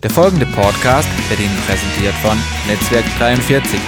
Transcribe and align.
Der 0.00 0.10
folgende 0.10 0.46
Podcast 0.46 1.08
wird 1.28 1.40
Ihnen 1.40 1.56
präsentiert 1.66 2.14
von 2.22 2.38
Netzwerk 2.68 3.04
43. 3.18 3.80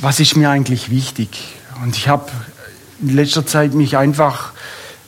Was 0.00 0.20
ist 0.20 0.36
mir 0.38 0.48
eigentlich 0.48 0.88
wichtig? 0.88 1.28
Und 1.82 1.98
ich 1.98 2.08
habe 2.08 2.30
in 3.02 3.14
letzter 3.14 3.44
Zeit 3.44 3.74
mich 3.74 3.98
einfach 3.98 4.54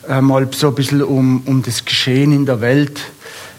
äh, 0.07 0.21
mal 0.21 0.47
so 0.53 0.69
ein 0.69 0.75
bisschen 0.75 1.03
um, 1.03 1.41
um 1.47 1.63
das 1.63 1.87
Geschehen 1.87 2.33
in 2.33 2.45
der 2.45 2.61
Welt 2.61 3.01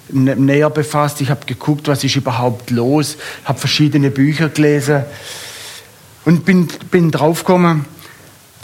näher 0.09 0.70
befasst. 0.70 1.20
Ich 1.21 1.32
habe 1.32 1.48
geguckt, 1.48 1.88
was 1.88 2.04
ist 2.04 2.16
überhaupt 2.16 2.70
los, 2.70 3.18
habe 3.43 3.57
verschiedene 3.57 4.11
Bücher 4.11 4.50
gelesen 4.50 5.04
und 6.25 6.45
bin, 6.45 6.68
bin 6.91 7.09
draufgekommen, 7.09 7.86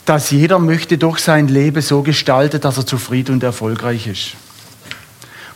dass 0.06 0.30
jeder 0.30 0.60
möchte 0.60 1.00
doch 1.00 1.18
sein 1.18 1.48
Leben 1.48 1.82
so 1.82 2.04
gestalten, 2.04 2.62
dass 2.62 2.78
er 2.78 2.86
zufrieden 2.86 3.34
und 3.34 3.44
erfolgreich 3.44 4.06
ist. 4.06 4.36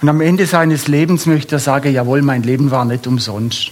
Und 0.01 0.09
am 0.09 0.21
Ende 0.21 0.45
seines 0.45 0.87
Lebens 0.87 1.25
möchte 1.25 1.55
er 1.55 1.59
sagen, 1.59 1.93
jawohl, 1.93 2.21
mein 2.21 2.43
Leben 2.43 2.71
war 2.71 2.85
nicht 2.85 3.07
umsonst. 3.07 3.71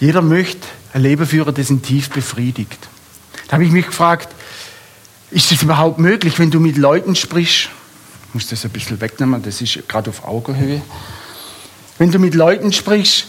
Jeder 0.00 0.22
möchte 0.22 0.66
ein 0.92 1.02
Leben 1.02 1.26
führen, 1.26 1.54
das 1.54 1.72
tief 1.82 2.10
befriedigt. 2.10 2.88
Da 3.48 3.54
habe 3.54 3.64
ich 3.64 3.70
mich 3.70 3.86
gefragt, 3.86 4.28
ist 5.30 5.52
es 5.52 5.62
überhaupt 5.62 5.98
möglich, 5.98 6.38
wenn 6.38 6.50
du 6.50 6.60
mit 6.60 6.76
Leuten 6.76 7.16
sprichst? 7.16 7.68
Ich 8.28 8.34
muss 8.34 8.46
das 8.46 8.64
ein 8.64 8.70
bisschen 8.70 9.00
wegnehmen, 9.00 9.42
das 9.42 9.60
ist 9.60 9.88
gerade 9.88 10.10
auf 10.10 10.24
Augenhöhe. 10.24 10.80
Wenn 11.98 12.10
du 12.10 12.18
mit 12.18 12.34
Leuten 12.34 12.72
sprichst, 12.72 13.26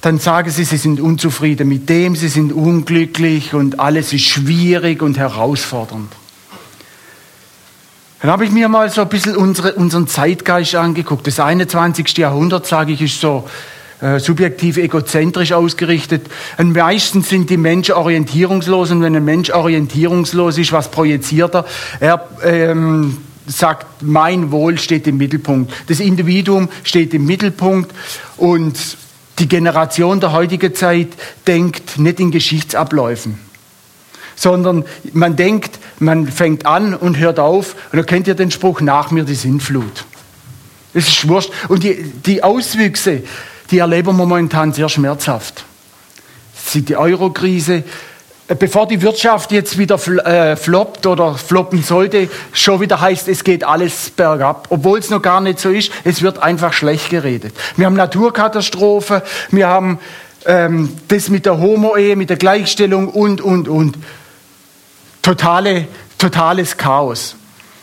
dann 0.00 0.18
sagen 0.18 0.50
sie, 0.50 0.64
sie 0.64 0.76
sind 0.76 1.00
unzufrieden 1.00 1.68
mit 1.68 1.88
dem, 1.88 2.14
sie 2.14 2.28
sind 2.28 2.52
unglücklich 2.52 3.52
und 3.52 3.80
alles 3.80 4.12
ist 4.12 4.24
schwierig 4.24 5.02
und 5.02 5.18
herausfordernd. 5.18 6.12
Dann 8.20 8.32
habe 8.32 8.44
ich 8.44 8.50
mir 8.50 8.68
mal 8.68 8.90
so 8.90 9.02
ein 9.02 9.08
bisschen 9.08 9.36
unsere, 9.36 9.74
unseren 9.74 10.08
Zeitgeist 10.08 10.74
angeguckt. 10.74 11.26
Das 11.26 11.38
21. 11.38 12.18
Jahrhundert, 12.18 12.66
sage 12.66 12.92
ich, 12.92 13.00
ist 13.00 13.20
so 13.20 13.48
äh, 14.00 14.18
subjektiv 14.18 14.76
egozentrisch 14.76 15.52
ausgerichtet. 15.52 16.26
Und 16.56 16.76
meistens 16.76 17.28
sind 17.28 17.48
die 17.48 17.56
Menschen 17.56 17.94
orientierungslos 17.94 18.90
und 18.90 19.02
wenn 19.02 19.14
ein 19.14 19.24
Mensch 19.24 19.50
orientierungslos 19.50 20.58
ist, 20.58 20.72
was 20.72 20.90
projiziert 20.90 21.54
er? 21.54 21.64
Er 22.00 22.28
ähm, 22.42 23.18
sagt, 23.46 24.02
mein 24.02 24.50
Wohl 24.50 24.78
steht 24.78 25.06
im 25.06 25.16
Mittelpunkt. 25.16 25.72
Das 25.86 26.00
Individuum 26.00 26.68
steht 26.82 27.14
im 27.14 27.24
Mittelpunkt 27.24 27.94
und 28.36 28.76
die 29.38 29.48
Generation 29.48 30.18
der 30.18 30.32
heutigen 30.32 30.74
Zeit 30.74 31.10
denkt 31.46 32.00
nicht 32.00 32.18
in 32.18 32.32
Geschichtsabläufen 32.32 33.38
sondern 34.38 34.84
man 35.12 35.36
denkt, 35.36 35.78
man 36.00 36.28
fängt 36.28 36.66
an 36.66 36.94
und 36.94 37.18
hört 37.18 37.38
auf. 37.38 37.74
Und 37.92 37.98
da 37.98 38.02
kennt 38.02 38.26
ihr 38.26 38.34
den 38.34 38.50
Spruch, 38.50 38.80
nach 38.80 39.10
mir 39.10 39.24
die 39.24 39.34
Sintflut. 39.34 40.04
Das 40.94 41.08
ist 41.08 41.28
wurscht. 41.28 41.50
Und 41.68 41.82
die, 41.82 42.02
die 42.02 42.42
Auswüchse, 42.42 43.22
die 43.70 43.78
erleben 43.78 44.08
wir 44.08 44.12
momentan 44.14 44.72
sehr 44.72 44.88
schmerzhaft. 44.88 45.64
Die 46.74 46.96
Eurokrise, 46.96 47.84
bevor 48.58 48.86
die 48.86 49.00
Wirtschaft 49.02 49.52
jetzt 49.52 49.78
wieder 49.78 49.96
äh, 50.26 50.56
floppt 50.56 51.06
oder 51.06 51.34
floppen 51.34 51.82
sollte, 51.82 52.28
schon 52.52 52.80
wieder 52.80 53.00
heißt, 53.00 53.28
es 53.28 53.44
geht 53.44 53.64
alles 53.64 54.10
bergab. 54.10 54.68
Obwohl 54.70 54.98
es 54.98 55.10
noch 55.10 55.22
gar 55.22 55.40
nicht 55.40 55.60
so 55.60 55.70
ist, 55.70 55.90
es 56.04 56.22
wird 56.22 56.38
einfach 56.42 56.72
schlecht 56.72 57.10
geredet. 57.10 57.54
Wir 57.76 57.86
haben 57.86 57.96
Naturkatastrophe, 57.96 59.22
wir 59.50 59.68
haben 59.68 59.98
ähm, 60.46 60.90
das 61.08 61.28
mit 61.28 61.46
der 61.46 61.58
Homo-Ehe, 61.58 62.16
mit 62.16 62.30
der 62.30 62.36
Gleichstellung 62.36 63.08
und, 63.08 63.40
und, 63.40 63.68
und 63.68 63.98
totale, 65.28 65.86
totales 66.16 66.78
Chaos. 66.78 67.36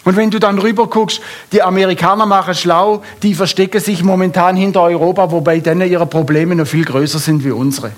Und 0.04 0.16
wenn 0.16 0.32
du 0.32 0.40
dann 0.40 0.58
rüber 0.58 0.88
guckst, 0.88 1.22
die 1.52 1.62
Amerikaner 1.62 2.26
machen 2.26 2.56
schlau, 2.56 3.04
die 3.22 3.36
verstecken 3.36 3.80
sich 3.80 4.04
momentan 4.04 4.56
hinter 4.56 4.82
Europa, 4.82 5.32
wobei 5.32 5.60
denen 5.60 5.90
ihre 5.90 6.08
Probleme 6.08 6.56
noch 6.56 6.66
viel 6.66 6.86
größer 6.86 7.20
sind 7.20 7.44
wie 7.44 7.52
unsere. 7.52 7.92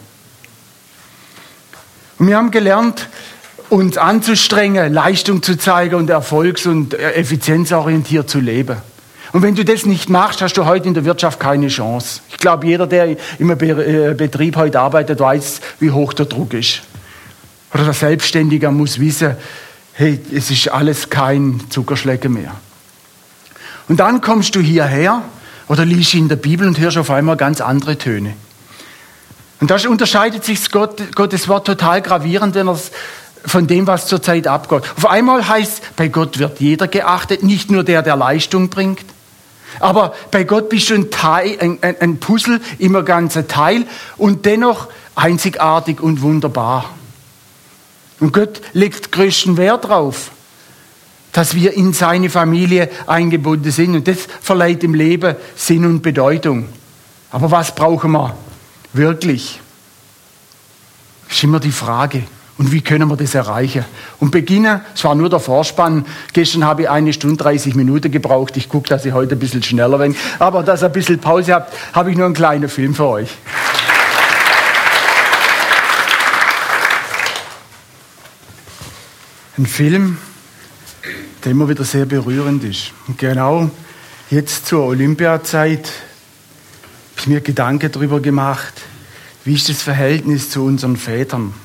Und 2.20 2.28
wir 2.28 2.36
haben 2.36 2.52
gelernt, 2.52 3.08
uns 3.70 3.98
anzustrengen, 3.98 4.94
Leistung 4.94 5.42
zu 5.42 5.58
zeigen 5.58 5.96
und 5.96 6.10
erfolgs- 6.10 6.66
und 6.66 6.94
effizienzorientiert 6.94 8.30
zu 8.30 8.40
leben. 8.40 8.78
Und 9.32 9.44
wenn 9.44 9.56
du 9.56 9.64
das 9.64 9.86
nicht 9.86 10.10
machst, 10.10 10.42
hast 10.42 10.58
du 10.58 10.66
heute 10.66 10.88
in 10.90 10.94
der 10.94 11.06
Wirtschaft 11.06 11.40
keine 11.40 11.68
Chance. 11.68 12.22
Ich 12.30 12.38
glaube, 12.38 12.66
jeder, 12.66 12.88
der 12.88 13.16
im 13.40 13.50
äh, 13.50 14.14
Betrieb 14.14 14.58
heute 14.58 14.80
arbeitet, 14.80 15.20
weiß, 15.20 15.62
wie 15.80 15.92
hoch 15.92 16.14
der 16.14 16.26
Druck 16.26 16.54
ist. 16.54 16.82
Oder 17.74 17.84
der 17.84 17.94
Selbstständige 17.94 18.72
muss 18.72 19.00
wissen, 19.00 19.36
hey, 19.94 20.20
es 20.34 20.52
ist 20.52 20.70
alles 20.70 21.10
kein 21.10 21.62
Zuckerschlecken 21.70 22.34
mehr. 22.34 22.56
Und 23.88 24.00
dann 24.00 24.22
kommst 24.22 24.56
du 24.56 24.60
hierher 24.60 25.24
oder 25.68 25.86
liest 25.86 26.14
in 26.14 26.30
der 26.30 26.36
Bibel 26.36 26.68
und 26.68 26.80
hörst 26.80 26.98
auf 26.98 27.10
einmal 27.10 27.38
ganz 27.38 27.62
andere 27.62 27.98
Töne. 27.98 28.34
Und 29.60 29.72
da 29.72 29.78
unterscheidet 29.90 30.46
sich 30.46 30.72
Gott, 30.72 31.16
Gottes 31.16 31.48
Wort 31.48 31.66
total 31.66 32.02
gravierend, 32.02 32.56
er 32.56 32.80
von 33.46 33.66
dem, 33.66 33.88
was 33.88 34.08
zurzeit 34.08 34.46
abgeht. 34.46 34.84
Auf 34.98 35.06
einmal 35.08 35.48
heißt, 35.48 35.96
bei 35.96 36.10
Gott 36.10 36.38
wird 36.38 36.60
jeder 36.60 36.88
geachtet, 36.88 37.44
nicht 37.44 37.72
nur 37.72 37.84
der, 37.84 38.02
der 38.02 38.16
Leistung 38.16 38.70
bringt. 38.70 39.06
Aber 39.80 40.14
bei 40.32 40.44
Gott 40.44 40.70
bist 40.70 40.90
du 40.90 40.96
ein, 40.96 41.12
Teil, 41.12 41.58
ein, 41.60 41.80
ein 41.82 42.20
Puzzle, 42.20 42.62
immer 42.78 43.04
ganzer 43.04 43.48
Teil 43.48 43.86
und 44.18 44.46
dennoch 44.46 44.88
einzigartig 45.16 46.02
und 46.02 46.22
wunderbar. 46.22 46.97
Und 48.20 48.34
Gott 48.34 48.62
legt 48.74 49.12
größten 49.12 49.58
Wert 49.58 49.86
darauf, 49.86 50.32
dass 51.32 51.54
wir 51.54 51.74
in 51.74 51.94
seine 51.94 52.30
Familie 52.30 52.90
eingebunden 53.06 53.72
sind. 53.72 53.96
Und 53.96 54.08
das 54.08 54.28
verleiht 54.42 54.82
dem 54.82 54.94
Leben 54.94 55.36
Sinn 55.56 55.86
und 55.86 56.02
Bedeutung. 56.02 56.68
Aber 57.30 57.52
was 57.52 57.76
brauchen 57.76 58.12
wir 58.12 58.36
wirklich? 58.94 59.60
Das 61.28 61.38
ist 61.38 61.44
immer 61.44 61.60
die 61.60 61.72
Frage. 61.72 62.24
Und 62.58 62.72
wie 62.72 62.82
können 62.82 63.08
wir 63.08 63.18
das 63.18 63.36
erreichen? 63.36 63.86
Und 64.20 64.32
beginnen, 64.32 64.82
es 64.96 65.04
war 65.04 65.14
nur 65.14 65.30
der 65.30 65.40
Vorspann. 65.40 66.06
Gestern 66.34 66.66
habe 66.66 66.84
ich 66.84 66.90
eine 66.90 67.14
Stunde 67.14 67.38
30 67.38 67.76
Minuten 67.76 68.12
gebraucht. 68.12 68.58
Ich 68.58 68.68
gucke, 68.68 68.90
dass 68.90 69.06
ich 69.06 69.14
heute 69.14 69.36
ein 69.36 69.40
bisschen 69.40 69.62
schneller 69.62 70.00
bin. 70.00 70.16
Aber 70.40 70.64
dass 70.64 70.82
ihr 70.82 70.88
ein 70.88 70.92
bisschen 70.92 71.20
Pause 71.20 71.54
habt, 71.54 71.72
habe 71.94 72.10
ich 72.10 72.18
nur 72.18 72.26
einen 72.26 72.34
kleinen 72.34 72.68
Film 72.68 72.96
für 72.96 73.06
euch. 73.06 73.30
Ein 79.58 79.66
Film, 79.66 80.20
der 81.44 81.52
immer 81.52 81.68
wieder 81.68 81.84
sehr 81.84 82.06
berührend 82.06 82.64
ist. 82.64 82.92
Und 83.08 83.18
genau 83.18 83.72
jetzt 84.30 84.68
zur 84.68 84.84
Olympiazeit 84.84 85.88
habe 85.88 87.18
ich 87.18 87.28
mir 87.28 87.42
Gedanken 87.42 87.92
darüber 87.92 88.20
gemacht, 88.20 88.74
wie 89.46 89.56
ist 89.56 89.68
das 89.68 89.82
Verhältnis 89.82 90.52
zu 90.52 90.64
unseren 90.64 90.96
Vätern? 90.96 91.56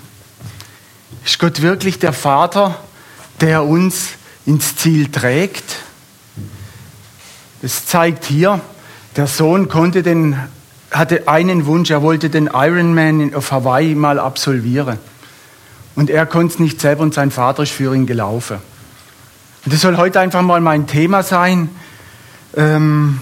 Ist 1.26 1.38
Gott 1.38 1.60
wirklich 1.60 1.98
der 1.98 2.14
Vater, 2.14 2.82
der 3.42 3.64
uns 3.64 4.12
ins 4.46 4.74
Ziel 4.76 5.10
trägt? 5.10 5.76
Es 7.60 7.84
zeigt 7.84 8.24
hier, 8.24 8.62
der 9.16 9.26
Sohn 9.26 9.68
konnte 9.68 10.02
den, 10.02 10.38
hatte 10.90 11.28
einen 11.28 11.66
Wunsch, 11.66 11.90
er 11.90 12.00
wollte 12.00 12.30
den 12.30 12.46
Ironman 12.46 13.34
auf 13.34 13.52
Hawaii 13.52 13.94
mal 13.94 14.18
absolvieren. 14.18 14.98
Und 15.94 16.10
er 16.10 16.26
konnte 16.26 16.54
es 16.54 16.58
nicht 16.58 16.80
selber 16.80 17.02
und 17.02 17.14
sein 17.14 17.30
Vater 17.30 17.62
ist 17.62 17.72
für 17.72 17.94
ihn 17.94 18.06
gelaufen. 18.06 18.58
Und 19.64 19.72
das 19.72 19.80
soll 19.80 19.96
heute 19.96 20.20
einfach 20.20 20.42
mal 20.42 20.60
mein 20.60 20.86
Thema 20.86 21.22
sein, 21.22 21.68
ähm, 22.56 23.20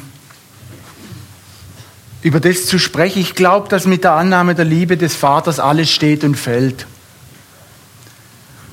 über 2.23 2.41
das 2.41 2.67
zu 2.67 2.79
sprechen. 2.79 3.21
Ich 3.21 3.35
glaube, 3.35 3.69
dass 3.69 3.87
mit 3.87 4.05
der 4.05 4.13
Annahme 4.13 4.55
der 4.55 4.65
Liebe 4.65 4.97
des 4.97 5.17
Vaters 5.17 5.59
alles 5.59 5.91
steht 5.91 6.25
und 6.25 6.37
fällt. 6.37 6.87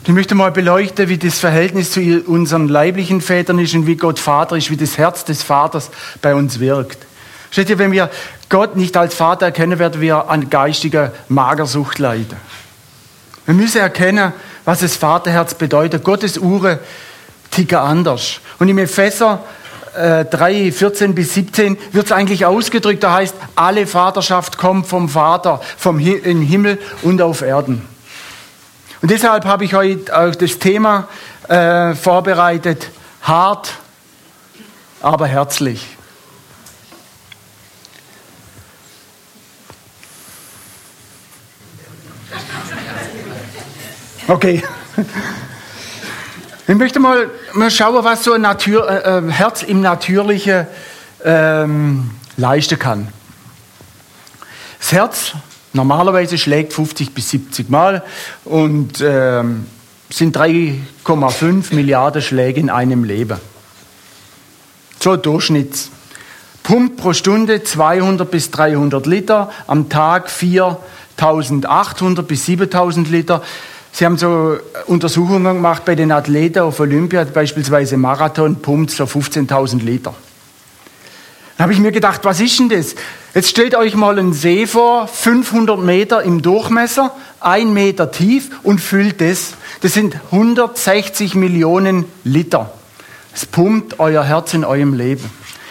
Ich 0.04 0.14
möchte 0.14 0.36
mal 0.36 0.52
beleuchten, 0.52 1.10
wie 1.10 1.18
das 1.18 1.40
Verhältnis 1.40 1.92
zu 1.92 2.00
unseren 2.28 2.70
leiblichen 2.70 3.20
Vätern 3.20 3.60
ist 3.60 3.74
und 3.74 3.88
wie 3.88 3.98
Gott 3.98 4.20
Vater 4.20 4.56
ist, 4.56 4.72
wie 4.72 4.78
das 4.78 4.98
Herz 4.98 5.26
des 5.26 5.44
Vaters 5.44 5.90
bei 6.22 6.34
uns 6.34 6.62
wirkt. 6.62 7.00
Steht 7.52 7.70
ihr, 7.70 7.78
wenn 7.78 7.92
wir 7.92 8.10
Gott 8.48 8.78
nicht 8.78 8.96
als 8.96 9.16
Vater 9.16 9.48
erkennen, 9.48 9.80
werden 9.80 10.00
wir 10.00 10.30
an 10.30 10.50
geistiger 10.50 11.12
Magersucht 11.28 12.00
leiden. 12.00 12.38
Wir 13.48 13.54
müssen 13.56 13.80
erkennen, 13.80 14.34
was 14.66 14.82
das 14.82 14.98
Vaterherz 14.98 15.54
bedeutet. 15.54 16.04
Gottes 16.04 16.38
Uhr 16.38 16.80
tickt 17.50 17.74
anders. 17.74 18.42
Und 18.60 18.68
im 18.68 18.78
Epheser 18.78 19.42
äh, 19.96 20.26
3, 20.26 20.70
14 20.70 21.16
bis 21.16 21.34
17 21.34 21.78
wird 21.94 22.08
es 22.08 22.12
eigentlich 22.12 22.46
ausgedrückt, 22.46 23.04
da 23.04 23.14
heißt, 23.14 23.36
alle 23.56 23.88
Vaterschaft 23.88 24.58
kommt 24.58 24.86
vom 24.88 25.08
Vater, 25.08 25.62
vom 25.78 25.98
Hi 25.98 26.12
im 26.12 26.42
Himmel 26.42 26.78
und 27.04 27.22
auf 27.22 27.42
Erden. 27.42 27.88
Und 29.02 29.12
deshalb 29.12 29.46
habe 29.46 29.64
ich 29.64 29.74
heute 29.74 30.16
auch 30.16 30.36
das 30.36 30.60
Thema 30.60 31.08
äh, 31.48 31.96
vorbereitet, 31.96 32.90
hart, 33.22 33.76
aber 35.02 35.26
herzlich. 35.26 35.97
Okay. 44.30 44.62
Ich 46.68 46.76
möchte 46.76 47.00
mal, 47.00 47.30
mal 47.54 47.72
schauen, 47.72 48.04
was 48.04 48.26
so 48.26 48.34
ein 48.34 48.42
Natur, 48.42 48.90
äh, 48.90 49.20
äh 49.20 49.32
Herz 49.32 49.64
im 49.64 49.80
Natürlichen 49.80 50.68
ähm, 51.24 52.12
leisten 52.36 52.78
kann. 52.78 53.08
Das 54.80 54.92
Herz 54.92 55.32
normalerweise 55.72 56.38
schlägt 56.38 56.74
50 56.74 57.14
bis 57.14 57.30
70 57.30 57.70
Mal 57.70 58.04
und 58.44 59.00
ähm, 59.00 59.66
sind 60.10 60.36
3,5 60.36 61.74
Milliarden 61.74 62.22
Schläge 62.22 62.60
in 62.60 62.70
einem 62.70 63.06
Leben. 63.06 63.40
So 65.00 65.16
Durchschnitts. 65.16 65.92
Pumpt 66.64 66.98
pro 66.98 67.14
Stunde 67.14 67.64
200 67.64 68.30
bis 68.30 68.52
300 68.52 69.06
Liter, 69.06 69.52
am 69.68 69.88
Tag 69.88 70.30
4800 70.30 72.28
bis 72.28 72.46
7000 72.46 73.10
Liter. 73.10 73.42
Sie 73.98 74.06
haben 74.06 74.20
so 74.20 74.60
Untersuchungen 74.86 75.56
gemacht 75.56 75.84
bei 75.84 75.96
den 75.96 76.12
Athleten 76.12 76.60
auf 76.60 76.80
Olympia, 76.80 77.24
beispielsweise 77.24 77.98
Marathon, 77.98 78.58
pumpt 78.58 78.92
so 78.92 79.06
15.000 79.06 79.82
Liter. 79.84 80.14
Da 81.58 81.64
habe 81.64 81.74
ich 81.74 81.80
mir 81.80 81.92
gedacht, 81.92 82.20
was 82.22 82.40
ist 82.40 82.60
denn 82.60 82.70
das? 82.70 82.94
Jetzt 83.34 83.50
stellt 83.50 83.74
euch 83.74 83.96
mal 83.96 84.20
einen 84.20 84.34
See 84.34 84.68
vor, 84.68 85.08
500 85.08 85.80
Meter 85.80 86.22
im 86.22 86.44
Durchmesser, 86.44 87.12
ein 87.40 87.74
Meter 87.74 88.12
tief 88.12 88.52
und 88.62 88.82
füllt 88.82 89.20
das. 89.20 89.56
Das 89.82 89.96
sind 89.96 90.16
160 90.30 91.34
Millionen 91.34 92.06
Liter. 92.24 92.72
Es 93.34 93.48
pumpt 93.48 94.00
euer 94.00 94.24
Herz 94.24 94.54
in 94.54 94.64
eurem 94.64 94.94
Leben. 94.94 95.28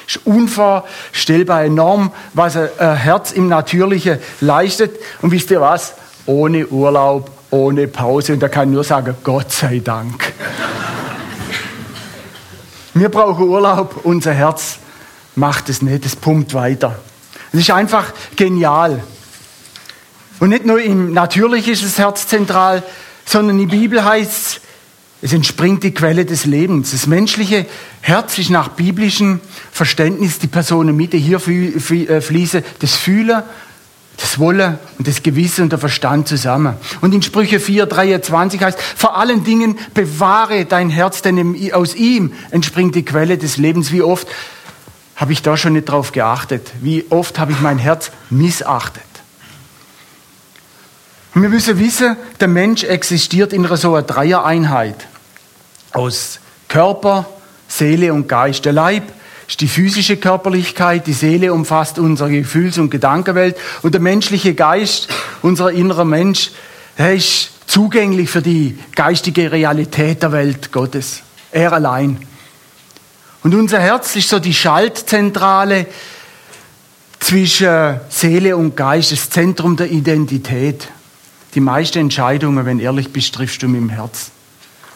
Ist 0.08 0.26
unvorstellbar 0.26 1.62
enorm, 1.62 2.10
was 2.34 2.56
ein 2.56 2.96
Herz 2.96 3.30
im 3.30 3.46
Natürlichen 3.46 4.18
leistet. 4.40 4.98
Und 5.22 5.30
wisst 5.30 5.52
ihr 5.52 5.60
was? 5.60 5.94
Ohne 6.26 6.66
Urlaub, 6.66 7.30
ohne 7.56 7.88
Pause. 7.88 8.34
Und 8.34 8.40
da 8.40 8.48
kann 8.48 8.68
ich 8.68 8.74
nur 8.74 8.84
sagen, 8.84 9.14
Gott 9.24 9.50
sei 9.50 9.80
Dank. 9.80 10.32
Wir 12.94 13.08
brauchen 13.08 13.48
Urlaub, 13.48 14.00
unser 14.04 14.32
Herz 14.32 14.78
macht 15.34 15.68
es 15.68 15.82
nicht, 15.82 16.06
es 16.06 16.16
pumpt 16.16 16.54
weiter. 16.54 16.98
Es 17.52 17.60
ist 17.60 17.70
einfach 17.70 18.12
genial. 18.36 19.02
Und 20.40 20.50
nicht 20.50 20.66
nur 20.66 20.80
im 20.80 21.12
Natürlichen 21.12 21.72
ist 21.72 21.84
das 21.84 21.98
Herz 21.98 22.26
zentral, 22.26 22.82
sondern 23.24 23.60
in 23.60 23.68
der 23.68 23.76
Bibel 23.76 24.04
heißt 24.04 24.30
es, 24.30 24.60
es 25.22 25.32
entspringt 25.32 25.82
die 25.82 25.94
Quelle 25.94 26.26
des 26.26 26.44
Lebens. 26.44 26.90
Das 26.90 27.06
menschliche 27.06 27.66
Herz 28.02 28.38
ist 28.38 28.50
nach 28.50 28.68
biblischem 28.68 29.40
Verständnis 29.72 30.38
die 30.38 30.46
Personenmitte. 30.46 31.16
Hier 31.16 31.38
äh, 31.38 32.20
fließen 32.20 32.62
das 32.80 32.94
Fühlen, 32.94 33.42
das 34.16 34.38
Wollen 34.38 34.78
und 34.98 35.06
das 35.06 35.22
Gewissen 35.22 35.64
und 35.64 35.72
der 35.72 35.78
Verstand 35.78 36.28
zusammen. 36.28 36.74
Und 37.00 37.14
in 37.14 37.22
Sprüche 37.22 37.60
4, 37.60 37.86
23 37.86 38.62
heißt, 38.62 38.78
vor 38.80 39.16
allen 39.16 39.44
Dingen 39.44 39.78
bewahre 39.94 40.64
dein 40.64 40.90
Herz, 40.90 41.22
denn 41.22 41.72
aus 41.72 41.94
ihm 41.94 42.32
entspringt 42.50 42.94
die 42.94 43.04
Quelle 43.04 43.36
des 43.38 43.56
Lebens. 43.56 43.92
Wie 43.92 44.02
oft 44.02 44.26
habe 45.16 45.32
ich 45.32 45.42
da 45.42 45.56
schon 45.56 45.74
nicht 45.74 45.86
drauf 45.86 46.12
geachtet? 46.12 46.70
Wie 46.80 47.04
oft 47.10 47.38
habe 47.38 47.52
ich 47.52 47.60
mein 47.60 47.78
Herz 47.78 48.10
missachtet? 48.30 49.02
Und 51.34 51.42
wir 51.42 51.50
müssen 51.50 51.78
wissen, 51.78 52.16
der 52.40 52.48
Mensch 52.48 52.84
existiert 52.84 53.52
in 53.52 53.66
so 53.76 53.94
einer 53.94 54.02
Dreier-Einheit 54.02 55.06
aus 55.92 56.40
Körper, 56.68 57.26
Seele 57.68 58.14
und 58.14 58.28
Geist. 58.28 58.64
Der 58.64 58.72
Leib 58.72 59.12
ist 59.48 59.60
die 59.60 59.68
physische 59.68 60.16
Körperlichkeit, 60.16 61.06
die 61.06 61.12
Seele 61.12 61.52
umfasst 61.52 61.98
unsere 61.98 62.30
Gefühls- 62.30 62.78
und 62.78 62.90
Gedankenwelt 62.90 63.56
und 63.82 63.94
der 63.94 64.00
menschliche 64.00 64.54
Geist, 64.54 65.08
unser 65.42 65.70
innerer 65.70 66.04
Mensch, 66.04 66.50
er 66.96 67.14
ist 67.14 67.50
zugänglich 67.66 68.30
für 68.30 68.42
die 68.42 68.78
geistige 68.94 69.52
Realität 69.52 70.22
der 70.22 70.32
Welt 70.32 70.72
Gottes. 70.72 71.22
Er 71.52 71.72
allein. 71.72 72.18
Und 73.42 73.54
unser 73.54 73.78
Herz 73.78 74.16
ist 74.16 74.28
so 74.28 74.38
die 74.38 74.54
Schaltzentrale 74.54 75.86
zwischen 77.20 78.00
Seele 78.08 78.56
und 78.56 78.76
Geist, 78.76 79.12
das 79.12 79.30
Zentrum 79.30 79.76
der 79.76 79.90
Identität. 79.90 80.88
Die 81.54 81.60
meisten 81.60 81.98
Entscheidungen, 81.98 82.66
wenn 82.66 82.80
ehrlich 82.80 83.12
bist, 83.12 83.34
triffst 83.34 83.62
du 83.62 83.68
mit 83.68 83.80
dem 83.80 83.88
Herz. 83.88 84.30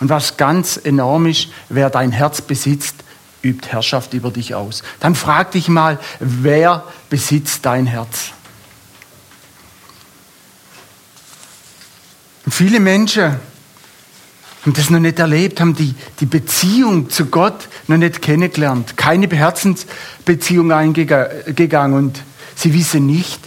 Und 0.01 0.09
was 0.09 0.37
ganz 0.37 0.81
enorm 0.83 1.27
ist, 1.27 1.49
wer 1.69 1.91
dein 1.91 2.13
Herz 2.13 2.41
besitzt, 2.41 2.97
übt 3.43 3.69
Herrschaft 3.69 4.15
über 4.15 4.31
dich 4.31 4.55
aus. 4.55 4.83
Dann 5.01 5.15
frag 5.15 5.53
dich 5.53 5.69
mal, 5.69 5.99
wer 6.19 6.85
besitzt 7.09 7.65
dein 7.65 7.87
Herz? 7.87 8.33
Und 12.45 12.53
viele 12.53 12.81
Menschen 12.81 13.37
haben 14.63 14.73
das 14.75 14.91
noch 14.91 15.01
nicht 15.01 15.19
erlebt, 15.19 15.61
haben 15.61 15.75
die, 15.75 15.95
die 16.21 16.27
Beziehung 16.27 17.09
zu 17.09 17.27
Gott 17.27 17.69
noch 17.87 17.97
nicht 17.97 18.21
kennengelernt, 18.21 18.97
keine 18.97 19.27
Herzensbeziehung 19.29 20.71
eingegangen 20.73 21.97
und 21.97 22.23
sie 22.57 22.75
wissen 22.75 23.07
nicht, 23.07 23.41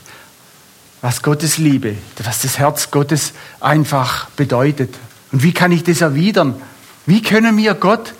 was 1.01 1.21
Gottes 1.21 1.57
Liebe, 1.57 1.97
was 2.23 2.41
das 2.41 2.57
Herz 2.57 2.89
Gottes 2.89 3.33
einfach 3.59 4.29
bedeutet. 4.31 4.95
Und 5.31 5.43
wie 5.43 5.53
kann 5.53 5.71
ich 5.71 5.83
das 5.83 6.01
erwidern? 6.01 6.55
Wie 7.05 7.21
können 7.21 7.57
wir 7.57 7.73
Gott 7.73 8.13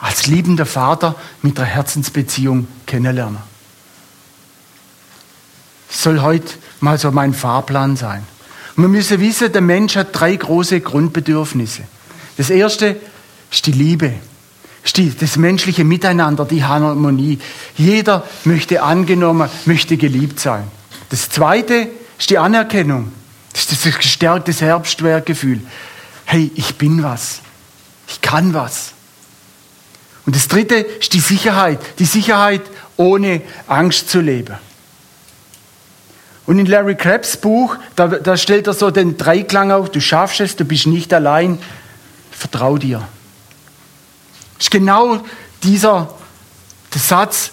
als 0.00 0.26
liebender 0.26 0.66
Vater 0.66 1.14
mit 1.42 1.58
der 1.58 1.66
Herzensbeziehung 1.66 2.66
kennenlernen? 2.86 3.38
Das 5.88 6.02
soll 6.02 6.20
heute 6.20 6.54
mal 6.80 6.98
so 6.98 7.10
mein 7.10 7.34
Fahrplan 7.34 7.96
sein. 7.96 8.24
Und 8.76 8.84
wir 8.84 8.88
müssen 8.88 9.20
wissen, 9.20 9.52
der 9.52 9.60
Mensch 9.60 9.96
hat 9.96 10.08
drei 10.12 10.34
große 10.36 10.80
Grundbedürfnisse. 10.80 11.82
Das 12.36 12.48
erste 12.48 12.96
ist 13.50 13.66
die 13.66 13.72
Liebe, 13.72 14.14
ist 14.84 14.96
die, 14.96 15.14
das 15.14 15.36
menschliche 15.36 15.84
Miteinander, 15.84 16.44
die 16.44 16.64
Harmonie. 16.64 17.38
Jeder 17.76 18.24
möchte 18.44 18.82
angenommen, 18.82 19.50
möchte 19.66 19.96
geliebt 19.96 20.40
sein. 20.40 20.64
Das 21.10 21.28
zweite 21.28 21.88
ist 22.18 22.30
die 22.30 22.38
Anerkennung, 22.38 23.12
das 23.52 23.70
ist 23.70 23.84
das 23.84 23.98
gestärkte 23.98 24.52
Selbstwertgefühl. 24.52 25.60
Hey, 26.24 26.52
ich 26.54 26.76
bin 26.76 27.02
was, 27.02 27.40
ich 28.06 28.20
kann 28.20 28.54
was. 28.54 28.92
Und 30.30 30.36
das 30.36 30.46
dritte 30.46 30.76
ist 30.76 31.12
die 31.12 31.18
Sicherheit, 31.18 31.80
die 31.98 32.04
Sicherheit, 32.04 32.62
ohne 32.96 33.42
Angst 33.66 34.10
zu 34.10 34.20
leben. 34.20 34.56
Und 36.46 36.60
in 36.60 36.66
Larry 36.66 36.94
Crabbs 36.94 37.36
Buch, 37.36 37.76
da, 37.96 38.06
da 38.06 38.36
stellt 38.36 38.68
er 38.68 38.74
so 38.74 38.92
den 38.92 39.16
Dreiklang 39.16 39.72
auf, 39.72 39.90
du 39.90 40.00
schaffst 40.00 40.38
es, 40.38 40.54
du 40.54 40.64
bist 40.64 40.86
nicht 40.86 41.12
allein, 41.12 41.58
vertrau 42.30 42.78
dir. 42.78 42.98
Das 44.54 44.66
ist 44.66 44.70
genau 44.70 45.18
dieser 45.64 46.14
Satz, 46.94 47.50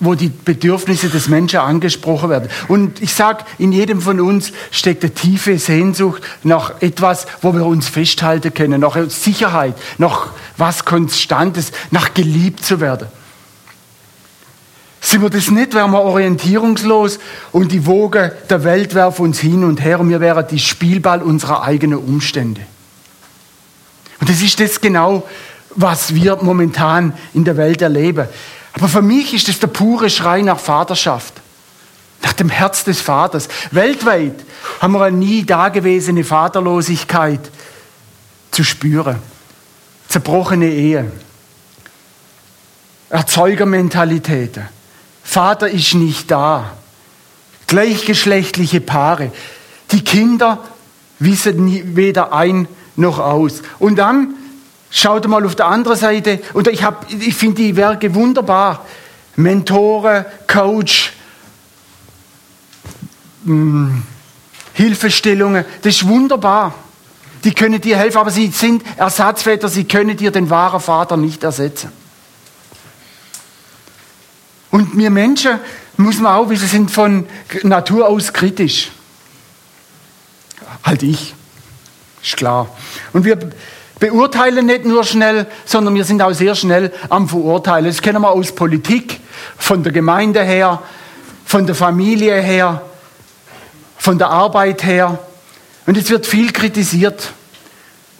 wo 0.00 0.14
die 0.14 0.28
Bedürfnisse 0.28 1.08
des 1.08 1.28
Menschen 1.28 1.60
angesprochen 1.60 2.28
werden. 2.28 2.50
Und 2.68 3.00
ich 3.00 3.14
sage, 3.14 3.44
in 3.58 3.72
jedem 3.72 4.00
von 4.00 4.20
uns 4.20 4.52
steckt 4.70 5.04
eine 5.04 5.14
tiefe 5.14 5.58
Sehnsucht 5.58 6.22
nach 6.42 6.82
etwas, 6.82 7.26
wo 7.42 7.54
wir 7.54 7.64
uns 7.64 7.88
festhalten 7.88 8.52
können, 8.52 8.80
nach 8.80 8.96
Sicherheit, 9.08 9.74
nach 9.98 10.28
was 10.56 10.84
Konstantes, 10.84 11.72
nach 11.90 12.12
geliebt 12.14 12.64
zu 12.64 12.80
werden. 12.80 13.08
Sind 15.00 15.20
wir 15.20 15.30
das 15.30 15.50
nicht, 15.50 15.74
wären 15.74 15.90
wir 15.90 16.00
orientierungslos 16.00 17.18
und 17.52 17.72
die 17.72 17.86
Woge 17.86 18.34
der 18.48 18.64
Welt 18.64 18.94
werfen 18.94 19.26
uns 19.26 19.38
hin 19.38 19.62
und 19.62 19.82
her 19.84 20.00
und 20.00 20.08
wir 20.08 20.20
wären 20.20 20.46
die 20.50 20.58
Spielball 20.58 21.22
unserer 21.22 21.62
eigenen 21.62 21.98
Umstände. 21.98 22.62
Und 24.18 24.30
das 24.30 24.40
ist 24.40 24.58
das 24.60 24.80
genau, 24.80 25.28
was 25.74 26.14
wir 26.14 26.38
momentan 26.40 27.12
in 27.34 27.44
der 27.44 27.58
Welt 27.58 27.82
erleben. 27.82 28.28
Aber 28.74 28.88
für 28.88 29.02
mich 29.02 29.32
ist 29.34 29.48
das 29.48 29.60
der 29.60 29.68
pure 29.68 30.10
Schrei 30.10 30.42
nach 30.42 30.58
Vaterschaft, 30.58 31.34
nach 32.22 32.32
dem 32.32 32.48
Herz 32.48 32.84
des 32.84 33.00
Vaters. 33.00 33.48
Weltweit 33.70 34.44
haben 34.80 34.92
wir 34.92 35.04
eine 35.04 35.16
nie 35.16 35.44
dagewesene 35.44 36.24
Vaterlosigkeit 36.24 37.40
zu 38.50 38.64
spüren. 38.64 39.18
Zerbrochene 40.08 40.68
Ehe, 40.68 41.10
Erzeugermentalitäten. 43.10 44.68
Vater 45.22 45.68
ist 45.68 45.94
nicht 45.94 46.30
da. 46.30 46.72
Gleichgeschlechtliche 47.66 48.80
Paare. 48.80 49.30
Die 49.92 50.02
Kinder 50.02 50.64
wissen 51.18 51.96
weder 51.96 52.32
ein 52.32 52.68
noch 52.96 53.18
aus. 53.18 53.62
Und 53.78 53.96
dann 53.96 54.34
schaut 54.94 55.26
mal 55.26 55.44
auf 55.44 55.56
der 55.56 55.66
anderen 55.66 55.98
Seite, 55.98 56.40
und 56.52 56.68
ich, 56.68 56.82
ich 57.20 57.34
finde 57.34 57.56
die 57.56 57.76
Werke 57.76 58.14
wunderbar. 58.14 58.86
Mentoren, 59.36 60.24
Coach, 60.46 61.12
mh, 63.42 63.52
hm, 63.52 64.02
Hilfestellungen, 64.74 65.64
das 65.82 65.96
ist 65.96 66.06
wunderbar. 66.06 66.74
Die 67.42 67.52
können 67.52 67.80
dir 67.80 67.96
helfen, 67.96 68.18
aber 68.18 68.30
sie 68.30 68.46
sind 68.48 68.84
Ersatzväter, 68.96 69.68
sie 69.68 69.84
können 69.84 70.16
dir 70.16 70.30
den 70.30 70.48
wahren 70.48 70.80
Vater 70.80 71.16
nicht 71.16 71.42
ersetzen. 71.42 71.90
Und 74.70 74.96
wir 74.96 75.10
Menschen, 75.10 75.58
muss 75.96 76.18
man 76.18 76.34
auch 76.34 76.48
wissen, 76.48 76.68
sind 76.68 76.90
von 76.90 77.26
Natur 77.64 78.08
aus 78.08 78.32
kritisch. 78.32 78.90
Halt 80.84 81.02
ich. 81.02 81.34
Ist 82.22 82.36
klar. 82.36 82.68
Und 83.12 83.24
wir 83.24 83.38
beurteilen 83.98 84.66
nicht 84.66 84.84
nur 84.84 85.04
schnell, 85.04 85.46
sondern 85.64 85.94
wir 85.94 86.04
sind 86.04 86.20
auch 86.22 86.32
sehr 86.32 86.54
schnell 86.54 86.92
am 87.08 87.28
Verurteilen. 87.28 87.86
Das 87.86 88.02
kennen 88.02 88.22
wir 88.22 88.30
aus 88.30 88.52
Politik. 88.52 89.20
von 89.56 89.82
der 89.82 89.92
Gemeinde 89.92 90.42
her, 90.42 90.82
von 91.44 91.66
der 91.66 91.74
Familie 91.74 92.40
her, 92.40 92.82
von 93.96 94.18
der 94.18 94.30
Arbeit 94.30 94.84
her. 94.84 95.18
Und 95.86 95.96
es 95.96 96.10
wird 96.10 96.26
viel 96.26 96.52
kritisiert. 96.52 97.32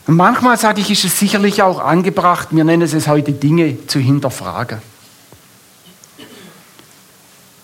Und 0.07 0.17
manchmal 0.17 0.59
sage 0.59 0.81
ich, 0.81 0.91
ist 0.91 1.05
es 1.05 1.19
sicherlich 1.19 1.63
auch 1.63 1.79
angebracht, 1.79 2.49
wir 2.51 2.65
nennen 2.65 2.83
es 2.83 3.09
heute 3.09 3.33
Dinge 3.33 3.87
zu 3.87 3.99
hinterfragen. 3.99 4.79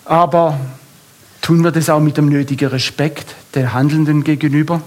Aber 0.05 0.59
tun 1.41 1.63
wir 1.63 1.71
das 1.71 1.89
auch 1.89 1.99
mit 1.99 2.17
dem 2.17 2.29
nötigen 2.29 2.69
Respekt 2.69 3.35
der 3.53 3.73
Handelnden 3.73 4.23
gegenüber? 4.23 4.81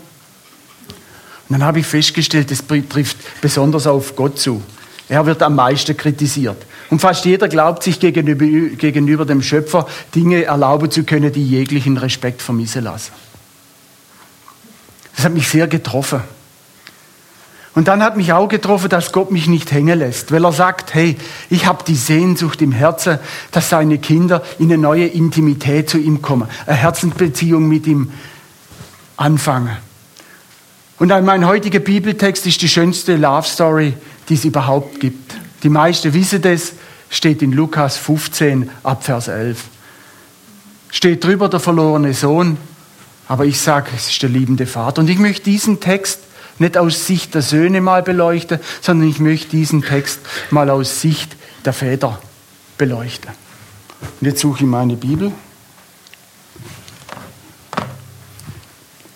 Und 1.49 1.59
dann 1.59 1.65
habe 1.65 1.81
ich 1.81 1.87
festgestellt, 1.87 2.51
das 2.51 2.65
trifft 2.67 3.17
besonders 3.41 3.87
auf 3.87 4.17
Gott 4.17 4.39
zu. 4.39 4.63
Er 5.09 5.27
wird 5.27 5.43
am 5.43 5.55
meisten 5.55 5.97
kritisiert. 5.97 6.57
Und 6.91 7.01
fast 7.01 7.25
jeder 7.25 7.49
glaubt 7.49 7.83
sich 7.83 8.01
gegenüber, 8.01 8.47
gegenüber 8.77 9.25
dem 9.25 9.43
Schöpfer 9.43 9.87
Dinge 10.15 10.45
erlauben 10.45 10.91
zu 10.91 11.05
können, 11.05 11.33
die 11.33 11.47
jeglichen 11.47 11.97
Respekt 11.97 12.41
vermissen 12.41 12.85
lassen. 12.85 13.13
Das 15.17 15.27
hat 15.27 15.35
mich 15.35 15.49
sehr 15.49 15.67
getroffen. 15.67 16.23
Und 17.75 17.89
dann 17.89 18.03
hat 18.03 18.17
mich 18.17 18.33
auch 18.33 18.49
getroffen, 18.49 18.89
dass 18.89 19.11
Gott 19.11 19.33
mich 19.33 19.49
nicht 19.49 19.73
hängen 19.73 19.99
lässt, 19.99 20.31
weil 20.31 20.45
er 20.45 20.53
sagt, 20.53 20.95
hey, 20.95 21.17
ich 21.51 21.67
habe 21.67 21.83
die 21.85 21.97
Sehnsucht 21.97 22.63
im 22.63 22.71
Herzen, 22.71 23.19
dass 23.51 23.69
seine 23.69 23.99
Kinder 23.99 24.43
in 24.59 24.67
eine 24.67 24.79
neue 24.79 25.07
Intimität 25.07 25.91
zu 25.91 25.99
ihm 25.99 26.23
kommen, 26.23 26.49
eine 26.67 26.77
Herzensbeziehung 26.77 27.67
mit 27.69 27.87
ihm 27.87 28.13
anfangen. 29.17 29.77
Und 30.99 31.09
mein 31.09 31.47
heutiger 31.47 31.81
Bibeltext 31.81 32.47
ist 32.47 32.63
die 32.63 32.69
schönste 32.69 33.17
Love 33.17 33.47
Story, 33.47 33.95
die 34.29 34.35
es 34.35 34.45
überhaupt 34.45 35.01
gibt. 35.01 35.35
Die 35.63 35.69
meisten 35.69 36.15
wissen 36.15 36.41
das, 36.43 36.73
steht 37.11 37.43
in 37.43 37.53
Lukas 37.53 37.97
15 37.97 38.71
ab 38.83 39.05
Vers 39.05 39.29
11. 39.29 39.65
Steht 40.91 41.25
drüber 41.25 41.49
der 41.49 41.61
verlorene 41.61 42.15
Sohn, 42.15 42.57
aber 43.27 43.45
ich 43.47 43.61
sage, 43.61 43.91
es 43.97 44.11
ist 44.11 44.23
der 44.23 44.31
liebende 44.31 44.67
Vater. 44.67 45.01
Und 45.03 45.11
ich 45.11 45.19
möchte 45.19 45.45
diesen 45.45 45.81
Text 45.81 46.21
nicht 46.59 46.77
aus 46.77 47.07
Sicht 47.07 47.35
der 47.35 47.43
Söhne 47.43 47.81
mal 47.81 48.03
beleuchten, 48.03 48.61
sondern 48.81 49.09
ich 49.09 49.19
möchte 49.19 49.51
diesen 49.51 49.83
Text 49.83 50.21
mal 50.51 50.71
aus 50.71 51.01
Sicht 51.01 51.35
der 51.65 51.73
Väter 51.73 52.21
beleuchten. 52.79 53.31
Und 54.21 54.27
jetzt 54.27 54.41
suche 54.41 54.65
ich 54.65 54.71
meine 54.71 54.97
Bibel. 54.97 55.33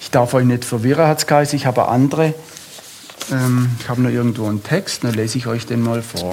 Ich 0.09 0.13
darf 0.13 0.33
euch 0.33 0.47
nicht 0.47 0.65
verwirren, 0.65 1.07
hat 1.07 1.31
es 1.31 1.53
ich 1.53 1.67
habe 1.67 1.87
andere. 1.87 2.33
Ähm, 3.31 3.69
ich 3.79 3.91
habe 3.91 4.01
noch 4.01 4.09
irgendwo 4.09 4.49
einen 4.49 4.63
Text, 4.63 5.05
dann 5.05 5.13
lese 5.13 5.37
ich 5.37 5.47
euch 5.47 5.67
den 5.67 5.83
mal 5.83 6.01
vor. 6.01 6.31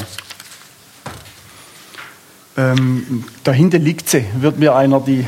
Ähm, 2.55 3.25
dahinter 3.43 3.77
liegt 3.77 4.07
sie, 4.07 4.23
wird 4.39 4.59
mir 4.59 4.75
einer 4.75 5.01
die 5.01 5.27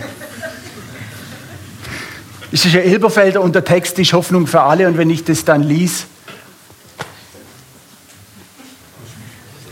es 2.54 2.64
ist 2.64 2.74
ja 2.74 2.80
Elberfelder 2.80 3.42
und 3.42 3.54
der 3.54 3.66
Text 3.66 4.00
ist 4.00 4.14
Hoffnung 4.14 4.48
für 4.48 4.62
alle. 4.62 4.88
Und 4.88 4.98
wenn 4.98 5.10
ich 5.10 5.26
das 5.26 5.44
dann 5.44 5.62
lies, 5.62 6.06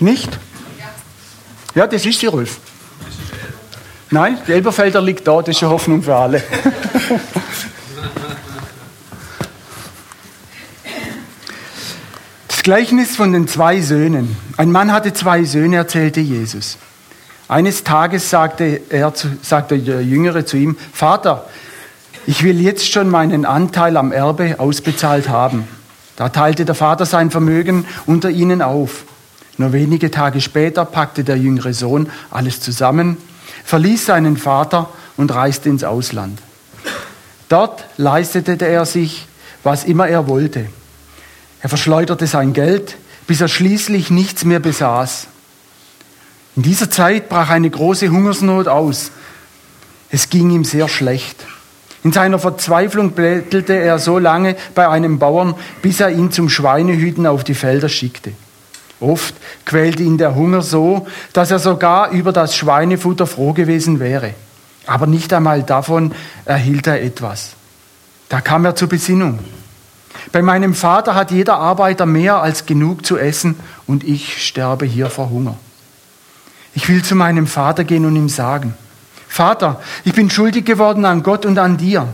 nicht? 0.02 0.38
Ja, 1.76 1.88
das 1.88 2.06
ist 2.06 2.20
sie, 2.20 2.26
Rolf. 2.26 2.60
Nein, 4.12 4.38
der 4.50 4.56
Elberfelder 4.56 5.02
liegt 5.02 5.26
da, 5.26 5.40
das 5.40 5.56
ist 5.56 5.62
ja 5.62 5.70
Hoffnung 5.70 6.04
für 6.04 6.16
alle. 6.18 6.44
Gleichnis 12.66 13.16
von 13.16 13.32
den 13.32 13.48
zwei 13.48 13.80
Söhnen. 13.80 14.36
Ein 14.58 14.72
Mann 14.72 14.92
hatte 14.92 15.14
zwei 15.14 15.44
Söhne, 15.44 15.76
erzählte 15.76 16.20
Jesus. 16.20 16.80
Eines 17.48 17.84
Tages 17.84 18.32
sagte, 18.32 18.82
er, 18.90 19.14
sagte 19.44 19.78
der 19.78 20.02
Jüngere 20.02 20.48
zu 20.48 20.58
ihm, 20.58 20.76
Vater, 20.92 21.46
ich 22.26 22.44
will 22.44 22.60
jetzt 22.60 22.92
schon 22.92 23.08
meinen 23.08 23.46
Anteil 23.46 23.98
am 23.98 24.12
Erbe 24.12 24.60
ausbezahlt 24.60 25.30
haben. 25.30 25.68
Da 26.16 26.30
teilte 26.30 26.66
der 26.66 26.74
Vater 26.74 27.06
sein 27.06 27.30
Vermögen 27.30 27.86
unter 28.08 28.32
ihnen 28.32 28.64
auf. 28.64 29.04
Nur 29.60 29.72
wenige 29.72 30.10
Tage 30.10 30.42
später 30.42 30.86
packte 30.86 31.24
der 31.24 31.38
jüngere 31.38 31.72
Sohn 31.72 32.10
alles 32.32 32.62
zusammen, 32.62 33.18
verließ 33.64 34.08
seinen 34.08 34.38
Vater 34.38 34.90
und 35.18 35.32
reiste 35.36 35.70
ins 35.70 35.84
Ausland. 35.84 36.40
Dort 37.48 37.86
leistete 37.98 38.58
er 38.66 38.88
sich, 38.88 39.28
was 39.62 39.84
immer 39.84 40.08
er 40.08 40.28
wollte. 40.28 40.66
Er 41.66 41.70
verschleuderte 41.70 42.28
sein 42.28 42.54
Geld, 42.54 42.96
bis 43.26 43.42
er 43.42 43.48
schließlich 43.48 44.12
nichts 44.12 44.46
mehr 44.46 44.60
besaß. 44.60 45.26
In 46.56 46.62
dieser 46.62 46.92
Zeit 46.92 47.28
brach 47.28 47.50
eine 47.50 47.72
große 47.72 48.10
Hungersnot 48.10 48.68
aus. 48.68 49.10
Es 50.12 50.30
ging 50.30 50.52
ihm 50.52 50.64
sehr 50.64 50.88
schlecht. 50.88 51.44
In 52.04 52.14
seiner 52.14 52.38
Verzweiflung 52.38 53.14
bettelte 53.14 53.74
er 53.74 53.98
so 53.98 54.20
lange 54.20 54.56
bei 54.76 54.88
einem 54.88 55.18
Bauern, 55.18 55.56
bis 55.82 56.00
er 56.02 56.12
ihn 56.12 56.32
zum 56.32 56.50
Schweinehüten 56.50 57.26
auf 57.26 57.44
die 57.44 57.56
Felder 57.56 57.90
schickte. 57.90 58.34
Oft 59.00 59.34
quälte 59.66 60.04
ihn 60.04 60.20
der 60.20 60.36
Hunger 60.36 60.62
so, 60.62 61.08
dass 61.34 61.50
er 61.50 61.58
sogar 61.58 62.12
über 62.12 62.32
das 62.32 62.56
Schweinefutter 62.56 63.26
froh 63.26 63.54
gewesen 63.54 64.00
wäre. 64.00 64.36
Aber 64.86 65.08
nicht 65.08 65.34
einmal 65.34 65.64
davon 65.64 66.14
erhielt 66.46 66.86
er 66.86 67.02
etwas. 67.02 67.54
Da 68.30 68.40
kam 68.40 68.66
er 68.66 68.76
zur 68.76 68.88
Besinnung. 68.88 69.40
Bei 70.32 70.42
meinem 70.42 70.74
Vater 70.74 71.16
hat 71.16 71.32
jeder 71.32 71.58
Arbeiter 71.58 72.06
mehr 72.06 72.42
als 72.42 72.66
genug 72.66 73.06
zu 73.06 73.18
essen 73.18 73.56
und 73.88 74.04
ich 74.04 74.46
sterbe 74.46 74.86
hier 74.86 75.10
vor 75.10 75.30
Hunger. 75.30 75.56
Ich 76.74 76.90
will 76.90 77.04
zu 77.04 77.16
meinem 77.16 77.48
Vater 77.48 77.84
gehen 77.84 78.06
und 78.06 78.16
ihm 78.16 78.30
sagen, 78.30 78.74
Vater, 79.28 79.82
ich 80.04 80.14
bin 80.14 80.30
schuldig 80.30 80.66
geworden 80.66 81.06
an 81.06 81.24
Gott 81.24 81.46
und 81.46 81.58
an 81.58 81.78
dir. 81.78 82.14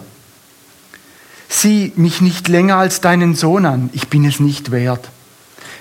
Sieh 1.50 1.92
mich 1.96 2.22
nicht 2.22 2.48
länger 2.48 2.78
als 2.78 3.02
deinen 3.02 3.36
Sohn 3.36 3.66
an, 3.66 3.90
ich 3.94 4.08
bin 4.08 4.26
es 4.26 4.40
nicht 4.40 4.72
wert. 4.72 5.10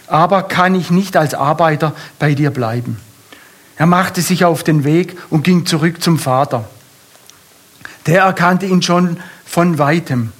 Aber 0.06 0.42
kann 0.42 0.74
ich 0.74 0.90
nicht 0.90 1.16
als 1.16 1.34
Arbeiter 1.34 1.94
bei 2.18 2.34
dir 2.34 2.50
bleiben? 2.50 2.98
Er 3.76 3.86
machte 3.86 4.20
sich 4.20 4.44
auf 4.44 4.64
den 4.64 4.84
Weg 4.84 5.16
und 5.30 5.44
ging 5.44 5.64
zurück 5.64 6.02
zum 6.02 6.18
Vater. 6.18 6.68
Der 8.06 8.24
erkannte 8.24 8.66
ihn 8.66 8.82
schon 8.82 9.18
von 9.46 9.78
weitem. 9.78 10.32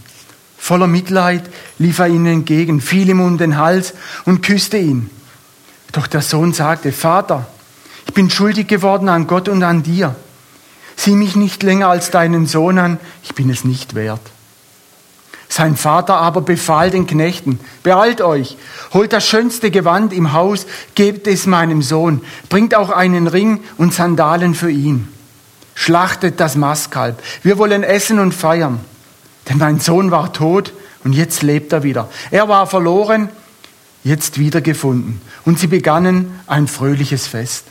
Voller 0.60 0.86
Mitleid 0.86 1.42
lief 1.78 1.98
er 1.98 2.08
ihnen 2.08 2.26
entgegen, 2.26 2.82
fiel 2.82 3.08
ihm 3.08 3.20
um 3.20 3.38
den 3.38 3.56
Hals 3.56 3.94
und 4.26 4.42
küsste 4.42 4.76
ihn. 4.76 5.10
Doch 5.90 6.06
der 6.06 6.20
Sohn 6.20 6.52
sagte, 6.52 6.92
Vater, 6.92 7.46
ich 8.06 8.12
bin 8.12 8.28
schuldig 8.28 8.68
geworden 8.68 9.08
an 9.08 9.26
Gott 9.26 9.48
und 9.48 9.62
an 9.62 9.82
dir. 9.82 10.14
Sieh 10.96 11.16
mich 11.16 11.34
nicht 11.34 11.62
länger 11.62 11.88
als 11.88 12.10
deinen 12.10 12.46
Sohn 12.46 12.78
an, 12.78 13.00
ich 13.22 13.34
bin 13.34 13.48
es 13.48 13.64
nicht 13.64 13.94
wert. 13.94 14.20
Sein 15.48 15.76
Vater 15.76 16.16
aber 16.16 16.42
befahl 16.42 16.90
den 16.90 17.06
Knechten, 17.06 17.58
beeilt 17.82 18.20
euch, 18.20 18.56
holt 18.92 19.14
das 19.14 19.26
schönste 19.26 19.70
Gewand 19.70 20.12
im 20.12 20.32
Haus, 20.34 20.66
gebt 20.94 21.26
es 21.26 21.46
meinem 21.46 21.80
Sohn, 21.80 22.20
bringt 22.50 22.74
auch 22.74 22.90
einen 22.90 23.26
Ring 23.26 23.60
und 23.78 23.94
Sandalen 23.94 24.54
für 24.54 24.70
ihn. 24.70 25.08
Schlachtet 25.74 26.38
das 26.38 26.54
Mastkalb, 26.54 27.20
wir 27.42 27.56
wollen 27.56 27.82
essen 27.82 28.18
und 28.20 28.34
feiern. 28.34 28.80
Denn 29.50 29.58
mein 29.58 29.80
Sohn 29.80 30.10
war 30.12 30.32
tot 30.32 30.72
und 31.04 31.12
jetzt 31.12 31.42
lebt 31.42 31.72
er 31.72 31.82
wieder. 31.82 32.08
Er 32.30 32.48
war 32.48 32.66
verloren, 32.68 33.28
jetzt 34.04 34.38
wiedergefunden. 34.38 35.20
Und 35.44 35.58
sie 35.58 35.66
begannen 35.66 36.40
ein 36.46 36.68
fröhliches 36.68 37.26
Fest. 37.26 37.64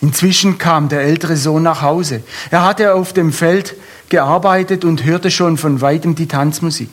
Inzwischen 0.00 0.56
kam 0.58 0.88
der 0.88 1.00
ältere 1.00 1.36
Sohn 1.36 1.64
nach 1.64 1.82
Hause. 1.82 2.22
Er 2.50 2.64
hatte 2.64 2.94
auf 2.94 3.12
dem 3.12 3.32
Feld 3.32 3.74
gearbeitet 4.10 4.84
und 4.84 5.04
hörte 5.04 5.30
schon 5.30 5.58
von 5.58 5.80
weitem 5.80 6.14
die 6.14 6.28
Tanzmusik. 6.28 6.90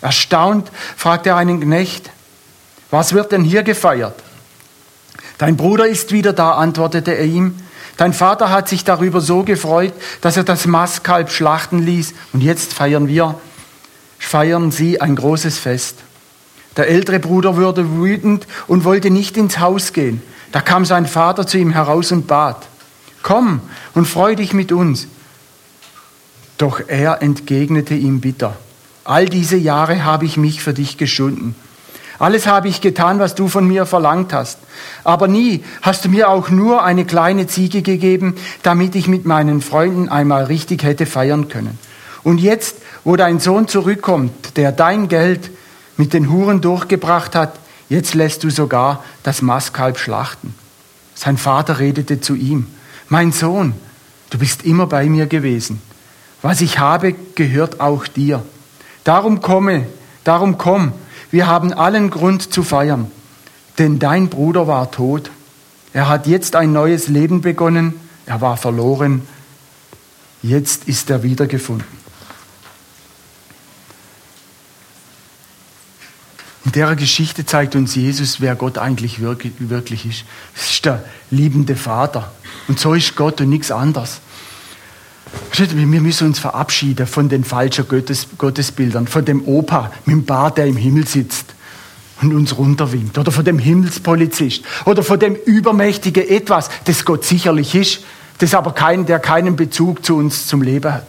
Erstaunt 0.00 0.70
fragte 0.96 1.30
er 1.30 1.36
einen 1.36 1.60
Knecht, 1.60 2.10
was 2.90 3.12
wird 3.12 3.32
denn 3.32 3.44
hier 3.44 3.62
gefeiert? 3.62 4.14
Dein 5.38 5.56
Bruder 5.56 5.86
ist 5.86 6.12
wieder 6.12 6.32
da, 6.32 6.52
antwortete 6.52 7.12
er 7.12 7.24
ihm. 7.24 7.56
Dein 7.96 8.12
Vater 8.12 8.50
hat 8.50 8.68
sich 8.68 8.84
darüber 8.84 9.20
so 9.20 9.44
gefreut, 9.44 9.92
dass 10.20 10.36
er 10.36 10.44
das 10.44 10.66
Mastkalb 10.66 11.30
schlachten 11.30 11.78
ließ 11.80 12.14
und 12.32 12.42
jetzt 12.42 12.74
feiern 12.74 13.06
wir, 13.06 13.38
feiern 14.18 14.70
sie 14.70 15.00
ein 15.00 15.14
großes 15.14 15.58
Fest. 15.58 15.98
Der 16.76 16.88
ältere 16.88 17.20
Bruder 17.20 17.56
wurde 17.56 17.96
wütend 17.96 18.46
und 18.66 18.84
wollte 18.84 19.10
nicht 19.10 19.36
ins 19.36 19.60
Haus 19.60 19.92
gehen. 19.92 20.22
Da 20.50 20.60
kam 20.60 20.84
sein 20.84 21.06
Vater 21.06 21.46
zu 21.46 21.58
ihm 21.58 21.70
heraus 21.70 22.10
und 22.10 22.26
bat, 22.26 22.66
komm 23.22 23.60
und 23.94 24.06
freu 24.06 24.34
dich 24.34 24.52
mit 24.52 24.72
uns. 24.72 25.06
Doch 26.58 26.80
er 26.86 27.22
entgegnete 27.22 27.94
ihm 27.94 28.20
bitter, 28.20 28.56
all 29.04 29.26
diese 29.26 29.56
Jahre 29.56 30.04
habe 30.04 30.24
ich 30.24 30.36
mich 30.36 30.62
für 30.62 30.74
dich 30.74 30.98
geschunden. 30.98 31.54
Alles 32.18 32.46
habe 32.46 32.68
ich 32.68 32.80
getan, 32.80 33.18
was 33.18 33.34
du 33.34 33.48
von 33.48 33.66
mir 33.66 33.86
verlangt 33.86 34.32
hast. 34.32 34.58
Aber 35.02 35.28
nie 35.28 35.64
hast 35.82 36.04
du 36.04 36.08
mir 36.08 36.28
auch 36.28 36.48
nur 36.50 36.84
eine 36.84 37.04
kleine 37.04 37.46
Ziege 37.46 37.82
gegeben, 37.82 38.36
damit 38.62 38.94
ich 38.94 39.08
mit 39.08 39.24
meinen 39.24 39.60
Freunden 39.60 40.08
einmal 40.08 40.44
richtig 40.44 40.84
hätte 40.84 41.06
feiern 41.06 41.48
können. 41.48 41.78
Und 42.22 42.38
jetzt, 42.38 42.76
wo 43.04 43.16
dein 43.16 43.40
Sohn 43.40 43.68
zurückkommt, 43.68 44.56
der 44.56 44.72
dein 44.72 45.08
Geld 45.08 45.50
mit 45.96 46.12
den 46.12 46.30
Huren 46.30 46.60
durchgebracht 46.60 47.34
hat, 47.34 47.58
Jetzt 47.88 48.14
lässt 48.14 48.42
du 48.44 48.50
sogar 48.50 49.04
das 49.22 49.42
Mastkalb 49.42 49.98
schlachten. 49.98 50.54
Sein 51.14 51.36
Vater 51.36 51.78
redete 51.78 52.20
zu 52.20 52.34
ihm. 52.34 52.66
mein 53.08 53.32
Sohn, 53.32 53.74
du 54.30 54.38
bist 54.38 54.64
immer 54.64 54.86
bei 54.86 55.04
mir 55.06 55.26
gewesen. 55.26 55.80
Was 56.42 56.60
ich 56.60 56.78
habe, 56.78 57.14
gehört 57.34 57.80
auch 57.80 58.06
dir. 58.06 58.42
Darum 59.04 59.40
komme, 59.40 59.86
darum 60.24 60.58
komm, 60.58 60.92
wir 61.34 61.48
haben 61.48 61.72
allen 61.72 62.10
Grund 62.10 62.54
zu 62.54 62.62
feiern, 62.62 63.10
denn 63.78 63.98
dein 63.98 64.28
Bruder 64.28 64.68
war 64.68 64.92
tot. 64.92 65.32
Er 65.92 66.08
hat 66.08 66.28
jetzt 66.28 66.54
ein 66.54 66.72
neues 66.72 67.08
Leben 67.08 67.40
begonnen, 67.40 67.94
er 68.24 68.40
war 68.40 68.56
verloren, 68.56 69.26
jetzt 70.42 70.86
ist 70.86 71.10
er 71.10 71.24
wiedergefunden. 71.24 71.88
In 76.66 76.70
der 76.70 76.94
Geschichte 76.94 77.44
zeigt 77.44 77.74
uns 77.74 77.96
Jesus, 77.96 78.40
wer 78.40 78.54
Gott 78.54 78.78
eigentlich 78.78 79.20
wirklich 79.20 80.06
ist. 80.06 80.24
Es 80.54 80.70
ist 80.70 80.84
der 80.84 81.04
liebende 81.32 81.74
Vater. 81.74 82.30
Und 82.68 82.78
so 82.78 82.94
ist 82.94 83.16
Gott 83.16 83.40
und 83.40 83.48
nichts 83.48 83.72
anderes. 83.72 84.20
Wir 85.56 86.00
müssen 86.00 86.28
uns 86.28 86.38
verabschieden 86.38 87.06
von 87.06 87.28
den 87.28 87.44
falschen 87.44 87.86
Gottes, 87.86 88.26
Gottesbildern, 88.38 89.06
von 89.06 89.24
dem 89.24 89.46
Opa 89.46 89.92
mit 90.04 90.14
dem 90.14 90.24
Bart, 90.24 90.58
der 90.58 90.66
im 90.66 90.76
Himmel 90.76 91.06
sitzt 91.06 91.54
und 92.20 92.34
uns 92.34 92.56
runterwinkt, 92.56 93.18
oder 93.18 93.30
von 93.30 93.44
dem 93.44 93.58
Himmelspolizist, 93.58 94.62
oder 94.84 95.02
von 95.02 95.18
dem 95.18 95.34
übermächtigen 95.34 96.28
Etwas, 96.28 96.70
das 96.84 97.04
Gott 97.04 97.24
sicherlich 97.24 97.74
ist, 97.74 98.00
das 98.38 98.54
aber 98.54 98.72
kein, 98.72 99.06
der 99.06 99.18
keinen 99.18 99.56
Bezug 99.56 100.04
zu 100.04 100.16
uns 100.16 100.46
zum 100.46 100.62
Leben 100.62 100.92
hat. 100.92 101.06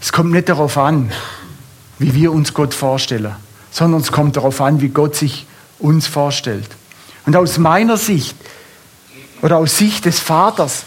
Es 0.00 0.12
kommt 0.12 0.32
nicht 0.32 0.48
darauf 0.48 0.76
an, 0.76 1.10
wie 1.98 2.14
wir 2.14 2.32
uns 2.32 2.54
Gott 2.54 2.74
vorstellen, 2.74 3.34
sondern 3.70 4.00
es 4.00 4.12
kommt 4.12 4.36
darauf 4.36 4.60
an, 4.60 4.80
wie 4.80 4.90
Gott 4.90 5.16
sich 5.16 5.46
uns 5.78 6.06
vorstellt. 6.06 6.68
Und 7.26 7.36
aus 7.36 7.58
meiner 7.58 7.96
Sicht 7.96 8.36
oder 9.42 9.56
aus 9.56 9.78
Sicht 9.78 10.04
des 10.04 10.20
Vaters, 10.20 10.84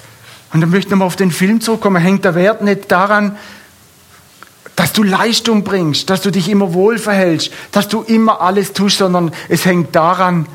und 0.54 0.62
da 0.62 0.68
möchte 0.68 0.88
ich 0.88 0.92
nochmal 0.92 1.08
auf 1.08 1.16
den 1.16 1.32
Film 1.32 1.62
zurückkommen, 1.62 2.02
hängt 2.02 2.26
der 2.26 2.36
Wert 2.36 2.62
nicht 2.62 2.92
daran, 2.92 3.38
dass 4.76 4.94
du 4.94 5.04
Leistung 5.04 5.64
bringst, 5.64 6.10
dass 6.10 6.22
du 6.22 6.32
dich 6.32 6.50
immer 6.50 6.74
wohl 6.74 7.00
verhältst, 7.00 7.52
dass 7.72 7.88
du 7.88 8.04
immer 8.04 8.42
alles 8.42 8.74
tust, 8.74 9.00
sondern 9.00 9.32
es 9.50 9.66
hängt 9.66 9.96
daran, 9.96 10.48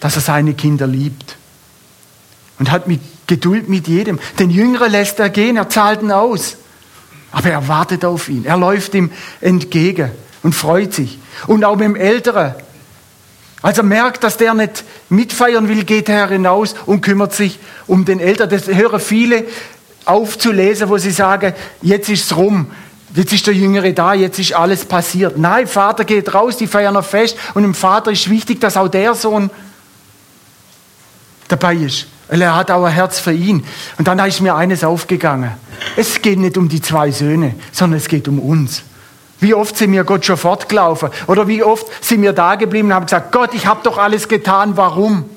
dass 0.00 0.16
er 0.16 0.22
seine 0.22 0.54
Kinder 0.54 0.86
liebt. 0.86 1.36
Und 2.58 2.70
hat 2.70 2.86
mit 2.86 3.00
Geduld 3.26 3.68
mit 3.68 3.88
jedem. 3.88 4.20
Den 4.38 4.50
Jüngeren 4.50 4.92
lässt 4.92 5.18
er 5.18 5.30
gehen, 5.30 5.56
er 5.56 5.70
zahlt 5.70 6.02
ihn 6.02 6.12
aus. 6.12 6.56
Aber 7.30 7.48
er 7.48 7.66
wartet 7.66 8.04
auf 8.04 8.28
ihn. 8.28 8.44
Er 8.44 8.58
läuft 8.58 8.94
ihm 8.94 9.10
entgegen 9.40 10.10
und 10.42 10.54
freut 10.54 10.92
sich. 10.92 11.18
Und 11.46 11.64
auch 11.64 11.76
mit 11.76 11.86
dem 11.86 11.96
Älteren. 11.96 12.54
Als 13.62 13.78
er 13.78 13.84
merkt, 13.84 14.24
dass 14.24 14.36
der 14.36 14.54
nicht 14.54 14.84
mitfeiern 15.08 15.68
will, 15.68 15.84
geht 15.84 16.08
er 16.08 16.28
hinaus 16.28 16.74
und 16.84 17.00
kümmert 17.00 17.32
sich 17.32 17.60
um 17.86 18.04
den 18.04 18.18
Älteren. 18.18 18.50
Das 18.50 18.66
hören 18.66 19.00
viele 19.00 19.44
aufzulesen, 20.04 20.88
wo 20.88 20.98
sie 20.98 21.12
sagen, 21.12 21.54
jetzt 21.80 22.08
ist 22.08 22.24
es 22.24 22.36
rum. 22.36 22.66
Jetzt 23.14 23.32
ist 23.32 23.46
der 23.46 23.54
Jüngere 23.54 23.92
da, 23.92 24.14
jetzt 24.14 24.38
ist 24.38 24.54
alles 24.54 24.84
passiert. 24.84 25.38
Nein, 25.38 25.66
Vater 25.66 26.04
geht 26.04 26.34
raus, 26.34 26.56
die 26.56 26.66
feiern 26.66 26.94
noch 26.94 27.04
fest. 27.04 27.36
Und 27.54 27.62
dem 27.62 27.74
Vater 27.74 28.10
ist 28.10 28.28
wichtig, 28.28 28.60
dass 28.60 28.76
auch 28.76 28.88
der 28.88 29.14
Sohn 29.14 29.50
dabei 31.48 31.76
ist. 31.76 32.06
Weil 32.28 32.42
er 32.42 32.56
hat 32.56 32.70
auch 32.70 32.84
ein 32.84 32.92
Herz 32.92 33.20
für 33.20 33.32
ihn. 33.32 33.64
Und 33.98 34.08
dann 34.08 34.18
ist 34.20 34.40
mir 34.40 34.54
eines 34.54 34.82
aufgegangen. 34.82 35.52
Es 35.96 36.22
geht 36.22 36.38
nicht 36.38 36.56
um 36.56 36.68
die 36.68 36.80
zwei 36.80 37.10
Söhne, 37.10 37.54
sondern 37.70 37.98
es 37.98 38.08
geht 38.08 38.26
um 38.26 38.38
uns. 38.38 38.82
Wie 39.42 39.54
oft 39.54 39.76
sind 39.76 39.90
wir 39.90 40.04
Gott 40.04 40.24
schon 40.24 40.36
fortgelaufen? 40.36 41.10
Oder 41.26 41.48
wie 41.48 41.64
oft 41.64 41.84
sind 42.00 42.22
wir 42.22 42.32
da 42.32 42.54
geblieben 42.54 42.88
und 42.88 42.94
haben 42.94 43.06
gesagt, 43.06 43.32
Gott, 43.32 43.54
ich 43.54 43.66
habe 43.66 43.80
doch 43.82 43.98
alles 43.98 44.28
getan, 44.28 44.76
warum? 44.76 45.28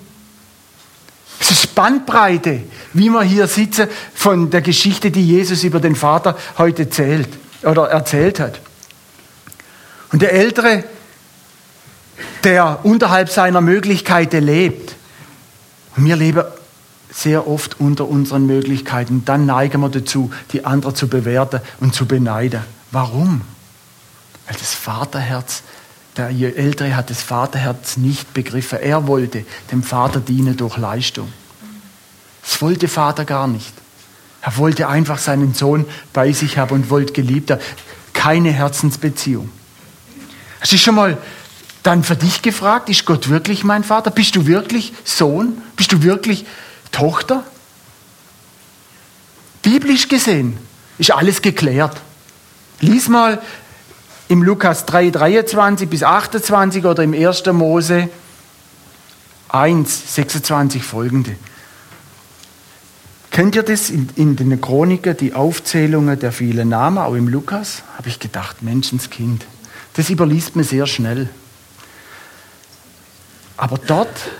Es 1.39 1.49
ist 1.49 1.63
Spannbreite, 1.63 2.61
wie 2.93 3.09
wir 3.09 3.23
hier 3.23 3.47
sitzen 3.47 3.87
von 4.13 4.51
der 4.51 4.61
Geschichte, 4.61 5.09
die 5.09 5.25
Jesus 5.25 5.63
über 5.63 5.79
den 5.79 5.95
Vater 5.95 6.37
heute 6.59 6.87
zählt 6.87 7.29
oder 7.63 7.87
erzählt 7.89 8.39
hat. 8.39 8.61
Und 10.11 10.21
der 10.21 10.33
Ältere, 10.33 10.83
der 12.43 12.81
unterhalb 12.83 13.29
seiner 13.29 13.61
Möglichkeiten 13.61 14.45
lebt, 14.45 14.93
und 15.97 16.05
wir 16.05 16.15
leben 16.15 16.43
sehr 17.11 17.47
oft 17.47 17.79
unter 17.79 18.07
unseren 18.07 18.45
Möglichkeiten. 18.45 19.23
Dann 19.25 19.47
neigen 19.47 19.81
wir 19.81 19.89
dazu, 19.89 20.29
die 20.51 20.63
anderen 20.63 20.93
zu 20.93 21.07
bewerten 21.07 21.61
und 21.79 21.95
zu 21.95 22.05
beneiden. 22.05 22.61
Warum? 22.91 23.41
Weil 24.47 24.55
das 24.59 24.73
Vaterherz, 24.73 25.63
der 26.17 26.29
Ältere 26.29 26.95
hat 26.95 27.09
das 27.09 27.21
Vaterherz 27.21 27.97
nicht 27.97 28.33
begriffen. 28.33 28.79
Er 28.79 29.07
wollte 29.07 29.45
dem 29.71 29.83
Vater 29.83 30.19
dienen 30.19 30.55
durch 30.55 30.77
Leistung. 30.77 31.31
Das 32.41 32.61
wollte 32.61 32.87
Vater 32.87 33.25
gar 33.25 33.47
nicht. 33.47 33.73
Er 34.41 34.57
wollte 34.57 34.87
einfach 34.87 35.17
seinen 35.17 35.53
Sohn 35.53 35.85
bei 36.13 36.31
sich 36.31 36.57
haben 36.57 36.75
und 36.75 36.89
wollte 36.89 37.13
geliebter. 37.13 37.59
Keine 38.13 38.51
Herzensbeziehung. 38.51 39.49
Hast 40.61 40.71
du 40.71 40.77
schon 40.77 40.95
mal 40.95 41.17
dann 41.81 42.03
für 42.03 42.15
dich 42.15 42.41
gefragt, 42.41 42.89
ist 42.89 43.05
Gott 43.05 43.29
wirklich 43.29 43.63
mein 43.63 43.83
Vater? 43.83 44.11
Bist 44.11 44.35
du 44.35 44.45
wirklich 44.45 44.93
Sohn? 45.03 45.61
Bist 45.75 45.91
du 45.91 46.03
wirklich 46.03 46.45
Tochter? 46.91 47.43
Biblisch 49.61 50.07
gesehen 50.07 50.57
ist 50.97 51.11
alles 51.11 51.41
geklärt. 51.41 51.99
Lies 52.79 53.07
mal 53.07 53.41
im 54.27 54.43
Lukas 54.43 54.85
3, 54.85 55.11
23 55.11 55.89
bis 55.89 56.03
28 56.03 56.85
oder 56.85 57.03
im 57.03 57.13
1. 57.13 57.45
Mose 57.47 58.09
1, 59.49 60.15
26 60.15 60.83
folgende. 60.83 61.35
Kennt 63.31 63.55
ihr 63.55 63.63
das 63.63 63.89
in, 63.89 64.09
in 64.15 64.35
den 64.35 64.59
Chroniken, 64.61 65.15
die 65.17 65.33
Aufzählungen 65.33 66.19
der 66.19 66.31
vielen 66.31 66.69
Namen, 66.69 66.97
auch 66.97 67.15
im 67.15 67.27
Lukas? 67.27 67.83
Habe 67.97 68.09
ich 68.09 68.19
gedacht, 68.19 68.63
Menschenskind. 68.63 69.45
Das 69.93 70.09
überliest 70.09 70.55
man 70.55 70.65
sehr 70.65 70.87
schnell. 70.87 71.29
Aber 73.57 73.77
dort 73.77 74.31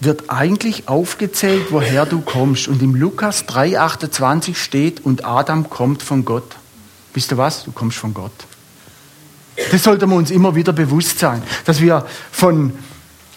wird 0.00 0.30
eigentlich 0.30 0.88
aufgezählt, 0.88 1.66
woher 1.70 2.06
du 2.06 2.20
kommst. 2.20 2.68
Und 2.68 2.82
im 2.82 2.94
Lukas 2.94 3.44
3,28 3.46 4.54
steht, 4.54 5.04
und 5.04 5.24
Adam 5.24 5.68
kommt 5.68 6.02
von 6.02 6.24
Gott. 6.24 6.56
Wisst 7.14 7.32
ihr 7.32 7.38
was? 7.38 7.64
Du 7.64 7.72
kommst 7.72 7.98
von 7.98 8.14
Gott. 8.14 8.47
Das 9.70 9.82
sollte 9.82 10.06
man 10.06 10.18
uns 10.18 10.30
immer 10.30 10.54
wieder 10.54 10.72
bewusst 10.72 11.18
sein, 11.18 11.42
dass 11.64 11.80
wir 11.80 12.06
von, 12.30 12.72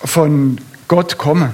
von 0.04 0.60
Gott 0.88 1.18
kommen. 1.18 1.52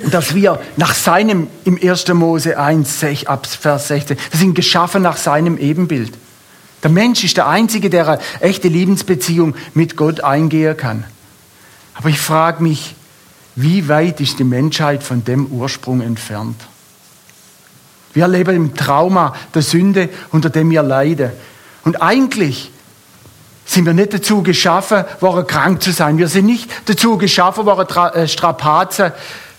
Und 0.00 0.14
dass 0.14 0.34
wir 0.34 0.60
nach 0.76 0.94
seinem, 0.94 1.48
im 1.64 1.78
1. 1.82 2.08
Mose 2.14 2.58
1, 2.58 3.04
ab 3.26 3.46
Vers 3.46 3.88
16, 3.88 4.16
wir 4.30 4.38
sind 4.38 4.54
geschaffen 4.54 5.02
nach 5.02 5.16
seinem 5.16 5.58
Ebenbild. 5.58 6.12
Der 6.82 6.90
Mensch 6.90 7.24
ist 7.24 7.36
der 7.36 7.48
Einzige, 7.48 7.90
der 7.90 8.06
eine 8.06 8.20
echte 8.40 8.68
Lebensbeziehung 8.68 9.56
mit 9.74 9.96
Gott 9.96 10.20
eingehen 10.20 10.76
kann. 10.76 11.04
Aber 11.94 12.08
ich 12.08 12.20
frage 12.20 12.62
mich, 12.62 12.94
wie 13.56 13.88
weit 13.88 14.20
ist 14.20 14.38
die 14.38 14.44
Menschheit 14.44 15.02
von 15.02 15.24
dem 15.24 15.46
Ursprung 15.46 16.00
entfernt? 16.00 16.60
Wir 18.14 18.28
leben 18.28 18.54
im 18.54 18.74
Trauma 18.74 19.34
der 19.54 19.62
Sünde, 19.62 20.08
unter 20.30 20.50
dem 20.50 20.70
wir 20.70 20.84
leiden. 20.84 21.32
Und 21.82 22.00
eigentlich 22.00 22.70
sind 23.68 23.84
wir 23.84 23.92
nicht 23.92 24.14
dazu 24.14 24.42
geschaffen, 24.42 25.04
worden 25.20 25.46
krank 25.46 25.82
zu 25.82 25.92
sein. 25.92 26.16
Wir 26.16 26.28
sind 26.28 26.46
nicht 26.46 26.70
dazu 26.86 27.18
geschaffen, 27.18 27.66
worden 27.66 27.86
äh, 28.14 28.26
Strapazen 28.26 29.12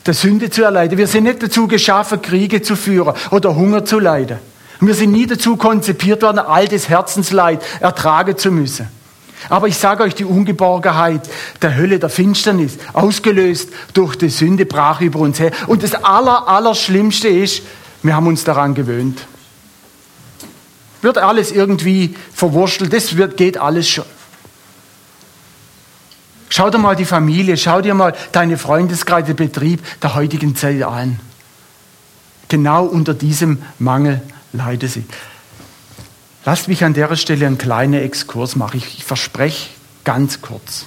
der 0.06 0.13
Sünde 0.15 0.50
zu 0.50 0.63
erleiden. 0.63 0.98
Wir 0.98 1.08
sind 1.08 1.26
nicht 1.26 1.43
dazu 1.43 1.67
geschaffen, 1.67 2.22
Kriege 2.22 2.63
zu 2.63 2.76
führen 2.76 3.13
oder 3.30 3.56
Hunger 3.56 3.86
zu 3.86 4.00
leiden. 4.00 4.39
Und 4.82 4.88
wir 4.88 4.95
sind 4.95 5.12
nie 5.12 5.28
dazu 5.28 5.58
konzipiert 5.58 6.24
worden, 6.24 6.39
all 6.39 6.67
das 6.67 6.89
Herzensleid 6.89 7.62
ertragen 7.82 8.36
zu 8.36 8.52
müssen. 8.52 8.88
Aber 9.48 9.67
ich 9.67 9.78
sage 9.78 10.04
euch, 10.04 10.15
die 10.15 10.26
Ungeborgenheit 10.26 11.22
der 11.62 11.78
Hölle, 11.78 12.00
der 12.00 12.10
Finsternis, 12.10 12.78
ausgelöst 12.93 13.69
durch 13.93 14.15
die 14.15 14.30
Sünde, 14.30 14.65
brach 14.65 15.02
über 15.02 15.19
uns 15.19 15.39
her. 15.39 15.52
Und 15.67 15.84
das 15.84 15.93
Aller, 15.93 16.48
Allerschlimmste 16.48 17.28
ist, 17.28 17.62
wir 18.02 18.15
haben 18.15 18.28
uns 18.28 18.43
daran 18.43 18.74
gewöhnt. 18.74 19.19
Wird 21.01 21.17
alles 21.17 21.51
irgendwie 21.51 22.15
verwurstelt, 22.33 22.93
das 22.93 23.15
wird, 23.15 23.38
geht 23.38 23.57
alles 23.57 23.89
schon. 23.89 24.05
Schau 26.49 26.69
dir 26.69 26.79
mal 26.79 26.95
die 26.95 27.05
Familie, 27.05 27.57
schau 27.57 27.81
dir 27.81 27.93
mal 27.93 28.15
deine 28.31 28.57
Freundeskreise, 28.57 29.33
Betrieb 29.33 29.81
der 30.01 30.15
heutigen 30.15 30.55
Zeit 30.55 30.83
an. 30.83 31.19
Genau 32.49 32.85
unter 32.85 33.13
diesem 33.13 33.62
Mangel 33.77 34.21
leiden 34.51 34.89
sie. 34.89 35.05
Lasst 36.45 36.67
mich 36.67 36.83
an 36.83 36.93
der 36.93 37.15
Stelle 37.15 37.45
einen 37.45 37.59
kleinen 37.59 38.01
Exkurs 38.01 38.55
machen. 38.55 38.77
Ich, 38.77 39.03
verspreche 39.03 39.69
ganz 40.03 40.41
kurz. 40.41 40.85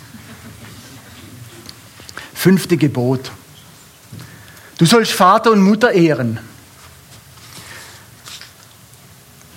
Fünfte 2.34 2.76
Gebot. 2.76 3.30
Du 4.78 4.86
sollst 4.86 5.12
Vater 5.12 5.52
und 5.52 5.62
Mutter 5.62 5.92
ehren. 5.92 6.40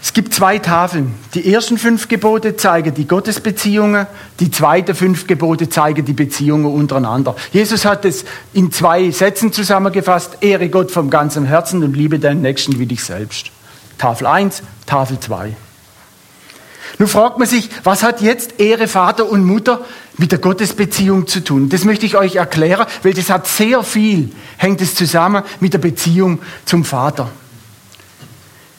Es 0.03 0.04
gibt 0.15 0.33
zwei 0.33 0.59
Tafeln. 0.59 1.13
Die 1.33 1.53
ersten 1.53 1.77
fünf 1.77 2.07
Gebote 2.07 2.55
zeigen 2.55 2.93
die 2.93 3.05
Gottesbeziehungen, 3.05 4.07
die 4.39 4.49
zweiten 4.49 4.95
fünf 4.95 5.27
Gebote 5.27 5.67
zeigen 5.67 6.05
die 6.05 6.13
Beziehungen 6.13 6.73
untereinander. 6.73 7.35
Jesus 7.51 7.83
hat 7.83 8.05
es 8.05 8.23
in 8.53 8.71
zwei 8.71 9.11
Sätzen 9.11 9.51
zusammengefasst, 9.51 10.37
ehre 10.39 10.69
Gott 10.69 10.89
vom 10.89 11.09
ganzen 11.09 11.43
Herzen 11.43 11.83
und 11.83 11.97
liebe 11.97 12.17
deinen 12.17 12.41
Nächsten 12.41 12.79
wie 12.79 12.85
dich 12.85 13.03
selbst. 13.03 13.51
Tafel 13.97 14.27
1, 14.27 14.63
Tafel 14.85 15.19
2. 15.19 15.53
Nun 16.97 17.09
fragt 17.09 17.37
man 17.37 17.47
sich, 17.47 17.69
was 17.83 18.01
hat 18.01 18.21
jetzt 18.21 18.61
Ehre 18.61 18.87
Vater 18.87 19.29
und 19.29 19.43
Mutter 19.43 19.81
mit 20.17 20.31
der 20.31 20.39
Gottesbeziehung 20.39 21.27
zu 21.27 21.43
tun? 21.43 21.67
Das 21.67 21.83
möchte 21.83 22.05
ich 22.05 22.15
euch 22.15 22.37
erklären, 22.37 22.87
weil 23.03 23.13
das 23.13 23.29
hat 23.29 23.47
sehr 23.47 23.83
viel, 23.83 24.31
hängt 24.55 24.79
es 24.79 24.95
zusammen 24.95 25.43
mit 25.59 25.73
der 25.73 25.79
Beziehung 25.79 26.39
zum 26.63 26.85
Vater. 26.85 27.29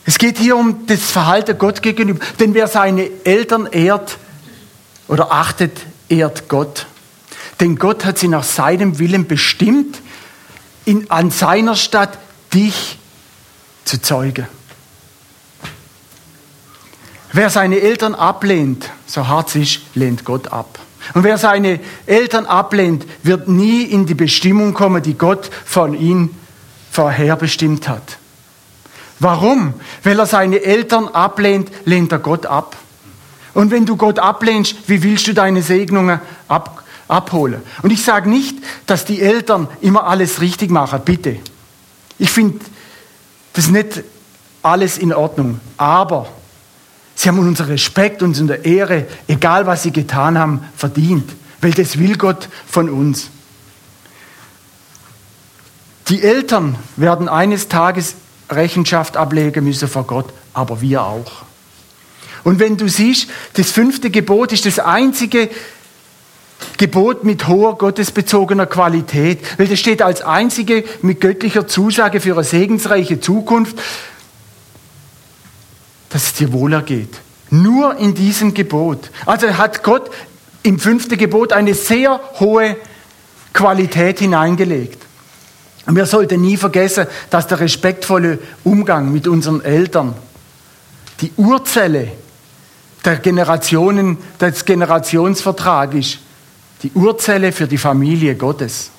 Es 0.06 0.18
geht 0.18 0.38
hier 0.38 0.56
um 0.56 0.86
das 0.86 1.00
Verhalten 1.02 1.58
Gott 1.58 1.82
gegenüber. 1.82 2.24
Denn 2.38 2.54
wer 2.54 2.68
seine 2.68 3.10
Eltern 3.24 3.66
ehrt 3.66 4.18
oder 5.08 5.32
achtet, 5.32 5.80
ehrt 6.08 6.48
Gott. 6.48 6.86
Denn 7.58 7.76
Gott 7.76 8.04
hat 8.04 8.16
sie 8.16 8.28
nach 8.28 8.44
seinem 8.44 9.00
Willen 9.00 9.26
bestimmt, 9.26 10.00
in, 10.84 11.10
an 11.10 11.32
seiner 11.32 11.74
Stadt 11.74 12.18
dich 12.54 12.98
zu 13.84 14.00
zeugen. 14.00 14.46
Wer 17.32 17.50
seine 17.50 17.80
Eltern 17.80 18.14
ablehnt, 18.14 18.88
so 19.06 19.26
hart 19.26 19.48
es 19.48 19.56
ist, 19.56 19.80
lehnt 19.94 20.24
Gott 20.24 20.52
ab. 20.52 20.78
Und 21.14 21.24
wer 21.24 21.38
seine 21.38 21.80
Eltern 22.06 22.46
ablehnt, 22.46 23.04
wird 23.24 23.48
nie 23.48 23.82
in 23.82 24.06
die 24.06 24.14
Bestimmung 24.14 24.72
kommen, 24.72 25.02
die 25.02 25.14
Gott 25.14 25.50
von 25.64 25.94
ihm 25.94 26.30
vorherbestimmt 26.92 27.88
hat. 27.88 28.18
Warum? 29.18 29.74
Weil 30.02 30.18
er 30.18 30.26
seine 30.26 30.62
Eltern 30.62 31.09
ablehnt, 31.09 31.70
lehnt 31.85 32.12
er 32.12 32.18
Gott 32.18 32.46
ab. 32.46 32.76
Und 33.55 33.70
wenn 33.70 33.87
du 33.87 33.96
Gott 33.96 34.18
ablehnst, 34.18 34.76
wie 34.87 35.02
willst 35.02 35.26
du 35.26 35.33
deine 35.33 35.62
Segnungen 35.62 36.20
ab, 36.46 36.85
abholen? 37.09 37.62
Und 37.83 37.90
ich 37.90 38.05
sage 38.05 38.29
nicht, 38.29 38.59
dass 38.85 39.07
die 39.07 39.22
Eltern 39.22 39.68
immer 39.81 40.07
alles 40.07 40.42
richtig 40.42 40.70
machen, 40.70 41.00
bitte. 41.05 41.38
Ich 42.18 42.31
finde 42.31 42.64
das 43.55 43.68
nicht 43.68 44.02
alles 44.62 44.98
in 44.98 45.14
Ordnung. 45.14 45.61
Aber 45.79 46.29
sie 47.14 47.29
haben 47.29 47.38
unseren 47.38 47.68
Respekt 47.68 48.22
und 48.22 48.38
unsere 48.38 48.59
Ehre, 48.59 49.07
egal 49.26 49.66
was 49.66 49.85
sie 49.85 49.92
getan 49.92 50.38
haben, 50.38 50.62
verdient. 50.76 51.33
Weil 51.62 51.70
das 51.70 51.98
will 51.98 52.18
Gott 52.18 52.50
von 52.66 52.90
uns. 52.90 53.31
Die 56.09 56.22
Eltern 56.22 56.76
werden 56.96 57.29
eines 57.29 57.68
Tages 57.68 58.14
Rechenschaft 58.50 59.16
ablegen 59.16 59.64
müssen 59.64 59.88
vor 59.88 60.04
Gott, 60.04 60.26
aber 60.52 60.80
wir 60.80 61.02
auch. 61.02 61.44
Und 62.44 62.61
wenn 62.61 62.76
du 62.76 62.88
siehst, 62.88 63.28
das 63.54 63.72
fünfte 63.72 64.11
Gebot 64.11 64.52
ist 64.52 64.66
das 64.66 64.78
einzige 64.78 65.50
Gebot 66.78 67.24
mit 67.24 67.48
hoher 67.48 67.76
gottesbezogener 67.76 68.66
Qualität, 68.66 69.40
weil 69.59 69.66
das 69.66 69.80
steht 69.80 70.00
als 70.00 70.22
einzige 70.22 70.85
mit 71.02 71.20
göttlicher 71.20 71.66
Zusage 71.66 72.20
für 72.20 72.35
eine 72.35 72.44
segensreiche 72.44 73.20
Zukunft, 73.20 73.76
dass 76.11 76.24
es 76.24 76.35
dir 76.35 76.52
wohler 76.52 76.82
geht. 76.82 77.20
Nur 77.50 77.96
in 77.96 78.14
diesem 78.14 78.54
Gebot. 78.54 79.11
Also 79.24 79.59
hat 79.59 79.82
Gott 79.82 80.11
im 80.62 80.78
fünften 80.78 81.16
Gebot 81.16 81.52
eine 81.52 81.74
sehr 81.74 82.20
hohe 82.40 82.76
Qualität 83.52 84.18
hineingelegt. 84.18 85.05
Und 85.87 85.94
wir 85.94 86.07
sollten 86.07 86.40
nie 86.40 86.57
vergessen, 86.57 87.07
dass 87.31 87.46
der 87.46 87.61
respektvolle 87.61 88.40
Umgang 88.64 89.12
mit 89.12 89.29
unseren 89.29 89.64
Eltern 89.64 90.14
die 91.20 91.33
Urzelle 91.37 92.12
der 93.05 93.16
Generationen, 93.16 94.18
des 94.40 94.64
Generationsvertrags 94.64 95.94
ist, 95.94 96.18
die 96.83 96.90
Urzelle 96.92 97.53
für 97.53 97.68
die 97.68 97.79
Familie 97.79 98.35
Gottes. 98.35 98.90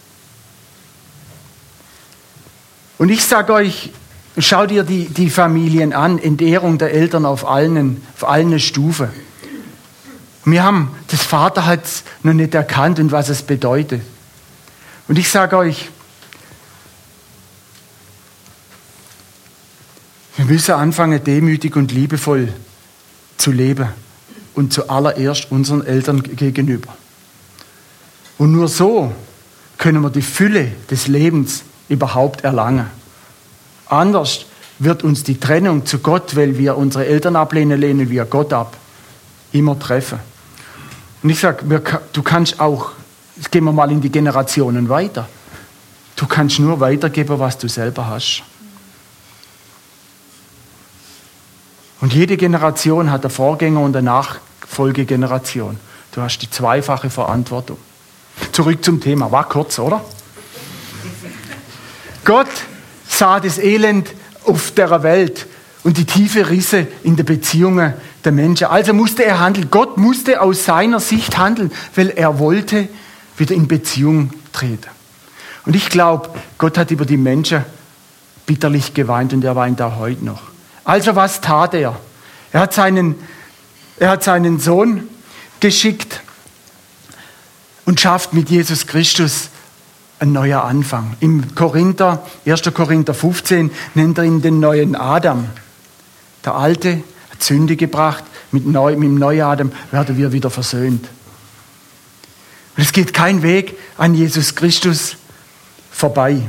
Und 2.97 3.09
ich 3.09 3.23
sage 3.23 3.53
euch, 3.53 3.91
schau 4.37 4.65
dir 4.65 4.83
die, 4.83 5.09
die 5.09 5.29
Familien 5.29 5.93
an, 5.93 6.17
Entehrung 6.17 6.77
der 6.77 6.93
Eltern 6.93 7.25
auf 7.25 7.47
allen, 7.47 8.01
auf 8.15 8.27
allen 8.27 8.59
Stufen. 8.59 9.09
Wir 10.45 10.63
haben, 10.63 10.95
das 11.09 11.21
Vater 11.21 11.65
hat 11.65 11.83
es 11.83 12.03
noch 12.23 12.33
nicht 12.33 12.55
erkannt 12.55 12.99
und 12.99 13.11
was 13.11 13.27
es 13.27 13.43
bedeutet. 13.43 14.01
Und 15.09 15.19
ich 15.19 15.29
sage 15.29 15.57
euch, 15.57 15.89
Wir 20.37 20.45
müssen 20.45 20.75
anfangen, 20.75 21.23
demütig 21.23 21.75
und 21.75 21.91
liebevoll 21.91 22.53
zu 23.37 23.51
leben 23.51 23.87
und 24.53 24.71
zuallererst 24.71 25.51
unseren 25.51 25.83
Eltern 25.83 26.21
gegenüber. 26.21 26.95
Und 28.37 28.51
nur 28.51 28.67
so 28.67 29.11
können 29.79 30.01
wir 30.03 30.11
die 30.11 30.21
Fülle 30.21 30.71
des 30.91 31.07
Lebens 31.07 31.63
überhaupt 31.89 32.43
erlangen. 32.43 32.85
Anders 33.87 34.45
wird 34.77 35.03
uns 35.03 35.23
die 35.23 35.39
Trennung 35.39 35.87
zu 35.87 35.99
Gott, 35.99 36.35
weil 36.35 36.59
wir 36.59 36.77
unsere 36.77 37.07
Eltern 37.07 37.35
ablehnen, 37.35 37.79
lehnen 37.79 38.11
wir 38.11 38.25
Gott 38.25 38.53
ab, 38.53 38.77
immer 39.51 39.79
treffen. 39.79 40.19
Und 41.23 41.31
ich 41.31 41.39
sage, 41.39 41.81
du 42.13 42.21
kannst 42.21 42.59
auch, 42.59 42.91
jetzt 43.37 43.51
gehen 43.51 43.63
wir 43.63 43.71
mal 43.71 43.91
in 43.91 44.01
die 44.01 44.11
Generationen 44.11 44.87
weiter, 44.87 45.27
du 46.15 46.27
kannst 46.27 46.59
nur 46.59 46.79
weitergeben, 46.79 47.39
was 47.39 47.57
du 47.57 47.67
selber 47.67 48.07
hast. 48.07 48.43
Und 51.99 52.13
jede 52.13 52.37
Generation 52.37 53.11
hat 53.11 53.23
eine 53.23 53.33
Vorgänger- 53.33 53.81
und 53.81 53.95
eine 53.95 54.05
Nachfolgegeneration. 54.05 55.79
Du 56.11 56.21
hast 56.21 56.39
die 56.39 56.49
zweifache 56.49 57.09
Verantwortung. 57.09 57.77
Zurück 58.51 58.83
zum 58.83 59.01
Thema. 59.01 59.31
War 59.31 59.49
kurz, 59.49 59.79
oder? 59.79 60.03
Gott 62.23 62.47
sah 63.07 63.39
das 63.39 63.57
Elend 63.57 64.09
auf 64.45 64.71
der 64.71 65.03
Welt 65.03 65.47
und 65.83 65.97
die 65.97 66.05
tiefe 66.05 66.49
Risse 66.49 66.87
in 67.03 67.15
den 67.15 67.25
Beziehungen 67.25 67.93
der 68.23 68.31
Menschen. 68.31 68.67
Also 68.67 68.93
musste 68.93 69.23
er 69.23 69.39
handeln. 69.39 69.69
Gott 69.71 69.97
musste 69.97 70.41
aus 70.41 70.65
seiner 70.65 70.99
Sicht 70.99 71.37
handeln, 71.37 71.71
weil 71.95 72.09
er 72.09 72.39
wollte 72.39 72.89
wieder 73.37 73.55
in 73.55 73.67
Beziehung 73.67 74.31
treten. 74.51 74.89
Und 75.65 75.75
ich 75.75 75.89
glaube, 75.89 76.29
Gott 76.57 76.77
hat 76.77 76.91
über 76.91 77.05
die 77.05 77.17
Menschen 77.17 77.63
bitterlich 78.45 78.93
geweint 78.93 79.33
und 79.33 79.43
er 79.43 79.55
weint 79.55 79.81
auch 79.81 79.97
heute 79.97 80.25
noch. 80.25 80.41
Also 80.87 81.17
was 81.17 81.41
tat 81.41 81.73
er? 81.73 81.99
Er 82.53 82.61
hat 82.61 82.73
seinen, 82.73 83.15
er 83.99 84.11
hat 84.11 84.23
seinen 84.23 84.57
Sohn 84.57 85.09
geschickt 85.59 86.21
und 87.83 87.99
schafft 87.99 88.33
mit 88.33 88.49
Jesus 88.49 88.87
Christus 88.87 89.49
ein 90.19 90.31
neuer 90.31 90.63
Anfang. 90.63 91.17
Im 91.19 91.55
Korinther, 91.55 92.25
1. 92.45 92.73
Korinther 92.73 93.13
15 93.13 93.69
nennt 93.95 94.17
er 94.17 94.23
ihn 94.23 94.41
den 94.41 94.61
neuen 94.61 94.95
Adam. 94.95 95.49
Der 96.45 96.55
Alte 96.55 97.03
hat 97.31 97.43
Sünde 97.43 97.75
gebracht, 97.75 98.23
mit, 98.53 98.65
neu, 98.65 98.95
mit 98.95 99.09
dem 99.09 99.15
neuen 99.15 99.41
Adam 99.41 99.71
werden 99.91 100.15
wir 100.15 100.31
wieder 100.31 100.49
versöhnt. 100.49 101.05
Und 102.77 102.83
es 102.83 102.93
geht 102.93 103.13
kein 103.13 103.43
Weg 103.43 103.77
an 103.97 104.15
Jesus 104.15 104.55
Christus 104.55 105.17
vorbei. 105.91 106.43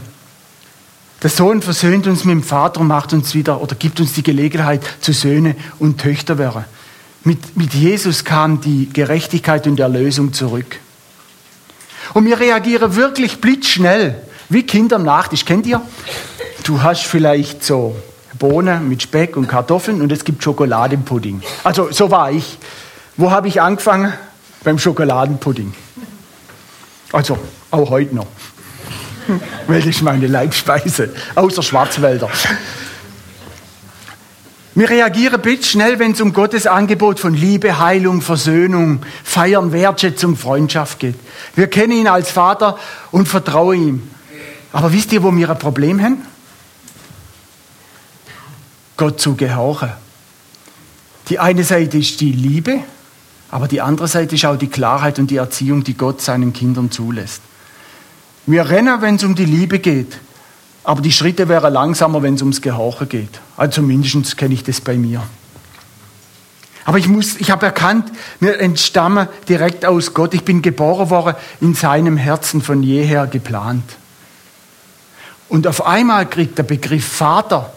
Der 1.22 1.30
Sohn 1.30 1.62
versöhnt 1.62 2.06
uns 2.06 2.24
mit 2.24 2.32
dem 2.32 2.42
Vater 2.44 2.80
und 2.80 2.86
macht 2.86 3.12
uns 3.12 3.34
wieder 3.34 3.60
oder 3.60 3.74
gibt 3.74 3.98
uns 3.98 4.12
die 4.12 4.22
Gelegenheit 4.22 4.82
zu 5.00 5.12
Söhne 5.12 5.56
und 5.80 6.00
Töchter 6.00 6.38
werden. 6.38 6.64
Mit, 7.24 7.56
mit 7.56 7.74
Jesus 7.74 8.24
kam 8.24 8.60
die 8.60 8.88
Gerechtigkeit 8.92 9.66
und 9.66 9.80
Erlösung 9.80 10.32
zurück. 10.32 10.78
Und 12.14 12.24
wir 12.24 12.38
reagieren 12.38 12.94
wirklich 12.94 13.40
blitzschnell, 13.40 14.22
wie 14.48 14.62
Kinder 14.62 14.96
am 14.96 15.02
Nachtisch. 15.02 15.44
Kennt 15.44 15.66
ihr? 15.66 15.82
Du 16.62 16.82
hast 16.82 17.02
vielleicht 17.02 17.64
so 17.64 17.96
Bohnen 18.38 18.88
mit 18.88 19.02
Speck 19.02 19.36
und 19.36 19.48
Kartoffeln 19.48 20.00
und 20.00 20.12
es 20.12 20.24
gibt 20.24 20.44
Schokoladenpudding. 20.44 21.42
Also 21.64 21.90
so 21.90 22.10
war 22.10 22.30
ich. 22.30 22.58
Wo 23.16 23.32
habe 23.32 23.48
ich 23.48 23.60
angefangen? 23.60 24.12
Beim 24.62 24.78
Schokoladenpudding. 24.78 25.74
Also 27.12 27.38
auch 27.72 27.90
heute 27.90 28.14
noch. 28.14 28.26
weil 29.66 29.80
das 29.80 29.88
ist 29.88 30.02
meine 30.02 30.26
Leibspeise, 30.26 31.10
außer 31.34 31.62
Schwarzwälder. 31.62 32.30
Wir 34.74 34.88
reagieren 34.88 35.40
bitte 35.42 35.64
schnell, 35.64 35.98
wenn 35.98 36.12
es 36.12 36.20
um 36.20 36.32
Gottes 36.32 36.66
Angebot 36.68 37.18
von 37.18 37.34
Liebe, 37.34 37.80
Heilung, 37.80 38.20
Versöhnung, 38.20 39.00
Feiern, 39.24 39.72
Wertschätzung, 39.72 40.36
Freundschaft 40.36 41.00
geht. 41.00 41.16
Wir 41.56 41.66
kennen 41.66 41.92
ihn 41.92 42.06
als 42.06 42.30
Vater 42.30 42.78
und 43.10 43.26
vertrauen 43.26 43.88
ihm. 43.88 44.10
Aber 44.72 44.92
wisst 44.92 45.12
ihr, 45.12 45.22
wo 45.22 45.34
wir 45.34 45.50
ein 45.50 45.58
Problem 45.58 46.00
haben? 46.00 46.18
Gott 48.96 49.20
zu 49.20 49.34
gehorchen. 49.34 49.90
Die 51.28 51.38
eine 51.38 51.64
Seite 51.64 51.98
ist 51.98 52.20
die 52.20 52.32
Liebe, 52.32 52.80
aber 53.50 53.66
die 53.66 53.80
andere 53.80 54.06
Seite 54.06 54.36
ist 54.36 54.44
auch 54.44 54.56
die 54.56 54.68
Klarheit 54.68 55.18
und 55.18 55.30
die 55.30 55.36
Erziehung, 55.36 55.82
die 55.82 55.94
Gott 55.94 56.20
seinen 56.20 56.52
Kindern 56.52 56.90
zulässt. 56.90 57.42
Wir 58.48 58.70
rennen, 58.70 59.02
wenn 59.02 59.16
es 59.16 59.24
um 59.24 59.34
die 59.34 59.44
Liebe 59.44 59.78
geht. 59.78 60.16
Aber 60.82 61.02
die 61.02 61.12
Schritte 61.12 61.50
wären 61.50 61.70
langsamer, 61.70 62.22
wenn 62.22 62.32
es 62.32 62.40
ums 62.40 62.62
Gehorchen 62.62 63.06
geht. 63.06 63.40
Also 63.58 63.82
zumindest 63.82 64.38
kenne 64.38 64.54
ich 64.54 64.64
das 64.64 64.80
bei 64.80 64.96
mir. 64.96 65.22
Aber 66.86 66.96
ich 66.96 67.06
ich 67.40 67.50
habe 67.50 67.66
erkannt, 67.66 68.10
wir 68.40 68.58
entstammen 68.58 69.28
direkt 69.50 69.84
aus 69.84 70.14
Gott. 70.14 70.32
Ich 70.32 70.44
bin 70.44 70.62
geboren 70.62 71.10
worden 71.10 71.36
in 71.60 71.74
seinem 71.74 72.16
Herzen 72.16 72.62
von 72.62 72.82
jeher 72.82 73.26
geplant. 73.26 73.84
Und 75.50 75.66
auf 75.66 75.84
einmal 75.84 76.24
kriegt 76.24 76.56
der 76.56 76.62
Begriff 76.62 77.06
Vater 77.06 77.70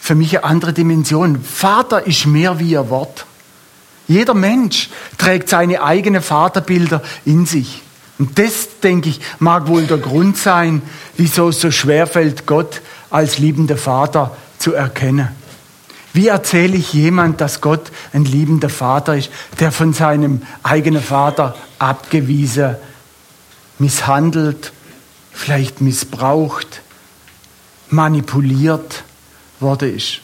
für 0.00 0.14
mich 0.14 0.38
eine 0.38 0.44
andere 0.44 0.72
Dimension. 0.72 1.44
Vater 1.44 2.06
ist 2.06 2.24
mehr 2.24 2.58
wie 2.60 2.78
ein 2.78 2.88
Wort. 2.88 3.26
Jeder 4.08 4.32
Mensch 4.32 4.88
trägt 5.18 5.50
seine 5.50 5.82
eigenen 5.82 6.22
Vaterbilder 6.22 7.02
in 7.26 7.44
sich. 7.44 7.83
Und 8.18 8.38
das, 8.38 8.80
denke 8.82 9.08
ich, 9.08 9.20
mag 9.38 9.66
wohl 9.66 9.86
der 9.86 9.98
Grund 9.98 10.36
sein, 10.36 10.82
wieso 11.16 11.48
es 11.48 11.60
so 11.60 11.70
schwer 11.70 12.06
fällt, 12.06 12.46
Gott 12.46 12.80
als 13.10 13.38
liebender 13.38 13.76
Vater 13.76 14.36
zu 14.58 14.72
erkennen. 14.72 15.28
Wie 16.12 16.28
erzähle 16.28 16.76
ich 16.76 16.92
jemand, 16.92 17.40
dass 17.40 17.60
Gott 17.60 17.90
ein 18.12 18.24
liebender 18.24 18.68
Vater 18.68 19.16
ist, 19.16 19.30
der 19.58 19.72
von 19.72 19.92
seinem 19.92 20.42
eigenen 20.62 21.02
Vater 21.02 21.56
abgewiesen, 21.80 22.76
misshandelt, 23.80 24.72
vielleicht 25.32 25.80
missbraucht, 25.80 26.82
manipuliert 27.90 29.02
worden 29.58 29.96
ist? 29.96 30.20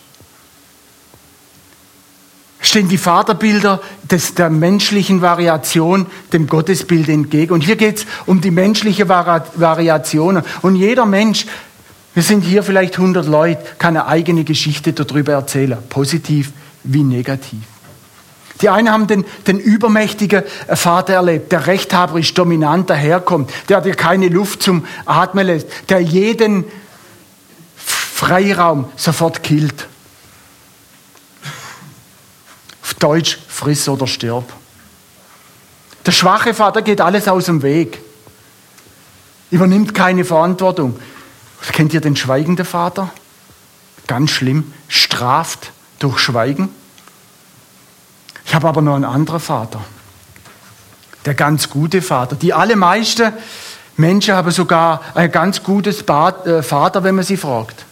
Stehen 2.61 2.89
die 2.89 2.99
Vaterbilder 2.99 3.81
des, 4.11 4.35
der 4.35 4.51
menschlichen 4.51 5.23
Variation 5.23 6.07
dem 6.33 6.47
Gottesbild 6.47 7.09
entgegen. 7.09 7.53
Und 7.53 7.63
hier 7.63 7.77
geht 7.77 7.99
es 7.99 8.07
um 8.27 8.41
die 8.41 8.51
menschliche 8.51 9.09
Vari 9.09 9.41
Variation. 9.55 10.43
Und 10.63 10.77
jeder 10.77 11.07
Mensch, 11.07 11.47
wir 12.15 12.23
sind 12.23 12.43
hier 12.43 12.63
vielleicht 12.63 12.99
100 12.99 13.27
Leute, 13.27 13.63
kann 13.79 13.97
eine 13.97 14.07
eigene 14.07 14.45
Geschichte 14.45 14.93
darüber 14.93 15.33
erzählen, 15.33 15.79
positiv 15.89 16.53
wie 16.85 17.03
negativ. 17.03 17.61
Die 18.61 18.69
einen 18.69 18.91
haben 18.91 19.07
den, 19.07 19.25
den 19.47 19.59
übermächtigen 19.59 20.43
Vater 20.69 21.15
erlebt, 21.15 21.51
der 21.51 21.67
rechthaberisch 21.67 22.35
dominant 22.35 22.91
daherkommt, 22.91 23.51
der 23.71 23.81
dir 23.81 23.95
keine 23.95 24.29
Luft 24.29 24.63
zum 24.63 24.85
Atmen 25.07 25.47
lässt, 25.47 25.67
der 25.89 26.01
jeden 26.01 26.65
Freiraum 27.77 28.85
sofort 28.97 29.43
killt. 29.43 29.87
Deutsch, 32.99 33.39
friss 33.49 33.89
oder 33.89 34.07
stirb. 34.07 34.53
Der 36.07 36.13
schwache 36.13 36.55
Vater 36.55 36.83
geht 36.83 37.01
alles 37.01 37.29
aus 37.29 37.47
dem 37.47 37.63
Weg, 37.63 38.01
übernimmt 39.51 39.95
keine 39.95 40.25
Verantwortung. 40.25 40.99
Kennt 41.73 41.93
ihr 41.93 42.01
den 42.01 42.17
schweigenden 42.17 42.65
Vater? 42.65 43.11
Ganz 44.07 44.31
schlimm, 44.31 44.73
straft 44.89 45.73
durch 45.99 46.19
Schweigen. 46.19 46.71
Ich 48.47 48.55
habe 48.55 48.69
aber 48.69 48.83
noch 48.83 48.97
einen 48.97 49.05
anderen 49.05 49.41
Vater, 49.41 49.81
der 51.27 51.35
ganz 51.35 51.69
gute 51.69 52.03
Vater. 52.03 52.35
Die 52.35 52.53
allermeisten 52.53 53.33
Menschen 53.97 54.35
haben 54.35 54.51
sogar 54.51 55.03
ein 55.15 55.31
ganz 55.31 55.63
gutes 55.63 56.01
äh, 56.01 56.63
Vater, 56.63 57.05
wenn 57.05 57.15
man 57.15 57.25
sie 57.25 57.37
fragt. 57.37 57.85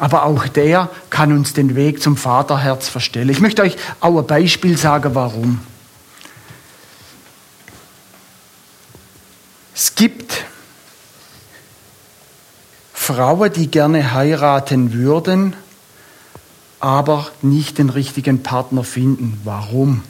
Aber 0.00 0.24
auch 0.24 0.48
der 0.48 0.88
kann 1.10 1.30
uns 1.30 1.52
den 1.52 1.76
Weg 1.76 2.02
zum 2.02 2.16
Vaterherz 2.16 2.88
verstellen. 2.88 3.28
Ich 3.28 3.40
möchte 3.40 3.60
euch 3.60 3.76
auch 4.00 4.18
ein 4.18 4.26
Beispiel 4.26 4.78
sagen, 4.78 5.14
warum. 5.14 5.60
Es 9.74 9.94
gibt 9.94 10.44
Frauen, 12.94 13.52
die 13.52 13.70
gerne 13.70 14.14
heiraten 14.14 14.94
würden, 14.94 15.54
aber 16.80 17.30
nicht 17.42 17.76
den 17.76 17.90
richtigen 17.90 18.42
Partner 18.42 18.84
finden. 18.84 19.38
Warum? 19.44 20.02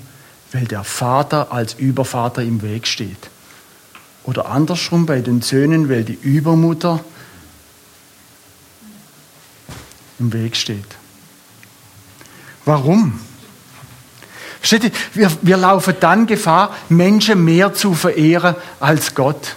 Weil 0.52 0.66
der 0.66 0.84
Vater 0.84 1.50
als 1.50 1.74
Übervater 1.74 2.42
im 2.42 2.62
Weg 2.62 2.86
steht. 2.86 3.28
Oder 4.22 4.50
andersrum 4.50 5.06
bei 5.06 5.20
den 5.20 5.42
Söhnen, 5.42 5.88
weil 5.88 6.04
die 6.04 6.18
Übermutter 6.22 7.00
im 10.20 10.32
Weg 10.32 10.56
steht. 10.56 10.84
Warum? 12.64 13.18
Versteht 14.60 14.84
ihr? 14.84 14.90
Wir, 15.14 15.30
wir 15.42 15.56
laufen 15.56 15.94
dann 15.98 16.26
Gefahr, 16.26 16.76
Menschen 16.88 17.44
mehr 17.44 17.72
zu 17.72 17.94
verehren 17.94 18.54
als 18.78 19.14
Gott. 19.14 19.56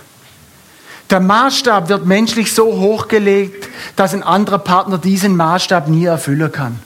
Der 1.10 1.20
Maßstab 1.20 1.90
wird 1.90 2.06
menschlich 2.06 2.54
so 2.54 2.66
hochgelegt, 2.80 3.68
dass 3.96 4.14
ein 4.14 4.24
anderer 4.24 4.60
Partner 4.60 4.98
diesen 4.98 5.36
Maßstab 5.36 5.90
nie 5.90 6.06
erfüllen 6.06 6.52
kann. 6.52 6.80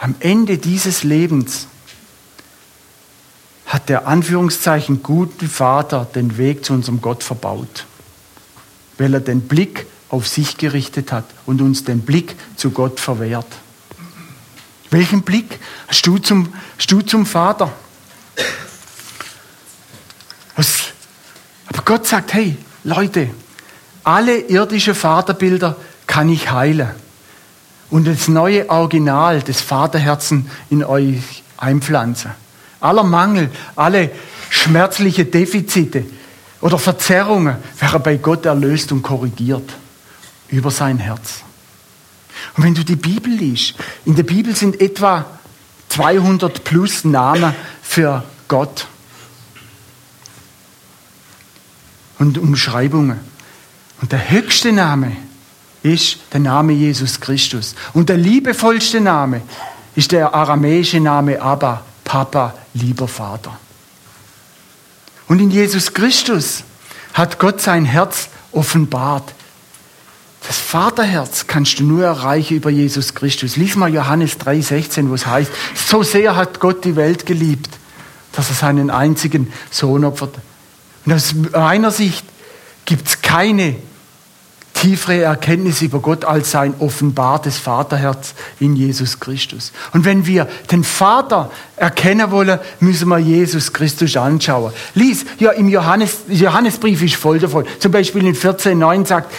Am 0.00 0.16
Ende 0.18 0.58
dieses 0.58 1.04
Lebens 1.04 1.68
hat 3.66 3.88
der 3.88 4.06
Anführungszeichen 4.06 5.02
gute 5.02 5.48
Vater 5.48 6.06
den 6.14 6.36
Weg 6.36 6.64
zu 6.64 6.74
unserem 6.74 7.00
Gott 7.00 7.22
verbaut, 7.22 7.86
weil 8.98 9.14
er 9.14 9.20
den 9.20 9.42
Blick 9.42 9.86
auf 10.14 10.28
sich 10.28 10.56
gerichtet 10.56 11.10
hat 11.10 11.24
und 11.44 11.60
uns 11.60 11.82
den 11.82 12.02
Blick 12.02 12.36
zu 12.56 12.70
Gott 12.70 13.00
verwehrt. 13.00 13.48
Welchen 14.90 15.22
Blick 15.22 15.58
hast 15.88 16.06
du 16.06 16.18
zum, 16.18 16.54
hast 16.78 16.92
du 16.92 17.00
zum 17.00 17.26
Vater? 17.26 17.72
Was? 20.54 20.84
Aber 21.66 21.82
Gott 21.84 22.06
sagt, 22.06 22.32
hey, 22.32 22.56
Leute, 22.84 23.30
alle 24.04 24.38
irdischen 24.38 24.94
Vaterbilder 24.94 25.76
kann 26.06 26.28
ich 26.28 26.48
heilen 26.48 26.90
und 27.90 28.06
das 28.06 28.28
neue 28.28 28.70
Original 28.70 29.42
des 29.42 29.60
Vaterherzen 29.62 30.48
in 30.70 30.84
euch 30.84 31.42
einpflanzen. 31.56 32.30
Aller 32.78 33.02
Mangel, 33.02 33.50
alle 33.74 34.12
schmerzliche 34.48 35.24
Defizite 35.24 36.04
oder 36.60 36.78
Verzerrungen 36.78 37.56
werden 37.80 38.02
bei 38.04 38.16
Gott 38.18 38.46
erlöst 38.46 38.92
und 38.92 39.02
korrigiert 39.02 39.74
über 40.54 40.70
sein 40.70 40.98
Herz. 40.98 41.42
Und 42.56 42.64
wenn 42.64 42.74
du 42.74 42.84
die 42.84 42.96
Bibel 42.96 43.32
liest, 43.32 43.74
in 44.04 44.16
der 44.16 44.22
Bibel 44.22 44.54
sind 44.54 44.80
etwa 44.80 45.26
200 45.88 46.64
plus 46.64 47.04
Namen 47.04 47.54
für 47.82 48.24
Gott 48.48 48.86
und 52.18 52.38
Umschreibungen. 52.38 53.20
Und 54.00 54.12
der 54.12 54.30
höchste 54.30 54.72
Name 54.72 55.16
ist 55.82 56.18
der 56.32 56.40
Name 56.40 56.72
Jesus 56.72 57.20
Christus. 57.20 57.74
Und 57.92 58.08
der 58.08 58.16
liebevollste 58.16 59.00
Name 59.00 59.42
ist 59.94 60.12
der 60.12 60.34
aramäische 60.34 61.00
Name 61.00 61.40
Abba, 61.40 61.84
Papa, 62.04 62.54
lieber 62.72 63.06
Vater. 63.06 63.58
Und 65.28 65.40
in 65.40 65.50
Jesus 65.50 65.92
Christus 65.92 66.64
hat 67.12 67.38
Gott 67.38 67.60
sein 67.60 67.84
Herz 67.84 68.28
offenbart. 68.52 69.34
Das 70.46 70.58
Vaterherz 70.58 71.46
kannst 71.46 71.78
du 71.80 71.84
nur 71.84 72.04
erreichen 72.04 72.56
über 72.56 72.70
Jesus 72.70 73.14
Christus. 73.14 73.56
Lies 73.56 73.76
mal 73.76 73.92
Johannes 73.92 74.38
3,16, 74.38 75.08
wo 75.08 75.14
es 75.14 75.26
heißt, 75.26 75.50
so 75.74 76.02
sehr 76.02 76.36
hat 76.36 76.60
Gott 76.60 76.84
die 76.84 76.96
Welt 76.96 77.24
geliebt, 77.24 77.70
dass 78.32 78.50
er 78.50 78.54
seinen 78.54 78.90
einzigen 78.90 79.52
Sohn 79.70 80.04
opfert. 80.04 80.34
Und 81.06 81.12
aus 81.12 81.34
meiner 81.52 81.90
Sicht 81.90 82.24
gibt 82.84 83.08
es 83.08 83.22
keine 83.22 83.76
tiefere 84.74 85.22
Erkenntnis 85.22 85.80
über 85.80 86.00
Gott 86.00 86.26
als 86.26 86.50
sein 86.50 86.74
offenbartes 86.78 87.58
Vaterherz 87.58 88.34
in 88.60 88.76
Jesus 88.76 89.18
Christus. 89.20 89.72
Und 89.92 90.04
wenn 90.04 90.26
wir 90.26 90.46
den 90.70 90.84
Vater 90.84 91.50
erkennen 91.76 92.30
wollen, 92.30 92.58
müssen 92.80 93.08
wir 93.08 93.18
Jesus 93.18 93.72
Christus 93.72 94.16
anschauen. 94.16 94.72
Lies, 94.94 95.24
ja, 95.38 95.52
im 95.52 95.68
Johannes, 95.68 96.18
Johannesbrief 96.28 97.02
ist 97.02 97.14
voll 97.14 97.38
davon. 97.38 97.64
Zum 97.78 97.92
Beispiel 97.92 98.26
in 98.26 98.34
14,9 98.34 99.06
sagt, 99.06 99.32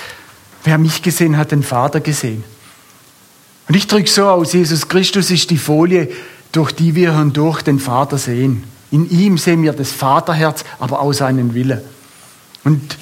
Wer 0.65 0.77
mich 0.77 1.01
gesehen 1.01 1.37
hat, 1.37 1.51
den 1.51 1.63
Vater 1.63 2.01
gesehen. 2.01 2.43
Und 3.67 3.75
ich 3.75 3.87
drücke 3.87 4.09
so 4.09 4.27
aus, 4.27 4.53
Jesus 4.53 4.87
Christus 4.87 5.31
ist 5.31 5.49
die 5.49 5.57
Folie, 5.57 6.09
durch 6.51 6.71
die 6.71 6.95
wir 6.95 7.17
hindurch 7.17 7.61
den 7.61 7.79
Vater 7.79 8.17
sehen. 8.17 8.63
In 8.91 9.09
ihm 9.09 9.37
sehen 9.37 9.63
wir 9.63 9.73
das 9.73 9.91
Vaterherz, 9.91 10.63
aber 10.79 11.01
auch 11.01 11.13
seinen 11.13 11.53
Wille. 11.53 11.83
Und 12.63 12.97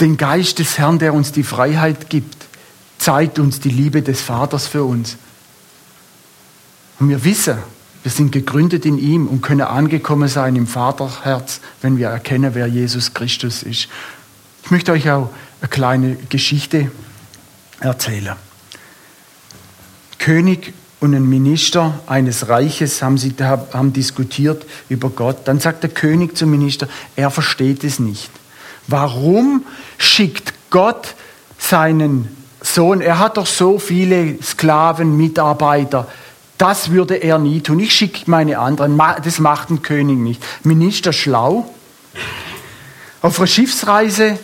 den 0.00 0.16
Geist 0.16 0.58
des 0.58 0.78
Herrn, 0.78 0.98
der 0.98 1.14
uns 1.14 1.32
die 1.32 1.42
Freiheit 1.42 2.08
gibt, 2.08 2.36
zeigt 2.98 3.38
uns 3.38 3.60
die 3.60 3.70
Liebe 3.70 4.02
des 4.02 4.20
Vaters 4.20 4.66
für 4.66 4.84
uns. 4.84 5.16
Und 7.00 7.08
wir 7.08 7.24
wissen, 7.24 7.58
wir 8.02 8.12
sind 8.12 8.30
gegründet 8.30 8.84
in 8.84 8.98
ihm 8.98 9.26
und 9.26 9.42
können 9.42 9.62
angekommen 9.62 10.28
sein 10.28 10.54
im 10.54 10.66
Vaterherz, 10.66 11.60
wenn 11.80 11.98
wir 11.98 12.08
erkennen, 12.08 12.54
wer 12.54 12.66
Jesus 12.66 13.14
Christus 13.14 13.62
ist. 13.62 13.88
Ich 14.64 14.70
möchte 14.70 14.92
euch 14.92 15.10
auch 15.10 15.30
eine 15.60 15.68
kleine 15.68 16.16
Geschichte 16.28 16.90
erzählen. 17.80 18.36
König 20.18 20.72
und 21.00 21.14
ein 21.14 21.28
Minister 21.28 22.00
eines 22.06 22.48
Reiches 22.48 23.02
haben, 23.02 23.18
sie, 23.18 23.34
haben 23.40 23.92
diskutiert 23.92 24.64
über 24.88 25.10
Gott. 25.10 25.38
Dann 25.48 25.58
sagt 25.58 25.82
der 25.82 25.90
König 25.90 26.36
zum 26.36 26.50
Minister, 26.50 26.88
er 27.16 27.30
versteht 27.30 27.82
es 27.82 27.98
nicht. 27.98 28.30
Warum 28.86 29.64
schickt 29.98 30.54
Gott 30.70 31.14
seinen 31.58 32.28
Sohn, 32.60 33.00
er 33.00 33.18
hat 33.18 33.36
doch 33.36 33.46
so 33.46 33.78
viele 33.78 34.40
Sklaven, 34.42 35.16
Mitarbeiter. 35.16 36.06
Das 36.58 36.90
würde 36.90 37.16
er 37.16 37.38
nie 37.38 37.60
tun. 37.60 37.80
Ich 37.80 37.92
schicke 37.92 38.30
meine 38.30 38.58
anderen. 38.58 39.00
Das 39.24 39.40
macht 39.40 39.70
ein 39.70 39.82
König 39.82 40.18
nicht. 40.18 40.42
Minister 40.62 41.12
schlau. 41.12 41.68
Auf 43.20 43.38
einer 43.38 43.48
Schiffsreise 43.48 44.38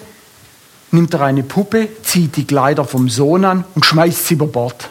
nimmt 0.91 1.15
er 1.15 1.23
eine 1.23 1.43
Puppe, 1.43 1.89
zieht 2.03 2.37
die 2.37 2.47
Kleider 2.47 2.85
vom 2.85 3.09
Sohn 3.09 3.45
an 3.45 3.65
und 3.75 3.85
schmeißt 3.85 4.27
sie 4.27 4.35
über 4.35 4.47
Bord. 4.47 4.89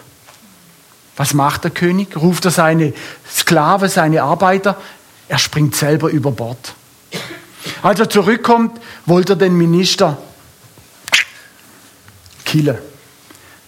Was 1.15 1.33
macht 1.33 1.63
der 1.63 1.71
König? 1.71 2.15
Ruft 2.15 2.45
er 2.45 2.51
seine 2.51 2.93
Sklaven, 3.27 3.89
seine 3.89 4.23
Arbeiter? 4.23 4.79
Er 5.27 5.39
springt 5.39 5.75
selber 5.75 6.09
über 6.09 6.31
Bord. 6.31 6.75
Als 7.81 7.99
er 7.99 8.09
zurückkommt, 8.09 8.79
wollte 9.05 9.33
er 9.33 9.37
den 9.37 9.57
Minister 9.57 10.17
killen. 12.45 12.77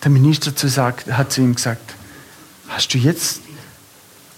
Der 0.03 0.11
Minister 0.11 0.51
hat 1.11 1.31
zu 1.31 1.41
ihm 1.41 1.55
gesagt, 1.55 1.95
hast 2.69 2.93
du 2.93 2.97
jetzt 2.97 3.41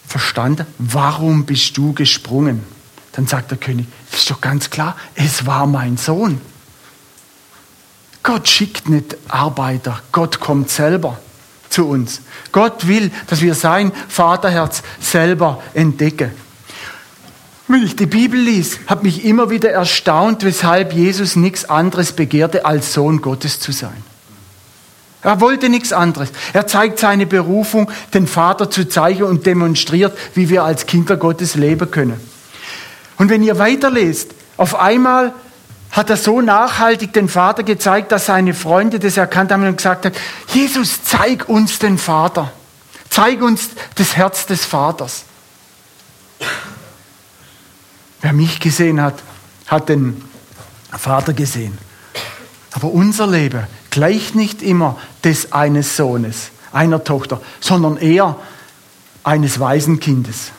verstanden, 0.07 0.65
warum 0.77 1.45
bist 1.45 1.77
du 1.77 1.93
gesprungen? 1.93 2.63
Dann 3.11 3.27
sagt 3.27 3.51
der 3.51 3.57
König, 3.57 3.87
ist 4.11 4.29
doch 4.31 4.41
ganz 4.41 4.69
klar, 4.69 4.95
es 5.15 5.45
war 5.45 5.67
mein 5.67 5.97
Sohn. 5.97 6.41
Gott 8.23 8.47
schickt 8.47 8.89
nicht 8.89 9.17
Arbeiter, 9.27 10.01
Gott 10.11 10.39
kommt 10.39 10.69
selber 10.69 11.19
zu 11.69 11.87
uns. 11.87 12.21
Gott 12.51 12.87
will, 12.87 13.11
dass 13.27 13.41
wir 13.41 13.55
sein 13.55 13.91
Vaterherz 14.07 14.83
selber 14.99 15.61
entdecken. 15.73 16.31
Wenn 17.67 17.83
ich 17.83 17.95
die 17.95 18.05
Bibel 18.05 18.39
lies, 18.39 18.79
hat 18.87 19.03
mich 19.03 19.23
immer 19.23 19.49
wieder 19.49 19.71
erstaunt, 19.71 20.43
weshalb 20.43 20.91
Jesus 20.91 21.37
nichts 21.37 21.69
anderes 21.69 22.11
begehrte, 22.11 22.65
als 22.65 22.93
Sohn 22.93 23.21
Gottes 23.21 23.59
zu 23.61 23.71
sein. 23.71 24.03
Er 25.23 25.39
wollte 25.39 25.69
nichts 25.69 25.93
anderes. 25.93 26.31
Er 26.51 26.67
zeigt 26.67 26.99
seine 26.99 27.25
Berufung, 27.25 27.89
den 28.13 28.27
Vater 28.27 28.69
zu 28.69 28.89
zeigen 28.89 29.23
und 29.23 29.45
demonstriert, 29.45 30.17
wie 30.33 30.49
wir 30.49 30.63
als 30.63 30.85
Kinder 30.85 31.15
Gottes 31.15 31.55
leben 31.55 31.89
können. 31.91 32.19
Und 33.17 33.29
wenn 33.29 33.43
ihr 33.43 33.57
weiterlest, 33.59 34.31
auf 34.57 34.75
einmal 34.75 35.33
hat 35.91 36.09
er 36.09 36.17
so 36.17 36.41
nachhaltig 36.41 37.13
den 37.13 37.27
Vater 37.27 37.63
gezeigt, 37.63 38.11
dass 38.11 38.27
seine 38.27 38.53
Freunde 38.53 38.99
das 38.99 39.17
erkannt 39.17 39.51
haben 39.51 39.67
und 39.67 39.77
gesagt 39.77 40.05
haben, 40.05 40.15
Jesus, 40.47 41.03
zeig 41.03 41.49
uns 41.49 41.79
den 41.79 41.97
Vater. 41.97 42.51
Zeig 43.09 43.41
uns 43.41 43.71
das 43.95 44.15
Herz 44.15 44.45
des 44.45 44.63
Vaters. 44.63 45.25
Wer 48.21 48.31
mich 48.31 48.61
gesehen 48.61 49.01
hat, 49.01 49.15
hat 49.67 49.89
den 49.89 50.23
Vater 50.97 51.33
gesehen. 51.33 51.77
Aber 52.71 52.87
unser 52.87 53.27
Leben 53.27 53.67
gleicht 53.89 54.35
nicht 54.35 54.61
immer 54.61 54.97
des 55.25 55.51
eines 55.51 55.97
Sohnes, 55.97 56.51
einer 56.71 57.03
Tochter, 57.03 57.41
sondern 57.59 57.97
eher 57.97 58.37
eines 59.23 59.59
Waisenkindes. 59.59 60.51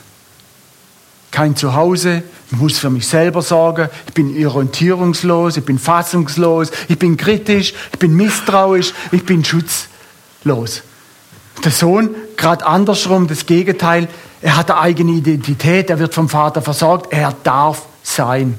Kein 1.33 1.55
Zuhause, 1.55 2.21
ich 2.51 2.57
muss 2.57 2.77
für 2.77 2.91
mich 2.91 3.07
selber 3.07 3.41
sorgen, 3.41 3.89
ich 4.05 4.13
bin 4.13 4.45
orientierungslos, 4.45 5.57
ich 5.57 5.65
bin 5.65 5.79
fassungslos, 5.79 6.69
ich 6.87 6.99
bin 6.99 7.17
kritisch, 7.17 7.73
ich 7.91 7.97
bin 7.97 8.15
misstrauisch, 8.15 8.93
ich 9.11 9.25
bin 9.25 9.43
schutzlos. 9.43 10.83
Der 11.63 11.71
Sohn, 11.71 12.11
gerade 12.37 12.63
andersrum, 12.63 13.27
das 13.27 13.47
Gegenteil, 13.47 14.09
er 14.43 14.57
hat 14.57 14.69
eine 14.69 14.79
eigene 14.81 15.13
Identität, 15.13 15.89
er 15.89 15.97
wird 15.97 16.13
vom 16.13 16.29
Vater 16.29 16.61
versorgt, 16.61 17.11
er 17.11 17.33
darf 17.43 17.87
sein. 18.03 18.55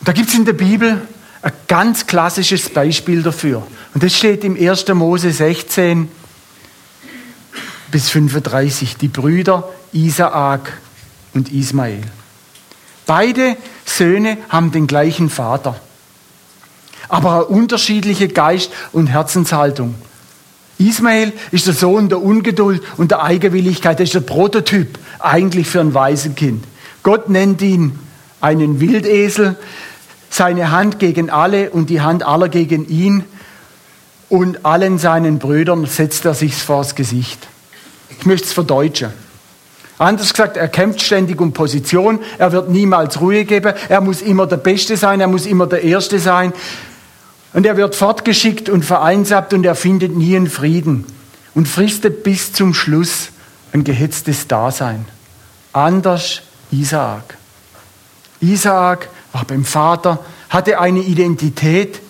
Da 0.00 0.12
gibt 0.12 0.30
es 0.30 0.34
in 0.34 0.46
der 0.46 0.54
Bibel 0.54 1.02
ein 1.42 1.52
ganz 1.68 2.06
klassisches 2.06 2.70
Beispiel 2.70 3.22
dafür. 3.22 3.62
Und 3.92 4.02
das 4.02 4.16
steht 4.16 4.42
im 4.42 4.56
1. 4.56 4.88
Mose 4.94 5.32
16 5.32 6.08
bis 7.92 8.10
35. 8.10 8.96
Die 8.96 9.06
Brüder 9.06 9.68
Isaak 9.92 10.72
und 11.34 11.52
Ismael. 11.52 12.00
Beide 13.06 13.56
Söhne 13.84 14.38
haben 14.48 14.72
den 14.72 14.88
gleichen 14.88 15.30
Vater, 15.30 15.76
aber 17.08 17.50
unterschiedliche 17.50 18.28
Geist- 18.28 18.72
und 18.92 19.08
Herzenshaltung. 19.08 19.94
Ismael 20.78 21.32
ist 21.52 21.66
der 21.66 21.74
Sohn 21.74 22.08
der 22.08 22.22
Ungeduld 22.22 22.82
und 22.96 23.10
der 23.10 23.22
Eigenwilligkeit. 23.22 24.00
Er 24.00 24.04
ist 24.04 24.14
der 24.14 24.20
Prototyp 24.20 24.98
eigentlich 25.18 25.68
für 25.68 25.80
ein 25.80 25.94
Waisenkind. 25.94 26.64
Gott 27.02 27.28
nennt 27.28 27.62
ihn 27.62 27.98
einen 28.40 28.80
Wildesel, 28.80 29.56
seine 30.30 30.70
Hand 30.70 30.98
gegen 30.98 31.28
alle 31.28 31.70
und 31.70 31.90
die 31.90 32.00
Hand 32.00 32.24
aller 32.24 32.48
gegen 32.48 32.88
ihn 32.88 33.24
und 34.28 34.64
allen 34.64 34.98
seinen 34.98 35.38
Brüdern 35.38 35.84
setzt 35.84 36.24
er 36.24 36.34
sich 36.34 36.54
vors 36.54 36.94
Gesicht. 36.94 37.46
Ich 38.18 38.26
möchte 38.26 38.46
es 38.46 38.52
verdeutschen. 38.52 39.12
Anders 39.98 40.32
gesagt, 40.32 40.56
er 40.56 40.68
kämpft 40.68 41.00
ständig 41.02 41.40
um 41.40 41.52
Position, 41.52 42.18
er 42.38 42.50
wird 42.50 42.68
niemals 42.68 43.20
Ruhe 43.20 43.44
geben, 43.44 43.74
er 43.88 44.00
muss 44.00 44.20
immer 44.20 44.46
der 44.46 44.56
Beste 44.56 44.96
sein, 44.96 45.20
er 45.20 45.28
muss 45.28 45.46
immer 45.46 45.66
der 45.66 45.84
Erste 45.84 46.18
sein. 46.18 46.52
Und 47.52 47.66
er 47.66 47.76
wird 47.76 47.94
fortgeschickt 47.94 48.68
und 48.68 48.84
vereinsamt 48.84 49.52
und 49.52 49.64
er 49.64 49.74
findet 49.74 50.16
nie 50.16 50.34
einen 50.34 50.48
Frieden 50.48 51.06
und 51.54 51.68
fristet 51.68 52.24
bis 52.24 52.52
zum 52.52 52.74
Schluss 52.74 53.28
ein 53.72 53.84
gehetztes 53.84 54.48
Dasein. 54.48 55.06
Anders 55.72 56.42
Isaak. 56.72 57.36
Isaak 58.40 59.08
war 59.32 59.44
beim 59.44 59.64
Vater, 59.64 60.18
hatte 60.50 60.80
eine 60.80 61.00
Identität, 61.00 62.01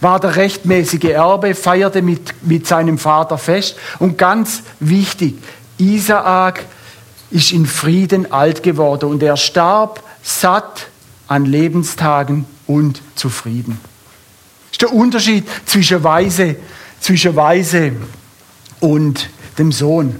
war 0.00 0.20
der 0.20 0.36
rechtmäßige 0.36 1.04
Erbe, 1.04 1.54
feierte 1.54 2.02
mit, 2.02 2.34
mit 2.42 2.66
seinem 2.66 2.98
Vater 2.98 3.38
fest. 3.38 3.76
Und 3.98 4.16
ganz 4.16 4.62
wichtig, 4.80 5.38
Isaak 5.78 6.64
ist 7.30 7.52
in 7.52 7.66
Frieden 7.66 8.32
alt 8.32 8.62
geworden 8.62 9.10
und 9.10 9.22
er 9.22 9.36
starb 9.36 10.02
satt 10.22 10.86
an 11.26 11.44
Lebenstagen 11.44 12.46
und 12.66 13.02
zufrieden. 13.14 13.80
Das 14.70 14.72
ist 14.72 14.82
der 14.82 14.92
Unterschied 14.92 15.46
zwischen 15.66 16.02
Weise, 16.04 16.56
zwischen 17.00 17.36
Weise 17.36 17.92
und 18.80 19.28
dem 19.58 19.72
Sohn. 19.72 20.16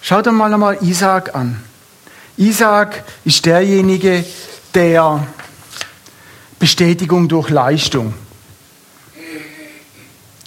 Schaut 0.00 0.26
doch 0.26 0.32
mal 0.32 0.52
einmal 0.52 0.78
Isaac 0.82 1.34
an. 1.34 1.62
Isaac 2.36 3.04
ist 3.24 3.46
derjenige, 3.46 4.24
der 4.74 5.26
Bestätigung 6.62 7.26
durch 7.26 7.48
Leistung. 7.48 8.14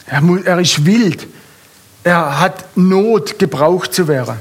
Er, 0.05 0.23
er 0.45 0.59
ist 0.61 0.85
wild. 0.85 1.27
Er 2.05 2.39
hat 2.39 2.77
Not, 2.77 3.37
gebraucht 3.37 3.93
zu 3.93 4.07
werden. 4.07 4.37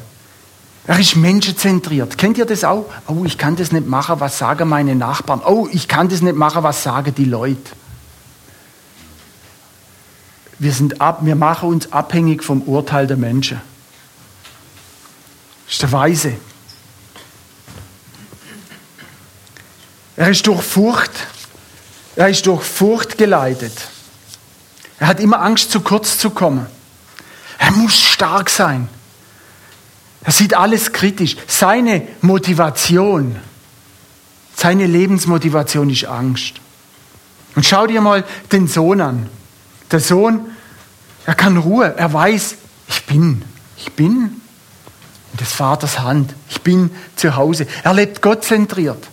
Er 0.86 1.00
ist 1.00 1.16
menschenzentriert. 1.16 2.16
Kennt 2.16 2.38
ihr 2.38 2.46
das 2.46 2.62
auch? 2.62 2.88
Oh, 3.08 3.24
ich 3.24 3.38
kann 3.38 3.56
das 3.56 3.72
nicht 3.72 3.88
machen, 3.88 4.20
was 4.20 4.38
sagen 4.38 4.68
meine 4.68 4.94
Nachbarn. 4.94 5.42
Oh, 5.44 5.66
ich 5.72 5.88
kann 5.88 6.08
das 6.08 6.22
nicht 6.22 6.36
machen, 6.36 6.62
was 6.62 6.84
sagen 6.84 7.12
die 7.12 7.24
Leute. 7.24 7.72
Wir, 10.60 10.70
sind 10.70 11.00
ab, 11.00 11.22
wir 11.22 11.34
machen 11.34 11.70
uns 11.70 11.90
abhängig 11.90 12.44
vom 12.44 12.62
Urteil 12.62 13.08
der 13.08 13.16
Menschen. 13.16 13.60
Das 15.64 15.72
ist 15.72 15.82
der 15.82 15.90
Weise. 15.90 16.34
Er 20.14 20.30
ist 20.30 20.46
durch 20.46 20.62
Furcht, 20.62 21.10
er 22.16 22.28
ist 22.28 22.46
durch 22.46 22.62
Furcht 22.62 23.18
geleitet. 23.18 23.72
Er 24.98 25.08
hat 25.08 25.20
immer 25.20 25.40
Angst, 25.40 25.70
zu 25.70 25.80
kurz 25.80 26.18
zu 26.18 26.30
kommen. 26.30 26.66
Er 27.58 27.72
muss 27.72 27.98
stark 27.98 28.50
sein. 28.50 28.88
Er 30.22 30.32
sieht 30.32 30.54
alles 30.54 30.92
kritisch. 30.92 31.36
Seine 31.46 32.06
Motivation, 32.22 33.36
seine 34.56 34.86
Lebensmotivation 34.86 35.90
ist 35.90 36.04
Angst. 36.06 36.54
Und 37.54 37.66
schau 37.66 37.86
dir 37.86 38.00
mal 38.00 38.24
den 38.52 38.68
Sohn 38.68 39.00
an. 39.00 39.28
Der 39.90 40.00
Sohn, 40.00 40.50
er 41.26 41.34
kann 41.34 41.56
Ruhe, 41.56 41.94
er 41.96 42.12
weiß, 42.12 42.56
ich 42.88 43.04
bin, 43.04 43.44
ich 43.76 43.92
bin 43.92 44.40
in 45.32 45.38
des 45.38 45.52
Vaters 45.52 46.00
Hand, 46.00 46.34
ich 46.48 46.60
bin 46.62 46.90
zu 47.16 47.36
Hause. 47.36 47.66
Er 47.82 47.92
lebt 47.94 48.22
gottzentriert. 48.22 49.08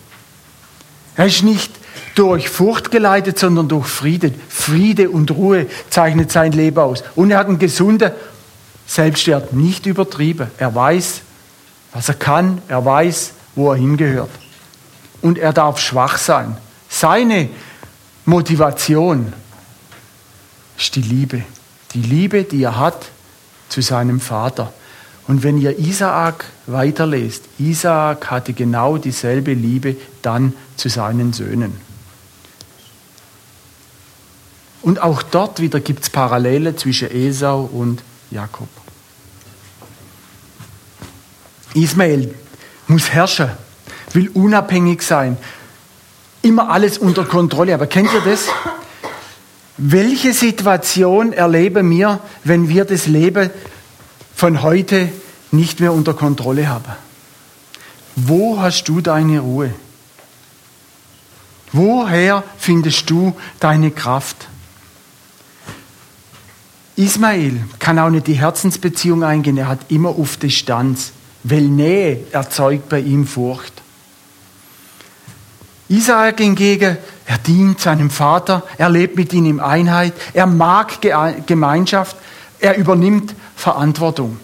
Er 1.16 1.26
ist 1.26 1.42
nicht 1.42 1.70
durch 2.14 2.48
Furcht 2.48 2.90
geleitet, 2.90 3.38
sondern 3.38 3.68
durch 3.68 3.86
Friede. 3.86 4.32
Friede 4.48 5.10
und 5.10 5.30
Ruhe 5.30 5.66
zeichnet 5.90 6.30
sein 6.30 6.52
Leben 6.52 6.78
aus. 6.78 7.02
Und 7.14 7.30
er 7.30 7.38
hat 7.38 7.48
einen 7.48 7.58
gesunden 7.58 8.12
Selbstwert, 8.86 9.52
nicht 9.52 9.86
übertrieben. 9.86 10.50
Er 10.58 10.74
weiß, 10.74 11.22
was 11.92 12.08
er 12.08 12.14
kann, 12.14 12.60
er 12.68 12.84
weiß, 12.84 13.32
wo 13.54 13.70
er 13.70 13.76
hingehört. 13.76 14.30
Und 15.20 15.38
er 15.38 15.52
darf 15.52 15.78
schwach 15.78 16.18
sein. 16.18 16.56
Seine 16.88 17.48
Motivation 18.24 19.32
ist 20.76 20.96
die 20.96 21.02
Liebe. 21.02 21.42
Die 21.94 22.02
Liebe, 22.02 22.44
die 22.44 22.62
er 22.62 22.78
hat 22.78 23.06
zu 23.68 23.80
seinem 23.80 24.20
Vater. 24.20 24.72
Und 25.28 25.42
wenn 25.42 25.58
ihr 25.58 25.78
Isaak 25.78 26.44
weiterlest, 26.66 27.44
Isaak 27.58 28.30
hatte 28.30 28.52
genau 28.52 28.98
dieselbe 28.98 29.54
Liebe 29.54 29.96
dann 30.20 30.54
zu 30.76 30.88
seinen 30.88 31.32
Söhnen. 31.32 31.91
Und 34.82 35.00
auch 35.00 35.22
dort 35.22 35.60
wieder 35.60 35.80
gibt 35.80 36.02
es 36.02 36.10
Parallele 36.10 36.74
zwischen 36.76 37.10
Esau 37.10 37.68
und 37.72 38.02
Jakob. 38.30 38.68
Ismael 41.74 42.34
muss 42.88 43.10
herrschen, 43.10 43.50
will 44.12 44.28
unabhängig 44.28 45.02
sein, 45.02 45.36
immer 46.42 46.70
alles 46.70 46.98
unter 46.98 47.24
Kontrolle. 47.24 47.74
Aber 47.74 47.86
kennt 47.86 48.12
ihr 48.12 48.20
das? 48.20 48.48
Welche 49.78 50.32
Situation 50.32 51.32
erleben 51.32 51.88
wir, 51.90 52.20
wenn 52.44 52.68
wir 52.68 52.84
das 52.84 53.06
Leben 53.06 53.50
von 54.34 54.62
heute 54.62 55.08
nicht 55.50 55.80
mehr 55.80 55.92
unter 55.92 56.14
Kontrolle 56.14 56.68
haben? 56.68 56.92
Wo 58.16 58.60
hast 58.60 58.88
du 58.88 59.00
deine 59.00 59.40
Ruhe? 59.40 59.72
Woher 61.72 62.44
findest 62.58 63.08
du 63.08 63.34
deine 63.60 63.90
Kraft? 63.90 64.48
Ismael 67.02 67.64
kann 67.80 67.98
auch 67.98 68.10
nicht 68.10 68.28
die 68.28 68.34
Herzensbeziehung 68.34 69.24
eingehen, 69.24 69.56
er 69.56 69.68
hat 69.68 69.90
immer 69.90 70.10
auf 70.10 70.36
Distanz, 70.36 71.12
weil 71.42 71.62
Nähe 71.62 72.20
erzeugt 72.30 72.88
bei 72.88 73.00
ihm 73.00 73.26
Furcht. 73.26 73.82
Isaac 75.88 76.38
hingegen, 76.38 76.96
er 77.26 77.38
dient 77.38 77.80
seinem 77.80 78.08
Vater, 78.08 78.62
er 78.78 78.88
lebt 78.88 79.16
mit 79.16 79.32
ihm 79.32 79.46
in 79.46 79.60
Einheit, 79.60 80.14
er 80.32 80.46
mag 80.46 80.98
Gemeinschaft, 81.46 82.16
er 82.60 82.76
übernimmt 82.76 83.34
Verantwortung. 83.56 84.38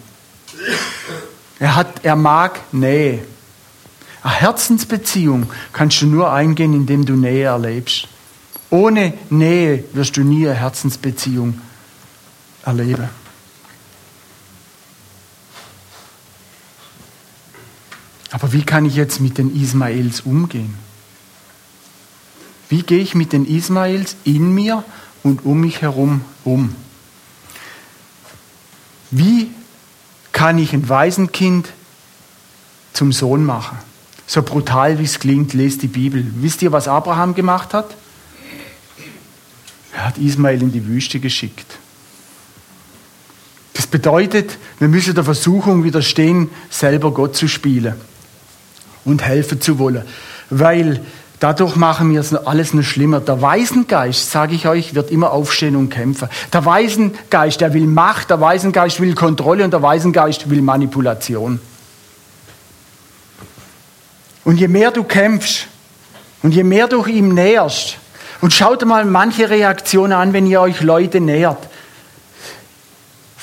Er, 1.59 1.75
hat, 1.75 2.03
er 2.03 2.17
mag 2.17 2.59
Nähe. 2.73 3.19
Eine 4.21 4.33
Herzensbeziehung 4.33 5.49
kannst 5.71 6.01
du 6.01 6.07
nur 6.07 6.31
eingehen, 6.31 6.73
indem 6.73 7.05
du 7.05 7.13
Nähe 7.13 7.45
erlebst. 7.45 8.07
Ohne 8.69 9.13
Nähe 9.29 9.85
wirst 9.93 10.17
du 10.17 10.21
nie 10.21 10.45
eine 10.45 10.55
Herzensbeziehung 10.55 11.61
erleben. 12.65 13.09
Aber 18.31 18.53
wie 18.53 18.63
kann 18.63 18.85
ich 18.85 18.95
jetzt 18.95 19.19
mit 19.19 19.37
den 19.37 19.55
Ismaels 19.55 20.21
umgehen? 20.21 20.75
Wie 22.69 22.83
gehe 22.83 22.99
ich 22.99 23.15
mit 23.15 23.33
den 23.33 23.45
Ismaels 23.45 24.15
in 24.23 24.53
mir 24.53 24.83
und 25.23 25.45
um 25.45 25.61
mich 25.61 25.81
herum 25.81 26.21
um? 26.43 26.75
Wie 29.09 29.49
kann 30.31 30.59
ich 30.59 30.73
ein 30.73 30.87
Waisenkind 30.87 31.69
zum 32.93 33.11
Sohn 33.11 33.43
machen? 33.43 33.79
So 34.27 34.43
brutal 34.43 34.99
wie 34.99 35.05
es 35.05 35.19
klingt, 35.19 35.55
lest 35.55 35.81
die 35.81 35.87
Bibel. 35.87 36.23
Wisst 36.35 36.61
ihr, 36.61 36.71
was 36.71 36.87
Abraham 36.87 37.33
gemacht 37.33 37.73
hat? 37.73 37.95
Er 39.91 40.05
hat 40.05 40.19
Ismael 40.19 40.61
in 40.61 40.71
die 40.71 40.85
Wüste 40.85 41.19
geschickt. 41.19 41.78
Bedeutet, 43.91 44.57
wir 44.77 44.87
müssen 44.87 45.15
der 45.15 45.23
Versuchung 45.23 45.83
widerstehen, 45.83 46.49
selber 46.69 47.11
Gott 47.11 47.35
zu 47.35 47.47
spielen 47.47 47.95
und 49.05 49.23
helfen 49.23 49.61
zu 49.61 49.79
wollen. 49.79 50.03
Weil 50.49 51.01
dadurch 51.39 51.75
machen 51.75 52.11
wir 52.11 52.19
es 52.19 52.33
alles 52.33 52.73
noch 52.73 52.83
schlimmer. 52.83 53.19
Der 53.19 53.41
Waisengeist, 53.41 54.31
sage 54.31 54.55
ich 54.55 54.67
euch, 54.67 54.93
wird 54.93 55.11
immer 55.11 55.31
aufstehen 55.31 55.75
und 55.75 55.89
kämpfen. 55.89 56.29
Der 56.53 56.65
Waisengeist, 56.65 57.61
der 57.61 57.73
will 57.73 57.87
Macht, 57.87 58.29
der 58.29 58.39
Waisengeist 58.41 58.99
will 58.99 59.15
Kontrolle 59.15 59.63
und 59.63 59.71
der 59.71 59.81
Waisengeist 59.81 60.49
will 60.49 60.61
Manipulation. 60.61 61.59
Und 64.43 64.59
je 64.59 64.67
mehr 64.67 64.91
du 64.91 65.03
kämpfst 65.03 65.67
und 66.43 66.53
je 66.53 66.63
mehr 66.63 66.87
du 66.87 67.05
ihm 67.05 67.33
näherst, 67.33 67.97
und 68.41 68.53
schaut 68.53 68.85
mal 68.85 69.05
manche 69.05 69.49
Reaktionen 69.49 70.13
an, 70.13 70.33
wenn 70.33 70.45
ihr 70.45 70.61
euch 70.61 70.81
Leute 70.81 71.19
nähert. 71.19 71.67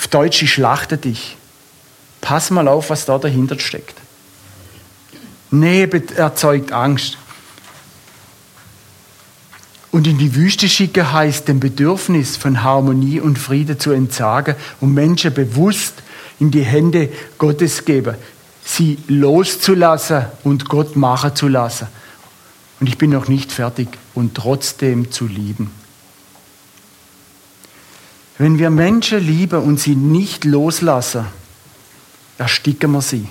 Auf 0.06 0.10
Deutsch, 0.10 0.40
ich 0.40 0.52
schlachte 0.52 0.98
dich. 0.98 1.36
Pass 2.20 2.52
mal 2.52 2.68
auf, 2.68 2.90
was 2.90 3.06
da 3.06 3.18
dahinter 3.18 3.58
steckt. 3.58 3.96
Nähe 5.50 5.90
erzeugt 6.14 6.70
Angst. 6.70 7.18
Und 9.90 10.06
in 10.06 10.16
die 10.16 10.36
Wüste 10.36 10.68
schicken 10.68 11.12
heißt, 11.12 11.48
dem 11.48 11.58
Bedürfnis 11.58 12.36
von 12.36 12.62
Harmonie 12.62 13.18
und 13.18 13.36
Friede 13.36 13.78
zu 13.78 13.90
entsagen 13.90 14.54
und 14.80 14.94
Menschen 14.94 15.34
bewusst 15.34 15.94
in 16.38 16.52
die 16.52 16.62
Hände 16.62 17.08
Gottes 17.36 17.84
geben, 17.84 18.14
sie 18.64 18.98
loszulassen 19.08 20.26
und 20.44 20.68
Gott 20.68 20.94
machen 20.94 21.34
zu 21.34 21.48
lassen. 21.48 21.88
Und 22.78 22.88
ich 22.88 22.96
bin 22.96 23.10
noch 23.10 23.26
nicht 23.26 23.50
fertig 23.50 23.88
und 24.14 24.36
trotzdem 24.36 25.10
zu 25.10 25.26
lieben. 25.26 25.72
Wenn 28.38 28.58
wir 28.58 28.70
Menschen 28.70 29.20
lieben 29.20 29.62
und 29.62 29.80
sie 29.80 29.96
nicht 29.96 30.44
loslassen, 30.44 31.26
ersticken 32.38 32.92
wir 32.92 33.02
sie. 33.02 33.28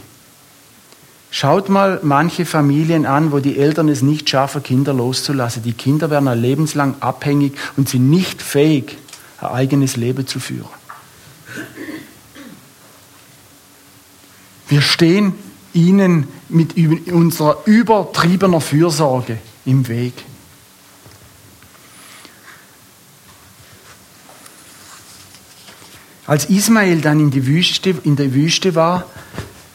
Schaut 1.30 1.70
mal 1.70 1.99
manche 2.01 2.45
Familien 2.45 3.06
an, 3.06 3.32
wo 3.32 3.39
die 3.39 3.58
Eltern 3.60 3.89
es 3.89 4.01
nicht 4.01 4.30
schaffen, 4.30 4.64
Kinder 4.64 4.93
loszulassen. 4.93 5.64
Die 5.64 5.74
Kinder 5.74 6.10
werden 6.10 6.30
lebenslang 6.39 6.95
abhängig 7.01 7.53
und 7.76 7.89
sind 7.89 8.10
nicht 8.10 8.41
fähig, 8.41 8.97
ein 9.41 9.49
eigenes 9.49 9.97
Leben 9.97 10.26
zu 10.26 10.39
führen. 10.39 10.70
Wir 14.70 14.82
stehen 14.82 15.34
ihnen 15.74 16.28
mit 16.47 16.76
unserer 17.12 17.58
übertriebener 17.66 18.62
Fürsorge 18.62 19.38
im 19.66 19.88
Weg. 19.88 20.14
Als 26.28 26.45
Ismael 26.49 27.01
dann 27.01 27.19
in, 27.19 27.30
die 27.30 27.45
Wüste, 27.45 27.95
in 28.03 28.15
der 28.15 28.34
Wüste 28.34 28.73
war, 28.73 29.05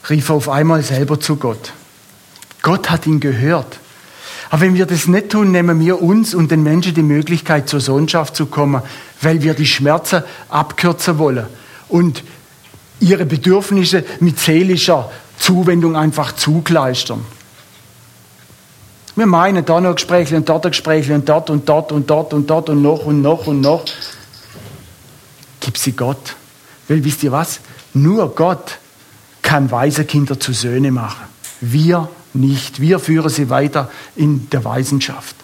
rief 0.08 0.28
er 0.28 0.34
auf 0.34 0.48
einmal 0.48 0.82
selber 0.82 1.20
zu 1.20 1.36
Gott. 1.36 1.72
Gott 2.62 2.90
hat 2.90 3.06
ihn 3.06 3.20
gehört. 3.20 3.78
Aber 4.50 4.62
wenn 4.62 4.74
wir 4.74 4.86
das 4.86 5.06
nicht 5.06 5.30
tun, 5.30 5.52
nehmen 5.52 5.78
wir 5.78 6.02
uns 6.02 6.34
und 6.34 6.50
den 6.50 6.64
Menschen 6.64 6.92
die 6.92 7.02
Möglichkeit, 7.02 7.68
zur 7.68 7.80
Sohnschaft 7.80 8.34
zu 8.34 8.46
kommen, 8.46 8.82
weil 9.22 9.42
wir 9.42 9.54
die 9.54 9.66
Schmerzen 9.66 10.24
abkürzen 10.48 11.18
wollen 11.18 11.46
und 11.88 12.24
ihre 12.98 13.26
Bedürfnisse 13.26 14.04
mit 14.18 14.40
seelischer 14.40 15.10
Zuwendung 15.38 15.96
einfach 15.96 16.32
zugleistern. 16.32 17.24
Wir 19.14 19.26
meinen 19.26 19.64
da 19.64 19.80
noch 19.80 19.94
Gespräche 19.94 20.36
und 20.36 20.48
dort 20.48 20.66
ein 20.66 20.72
Gespräch 20.72 21.10
und 21.10 21.28
dort 21.28 21.48
und 21.48 21.68
dort 21.68 21.92
und 21.92 22.10
dort 22.10 22.32
und 22.32 22.50
dort 22.50 22.68
und 22.68 22.82
noch 22.82 23.04
und 23.06 23.22
noch 23.22 23.46
und 23.46 23.60
noch. 23.60 23.84
Gib 25.60 25.78
sie 25.78 25.92
Gott. 25.92 26.36
Weil 26.90 27.04
wisst 27.04 27.22
ihr 27.22 27.30
was? 27.30 27.60
Nur 27.94 28.34
Gott 28.34 28.78
kann 29.42 29.70
weise 29.70 30.04
Kinder 30.04 30.40
zu 30.40 30.52
Söhne 30.52 30.90
machen. 30.90 31.24
Wir 31.60 32.10
nicht. 32.34 32.80
Wir 32.80 32.98
führen 32.98 33.30
sie 33.30 33.48
weiter 33.48 33.88
in 34.16 34.50
der 34.50 34.64
Weisenschaft. 34.64 35.36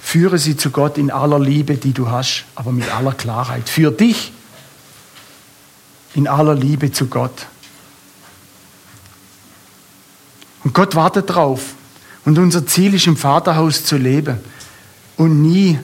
Führe 0.00 0.38
sie 0.38 0.56
zu 0.56 0.70
Gott 0.70 0.98
in 0.98 1.12
aller 1.12 1.38
Liebe, 1.38 1.76
die 1.76 1.92
du 1.92 2.10
hast, 2.10 2.44
aber 2.56 2.72
mit 2.72 2.92
aller 2.92 3.12
Klarheit. 3.12 3.68
Für 3.68 3.92
dich 3.92 4.32
in 6.14 6.26
aller 6.26 6.54
Liebe 6.54 6.90
zu 6.90 7.06
Gott. 7.06 7.46
Und 10.64 10.74
Gott 10.74 10.96
wartet 10.96 11.30
drauf. 11.30 11.74
Und 12.24 12.36
unser 12.36 12.66
Ziel 12.66 12.94
ist, 12.94 13.06
im 13.06 13.16
Vaterhaus 13.16 13.84
zu 13.84 13.96
leben 13.96 14.40
und 15.16 15.40
nie 15.40 15.78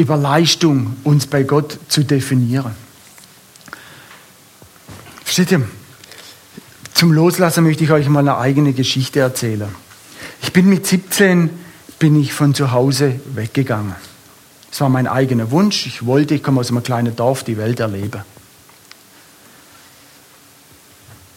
über 0.00 0.16
Leistung 0.16 0.96
uns 1.04 1.26
bei 1.26 1.42
Gott 1.42 1.78
zu 1.88 2.02
definieren. 2.04 2.74
Versteht 5.24 5.52
ihr? 5.52 5.62
Zum 6.94 7.12
Loslassen 7.12 7.64
möchte 7.64 7.84
ich 7.84 7.92
euch 7.92 8.08
mal 8.08 8.20
eine 8.20 8.36
eigene 8.36 8.72
Geschichte 8.72 9.20
erzählen. 9.20 9.68
Ich 10.42 10.52
bin 10.52 10.68
mit 10.68 10.86
17 10.86 11.50
bin 11.98 12.20
ich 12.20 12.32
von 12.32 12.54
zu 12.54 12.72
Hause 12.72 13.20
weggegangen. 13.34 13.94
Es 14.72 14.80
war 14.80 14.88
mein 14.88 15.06
eigener 15.06 15.50
Wunsch. 15.50 15.86
Ich 15.86 16.06
wollte, 16.06 16.34
ich 16.34 16.42
komme 16.42 16.60
aus 16.60 16.70
einem 16.70 16.82
kleinen 16.82 17.14
Dorf, 17.14 17.44
die 17.44 17.58
Welt 17.58 17.80
erleben. 17.80 18.22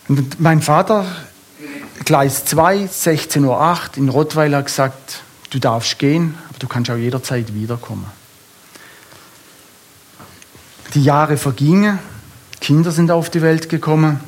Und 0.07 0.39
mein 0.39 0.61
Vater, 0.61 1.05
Gleis 2.05 2.45
2, 2.45 2.85
16.08 2.85 3.41
Uhr 3.45 3.79
in 3.97 4.09
Rottweil, 4.09 4.55
hat 4.55 4.65
gesagt, 4.65 5.21
du 5.49 5.59
darfst 5.59 5.99
gehen, 5.99 6.35
aber 6.49 6.59
du 6.59 6.67
kannst 6.67 6.91
auch 6.91 6.97
jederzeit 6.97 7.53
wiederkommen. 7.53 8.22
Die 10.93 11.03
Jahre 11.03 11.37
vergingen, 11.37 11.97
Kinder 12.61 12.91
sind 12.91 13.09
auf 13.09 13.29
die 13.29 13.41
Welt 13.41 13.67
gekommen. 13.67 14.19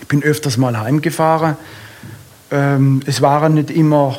Ich 0.00 0.08
bin 0.08 0.22
öfters 0.22 0.56
mal 0.56 0.78
heimgefahren. 0.78 1.56
Ähm, 2.50 3.00
es 3.06 3.22
war 3.22 3.48
nicht 3.48 3.70
immer 3.70 4.16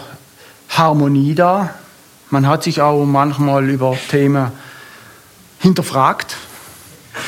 Harmonie 0.69 1.35
da. 1.35 1.75
Man 2.31 2.47
hat 2.47 2.63
sich 2.63 2.81
auch 2.81 3.05
manchmal 3.05 3.69
über 3.69 3.95
Themen 4.09 4.51
hinterfragt. 5.59 6.35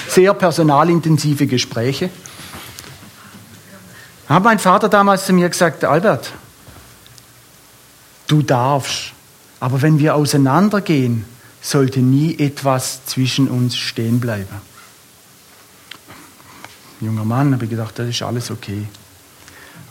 Sehr 0.07 0.33
personalintensive 0.33 1.45
Gespräche. 1.45 2.09
Da 4.27 4.35
hat 4.35 4.43
mein 4.43 4.59
Vater 4.59 4.89
damals 4.89 5.25
zu 5.25 5.33
mir 5.33 5.49
gesagt, 5.49 5.83
Albert, 5.85 6.31
du 8.27 8.41
darfst, 8.41 9.13
Aber 9.59 9.81
wenn 9.81 9.99
wir 9.99 10.15
auseinandergehen, 10.15 11.25
sollte 11.63 12.01
nie 12.01 12.37
etwas 12.37 13.05
zwischen 13.05 13.47
uns 13.47 13.77
stehen 13.77 14.19
bleiben. 14.19 14.61
Junger 16.99 17.25
Mann, 17.25 17.53
habe 17.53 17.63
ich 17.63 17.71
gedacht, 17.71 17.97
das 17.97 18.09
ist 18.09 18.21
alles 18.21 18.51
okay. 18.51 18.85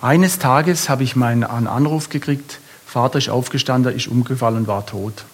Eines 0.00 0.38
Tages 0.38 0.88
habe 0.88 1.02
ich 1.02 1.16
meinen 1.16 1.44
Anruf 1.44 2.10
gekriegt, 2.10 2.60
Vater 2.86 3.18
ist 3.18 3.30
aufgestanden, 3.30 3.96
ist 3.96 4.06
umgefallen 4.06 4.58
und 4.58 4.66
war 4.66 4.84
tot. 4.84 5.24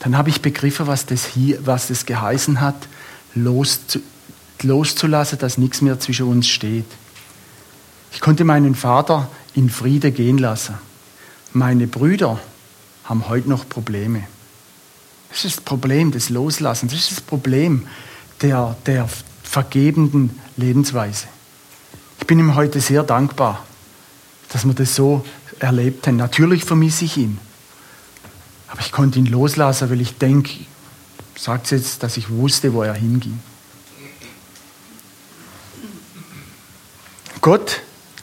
Dann 0.00 0.16
habe 0.16 0.28
ich 0.28 0.42
begriffen, 0.42 0.86
was 0.86 1.06
das, 1.06 1.24
hier, 1.24 1.66
was 1.66 1.88
das 1.88 2.06
geheißen 2.06 2.60
hat, 2.60 2.88
loszu, 3.34 4.00
loszulassen, 4.62 5.38
dass 5.38 5.58
nichts 5.58 5.80
mehr 5.80 5.98
zwischen 5.98 6.26
uns 6.26 6.46
steht. 6.46 6.86
Ich 8.12 8.20
konnte 8.20 8.44
meinen 8.44 8.74
Vater 8.74 9.28
in 9.54 9.70
Friede 9.70 10.12
gehen 10.12 10.38
lassen. 10.38 10.74
Meine 11.52 11.86
Brüder 11.86 12.38
haben 13.04 13.28
heute 13.28 13.48
noch 13.48 13.68
Probleme. 13.68 14.24
Das 15.30 15.44
ist 15.44 15.58
das 15.58 15.64
Problem 15.64 16.10
des 16.10 16.30
Loslassens. 16.30 16.92
Das 16.92 17.00
ist 17.00 17.12
das 17.12 17.20
Problem 17.20 17.86
der, 18.40 18.76
der 18.86 19.08
vergebenden 19.42 20.38
Lebensweise. 20.56 21.26
Ich 22.20 22.26
bin 22.26 22.38
ihm 22.38 22.54
heute 22.54 22.80
sehr 22.80 23.02
dankbar, 23.02 23.64
dass 24.50 24.66
wir 24.66 24.74
das 24.74 24.94
so 24.94 25.24
erlebt 25.58 26.06
haben. 26.06 26.16
Natürlich 26.16 26.64
vermisse 26.64 27.04
ich 27.04 27.16
ihn. 27.16 27.38
Aber 28.68 28.80
ich 28.80 28.92
konnte 28.92 29.18
ihn 29.18 29.26
loslassen, 29.26 29.90
weil 29.90 30.00
ich 30.00 30.18
denke, 30.18 30.52
sagt 31.36 31.66
es 31.66 31.70
jetzt, 31.70 32.02
dass 32.02 32.16
ich 32.16 32.28
wusste, 32.30 32.72
wo 32.72 32.82
er 32.82 32.94
hinging. 32.94 33.40
Gott 37.40 37.80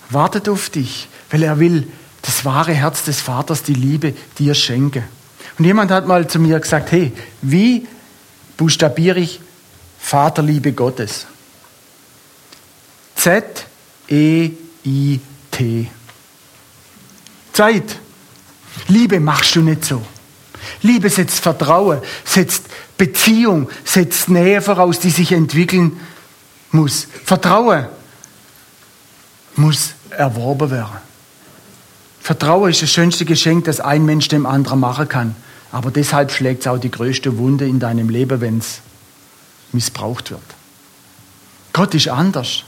wartet 0.10 0.49
auf 0.49 0.70
dich, 0.70 1.08
weil 1.32 1.41
er 1.43 1.60
will 1.60 1.88
das 2.22 2.45
wahre 2.45 2.74
Herz 2.74 3.03
des 3.03 3.22
Vaters, 3.22 3.64
die 3.64 3.74
Liebe 3.74 4.14
dir 4.38 4.53
schenken. 4.53 5.03
Und 5.58 5.66
jemand 5.66 5.91
hat 5.91 6.08
mal 6.08 6.28
zu 6.28 6.39
mir 6.39 6.60
gesagt, 6.60 6.91
hey, 6.91 7.14
wie 7.41 7.88
buchstabiere 8.58 9.20
ich 9.20 9.39
Vaterliebe 9.99 10.74
Gottes? 10.74 11.26
Z-E-I-T. 13.16 13.58
Zeit. 17.53 17.99
Liebe 18.88 19.20
machst 19.20 19.56
du 19.56 19.62
nicht 19.62 19.86
so. 19.86 20.06
Liebe 20.82 21.10
setzt 21.10 21.39
Vertrauen, 21.39 22.01
setzt 22.26 22.66
Beziehung, 22.97 23.70
setzt 23.84 24.30
Nähe 24.30 24.62
voraus, 24.62 24.99
die 24.99 25.10
sich 25.10 25.32
entwickeln 25.32 25.99
muss. 26.72 27.08
Vertrauen 27.24 27.88
muss 29.56 29.93
erworben 30.10 30.70
werden. 30.70 30.97
Vertrauen 32.22 32.72
ist 32.72 32.82
das 32.82 32.91
schönste 32.91 33.24
Geschenk, 33.26 33.66
das 33.66 33.80
ein 33.80 34.06
Mensch 34.06 34.28
dem 34.28 34.45
anderen 34.45 34.80
machen 34.80 35.08
kann. 35.08 35.36
Aber 35.76 35.92
deshalb 35.92 36.32
schlägt 36.32 36.62
es 36.62 36.68
auch 36.68 36.78
die 36.78 36.90
größte 36.90 37.38
Wunde 37.38 37.68
in 37.68 37.82
deinem 37.82 38.08
Leben, 38.08 38.40
wenn 38.40 38.60
es 38.60 38.80
missbraucht 39.74 40.32
wird. 40.32 40.42
Gott 41.74 41.94
ist 41.94 42.08
anders. 42.08 42.64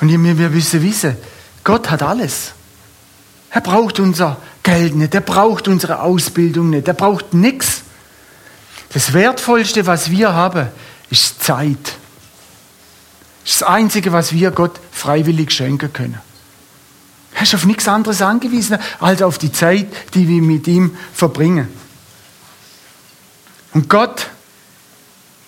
Und 0.00 0.08
wir 0.08 0.18
müssen 0.18 0.82
wissen, 0.82 1.16
Gott 1.62 1.92
hat 1.92 2.02
alles. 2.02 2.54
Er 3.50 3.60
braucht 3.60 4.00
unser 4.00 4.38
Geld 4.64 4.96
nicht, 4.96 5.14
er 5.14 5.20
braucht 5.20 5.68
unsere 5.68 6.00
Ausbildung 6.00 6.70
nicht, 6.70 6.88
er 6.88 6.94
braucht 6.94 7.34
nichts. 7.34 7.82
Das 8.92 9.12
Wertvollste, 9.12 9.86
was 9.86 10.10
wir 10.10 10.34
haben, 10.34 10.70
ist 11.08 11.40
Zeit. 11.40 11.98
Das 13.44 13.62
Einzige, 13.62 14.10
was 14.10 14.32
wir 14.32 14.50
Gott 14.50 14.80
freiwillig 14.90 15.52
schenken 15.52 15.92
können. 15.92 16.18
Er 17.34 17.42
ist 17.42 17.54
auf 17.54 17.66
nichts 17.66 17.88
anderes 17.88 18.22
angewiesen, 18.22 18.78
als 19.00 19.20
auf 19.22 19.38
die 19.38 19.52
Zeit, 19.52 19.88
die 20.14 20.28
wir 20.28 20.40
mit 20.40 20.66
ihm 20.68 20.96
verbringen. 21.12 21.68
Und 23.72 23.88
Gott 23.88 24.28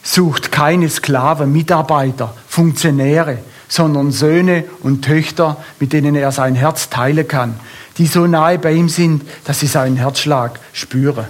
sucht 0.03 0.51
keine 0.51 0.89
Sklaven, 0.89 1.53
Mitarbeiter, 1.53 2.35
Funktionäre, 2.49 3.39
sondern 3.69 4.11
Söhne 4.11 4.65
und 4.83 5.05
Töchter, 5.05 5.63
mit 5.81 5.93
denen 5.93 6.15
er 6.15 6.33
sein 6.33 6.55
Herz 6.55 6.91
teilen 6.91 7.27
kann, 7.27 7.59
die 7.99 8.07
so 8.07 8.27
nahe 8.27 8.59
bei 8.59 8.73
ihm 8.73 8.89
sind, 8.89 9.23
dass 9.45 9.61
sie 9.61 9.67
seinen 9.67 9.97
Herzschlag 9.97 10.59
spüren. 10.73 11.27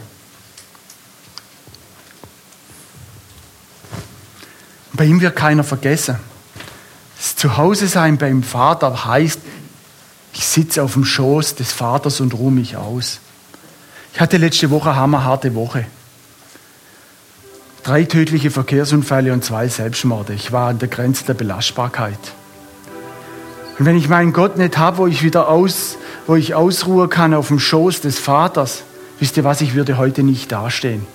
Bei 4.93 5.05
ihm 5.05 5.21
wird 5.21 5.37
keiner 5.37 5.65
vergessen. 5.65 6.17
Das 7.19 7.37
Zuhause 7.37 7.87
sein 7.89 8.17
beim 8.17 8.43
Vater 8.43 9.05
heißt, 9.05 9.41
ich 10.37 10.47
sitze 10.47 10.83
auf 10.83 10.93
dem 10.93 11.07
Schoß 11.07 11.55
des 11.55 11.73
Vaters 11.73 12.21
und 12.21 12.35
ruhe 12.35 12.53
mich 12.53 12.77
aus. 12.77 13.21
Ich 14.13 14.21
hatte 14.21 14.37
letzte 14.37 14.71
Woche 14.71 14.91
eine 14.91 14.99
hammerharte 14.99 15.55
Woche. 15.55 15.87
Drei 17.83 18.05
tödliche 18.05 18.51
Verkehrsunfälle 18.51 19.33
und 19.33 19.45
zwei 19.45 19.69
Selbstmorde. 19.69 20.35
Ich 20.35 20.53
war 20.53 20.69
an 20.69 20.79
der 20.79 20.89
Grenze 20.89 21.25
der 21.25 21.35
Belastbarkeit. 21.35 22.19
Und 23.79 23.87
wenn 23.87 23.97
ich 23.97 24.11
meinen 24.11 24.35
Gott 24.35 24.59
nicht 24.59 24.77
habe, 24.77 24.99
wo 24.99 25.07
ich 25.07 25.23
wieder 25.23 25.49
aus, 25.49 25.97
wo 26.27 26.37
ich 26.37 26.55
ausruhen 26.55 27.09
kann 27.09 27.33
auf 27.33 27.49
dem 27.49 27.59
Schoß 27.59 28.03
des 28.03 28.19
Vaters, 28.19 28.83
wisst 29.19 29.39
ihr 29.39 29.45
was, 29.45 29.63
ich 29.63 29.75
würde 29.75 29.97
heute 29.97 30.23
nicht 30.23 30.53
dastehen. 30.53 31.07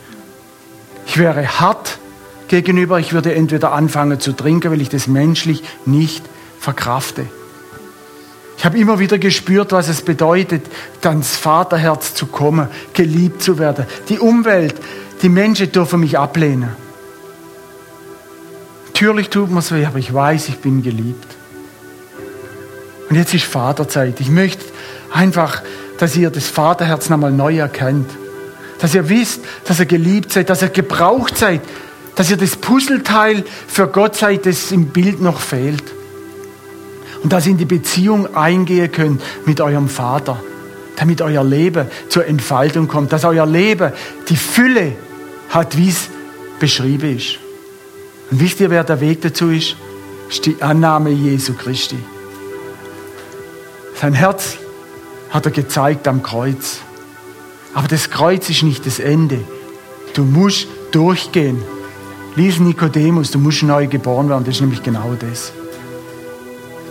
Ich 1.05 1.19
wäre 1.19 1.59
hart 1.59 1.99
gegenüber, 2.47 2.99
ich 2.99 3.13
würde 3.13 3.35
entweder 3.35 3.71
anfangen 3.71 4.19
zu 4.19 4.31
trinken, 4.33 4.71
weil 4.71 4.81
ich 4.81 4.89
das 4.89 5.05
menschlich 5.05 5.63
nicht 5.85 6.23
verkrafte. 6.59 7.27
Ich 8.61 8.65
habe 8.65 8.77
immer 8.77 8.99
wieder 8.99 9.17
gespürt, 9.17 9.71
was 9.71 9.87
es 9.87 10.03
bedeutet, 10.03 10.61
ans 11.01 11.35
Vaterherz 11.35 12.13
zu 12.13 12.27
kommen, 12.27 12.67
geliebt 12.93 13.41
zu 13.41 13.57
werden. 13.57 13.87
Die 14.07 14.19
Umwelt, 14.19 14.75
die 15.23 15.29
Menschen 15.29 15.71
dürfen 15.71 15.99
mich 15.99 16.19
ablehnen. 16.19 16.69
Natürlich 18.85 19.29
tut 19.29 19.49
man 19.49 19.63
es 19.63 19.71
weh, 19.71 19.83
aber 19.83 19.97
ich 19.97 20.13
weiß, 20.13 20.49
ich 20.49 20.59
bin 20.59 20.83
geliebt. 20.83 21.25
Und 23.09 23.15
jetzt 23.15 23.33
ist 23.33 23.45
Vaterzeit. 23.45 24.19
Ich 24.19 24.29
möchte 24.29 24.63
einfach, 25.11 25.63
dass 25.97 26.15
ihr 26.15 26.29
das 26.29 26.47
Vaterherz 26.47 27.09
nochmal 27.09 27.31
neu 27.31 27.57
erkennt. 27.57 28.11
Dass 28.77 28.93
ihr 28.93 29.09
wisst, 29.09 29.41
dass 29.65 29.79
ihr 29.79 29.87
geliebt 29.87 30.33
seid, 30.33 30.51
dass 30.51 30.61
ihr 30.61 30.69
gebraucht 30.69 31.35
seid, 31.35 31.61
dass 32.13 32.29
ihr 32.29 32.37
das 32.37 32.57
Puzzleteil 32.57 33.43
für 33.67 33.87
Gott 33.87 34.17
seid, 34.17 34.45
das 34.45 34.71
im 34.71 34.89
Bild 34.89 35.19
noch 35.19 35.39
fehlt 35.39 35.83
und 37.23 37.31
dass 37.31 37.45
ihr 37.45 37.51
in 37.51 37.57
die 37.57 37.65
Beziehung 37.65 38.35
eingehen 38.35 38.91
könnt 38.91 39.21
mit 39.45 39.61
eurem 39.61 39.89
Vater, 39.89 40.41
damit 40.95 41.21
euer 41.21 41.43
Leben 41.43 41.87
zur 42.09 42.25
Entfaltung 42.25 42.87
kommt, 42.87 43.13
dass 43.13 43.25
euer 43.25 43.45
Leben 43.45 43.91
die 44.29 44.35
Fülle 44.35 44.93
hat, 45.49 45.77
wie 45.77 45.89
es 45.89 46.09
beschrieben 46.59 47.17
ist. 47.17 47.37
Und 48.29 48.39
wisst 48.39 48.59
ihr, 48.59 48.69
wer 48.69 48.83
der 48.83 49.01
Weg 49.01 49.21
dazu 49.21 49.49
ist? 49.49 49.75
Ist 50.29 50.45
die 50.45 50.61
Annahme 50.61 51.09
Jesu 51.09 51.53
Christi. 51.53 51.97
Sein 53.99 54.13
Herz 54.13 54.57
hat 55.29 55.45
er 55.45 55.51
gezeigt 55.51 56.07
am 56.07 56.23
Kreuz. 56.23 56.79
Aber 57.73 57.87
das 57.87 58.09
Kreuz 58.09 58.49
ist 58.49 58.63
nicht 58.63 58.85
das 58.85 58.99
Ende. 58.99 59.39
Du 60.13 60.23
musst 60.23 60.67
durchgehen. 60.91 61.61
Lies 62.35 62.59
Nikodemus, 62.59 63.31
du 63.31 63.39
musst 63.39 63.63
neu 63.63 63.87
geboren 63.87 64.29
werden. 64.29 64.45
Das 64.45 64.55
ist 64.55 64.61
nämlich 64.61 64.83
genau 64.83 65.15
das 65.19 65.51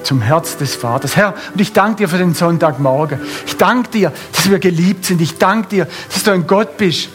zum 0.02 0.20
Herz 0.20 0.56
des 0.56 0.74
Vaters. 0.74 1.16
Herr, 1.16 1.34
und 1.52 1.60
ich 1.60 1.72
danke 1.72 1.98
dir 1.98 2.08
für 2.08 2.18
den 2.18 2.34
Sonntagmorgen. 2.34 3.20
Ich 3.46 3.56
danke 3.56 3.90
dir, 3.90 4.12
dass 4.32 4.50
wir 4.50 4.58
geliebt 4.58 5.04
sind. 5.04 5.20
Ich 5.20 5.38
danke 5.38 5.68
dir, 5.68 5.88
dass 6.12 6.22
du 6.22 6.30
ein 6.30 6.46
Gott 6.46 6.76
bist, 6.76 7.08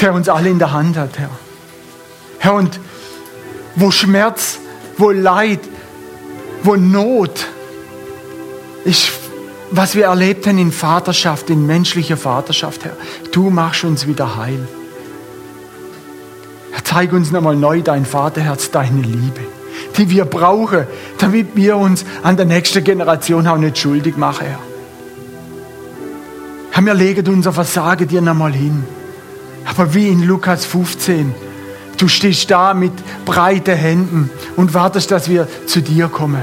der 0.00 0.14
uns 0.14 0.28
alle 0.28 0.50
in 0.50 0.58
der 0.58 0.72
Hand 0.72 0.96
hat, 0.96 1.18
Herr. 1.18 1.30
Herr, 2.38 2.54
und 2.54 2.78
wo 3.76 3.90
Schmerz, 3.90 4.58
wo 4.98 5.10
Leid, 5.10 5.60
wo 6.62 6.76
Not 6.76 7.46
ist, 8.84 9.10
was 9.70 9.94
wir 9.94 10.04
erlebt 10.04 10.46
haben 10.46 10.58
in 10.58 10.72
Vaterschaft, 10.72 11.50
in 11.50 11.66
menschlicher 11.66 12.16
Vaterschaft, 12.16 12.84
Herr, 12.84 12.96
du 13.32 13.50
machst 13.50 13.84
uns 13.84 14.06
wieder 14.06 14.36
heil. 14.36 14.68
Herr, 16.72 16.84
zeig 16.84 17.12
uns 17.12 17.30
nochmal 17.30 17.56
neu 17.56 17.82
dein 17.82 18.04
Vaterherz, 18.04 18.70
deine 18.70 19.00
Liebe 19.00 19.53
die 19.96 20.10
wir 20.10 20.24
brauchen, 20.24 20.86
damit 21.18 21.54
wir 21.54 21.76
uns 21.76 22.04
an 22.22 22.36
der 22.36 22.46
nächsten 22.46 22.82
Generation 22.82 23.46
auch 23.46 23.56
nicht 23.56 23.78
schuldig 23.78 24.16
machen, 24.16 24.46
Herr. 24.46 24.58
Herr, 26.70 26.84
wir 26.84 26.94
legen 26.94 27.28
unser 27.28 27.52
Versagen 27.52 28.08
dir 28.08 28.20
nochmal 28.20 28.52
hin. 28.52 28.84
Aber 29.64 29.94
wie 29.94 30.08
in 30.08 30.22
Lukas 30.22 30.64
15, 30.64 31.32
du 31.98 32.08
stehst 32.08 32.50
da 32.50 32.74
mit 32.74 32.92
breiten 33.24 33.76
Händen 33.76 34.30
und 34.56 34.74
wartest, 34.74 35.10
dass 35.10 35.28
wir 35.28 35.46
zu 35.66 35.80
dir 35.82 36.08
kommen. 36.08 36.42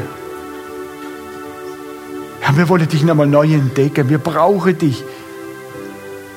Herr, 2.40 2.58
wir 2.58 2.70
wollen 2.70 2.88
dich 2.88 3.04
nochmal 3.04 3.28
neu 3.28 3.54
entdecken. 3.54 4.10
Wir 4.10 4.18
brauchen 4.18 4.78
dich. 4.78 5.04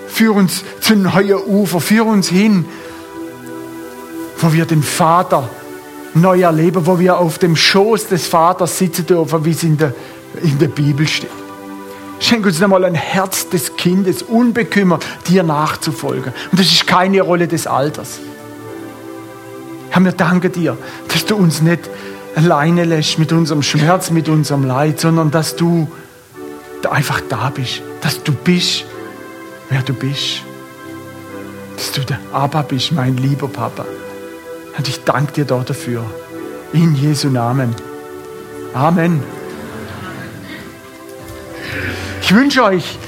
Führ 0.09 0.35
uns 0.35 0.65
zu 0.81 0.97
neuen 0.97 1.39
Ufer. 1.47 1.81
Führ 1.81 2.07
uns 2.07 2.29
hin, 2.29 2.65
wo 4.39 4.53
wir 4.53 4.67
den 4.67 4.83
Vater 4.83 5.49
neu 6.15 6.41
erleben, 6.41 6.87
wo 6.87 6.99
wir 6.99 7.19
auf 7.19 7.39
dem 7.39 7.57
Schoß 7.57 8.09
des 8.09 8.27
Vaters 8.27 8.79
sitzen 8.79 9.07
dürfen, 9.07 9.45
wie 9.45 9.51
es 9.51 9.63
in 9.63 9.77
der, 9.77 9.95
in 10.43 10.59
der 10.59 10.69
Bibel 10.69 11.07
steht. 11.07 11.31
Schenk 12.21 12.47
uns 12.47 12.61
nochmal 12.61 12.85
ein 12.85 12.95
Herz 12.95 13.49
des 13.49 13.77
Kindes, 13.77 14.23
unbekümmert, 14.23 15.05
dir 15.29 15.43
nachzufolgen. 15.43 16.33
Und 16.51 16.61
das 16.61 16.69
ist 16.69 16.87
keine 16.87 17.21
Rolle 17.23 17.49
des 17.49 17.67
Alters. 17.67 18.21
Herr, 19.91 20.03
wir 20.03 20.13
danken 20.13 20.51
dir, 20.51 20.79
dass 21.09 21.27
du 21.27 21.37
uns 21.37 21.61
nicht 21.61 21.91
alleine 22.35 22.85
lässt 22.85 23.19
mit 23.19 23.33
unserem 23.33 23.63
Schmerz, 23.63 24.11
mit 24.11 24.29
unserem 24.29 24.65
Leid, 24.65 25.01
sondern 25.01 25.31
dass 25.31 25.57
du 25.57 25.89
einfach 26.91 27.21
da 27.29 27.51
bist, 27.51 27.83
dass 28.01 28.23
du 28.23 28.33
bist, 28.33 28.85
wer 29.71 29.83
du 29.83 29.93
bist. 29.93 30.43
Dass 31.77 31.93
du 31.93 32.03
der 32.03 32.19
Abba 32.33 32.63
bist, 32.63 32.93
mein 32.93 33.17
lieber 33.17 33.49
Papa. 33.49 33.85
Und 34.77 34.89
ich 34.89 35.05
danke 35.05 35.33
dir 35.33 35.45
dort 35.45 35.71
dafür. 35.71 36.05
In 36.73 36.95
Jesu 36.95 37.29
Namen. 37.29 37.75
Amen. 38.75 39.23
Ich 42.21 42.35
wünsche 42.35 42.65
euch 42.65 42.99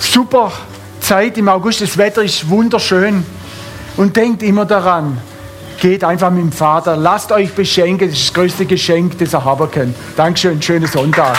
super 0.00 0.52
Zeit 1.00 1.38
im 1.38 1.48
August. 1.48 1.80
Das 1.80 1.96
Wetter 1.96 2.22
ist 2.22 2.48
wunderschön. 2.48 3.24
Und 3.96 4.16
denkt 4.16 4.42
immer 4.42 4.64
daran, 4.64 5.18
geht 5.80 6.02
einfach 6.02 6.30
mit 6.30 6.42
dem 6.42 6.52
Vater, 6.52 6.96
lasst 6.96 7.30
euch 7.30 7.52
beschenken. 7.52 8.08
Das 8.08 8.18
ist 8.18 8.28
das 8.28 8.34
größte 8.34 8.66
Geschenk, 8.66 9.18
das 9.18 9.34
ihr 9.34 9.44
haben 9.44 9.70
könnt. 9.70 9.94
Dankeschön, 10.16 10.62
schönen 10.62 10.86
Sonntag. 10.86 11.36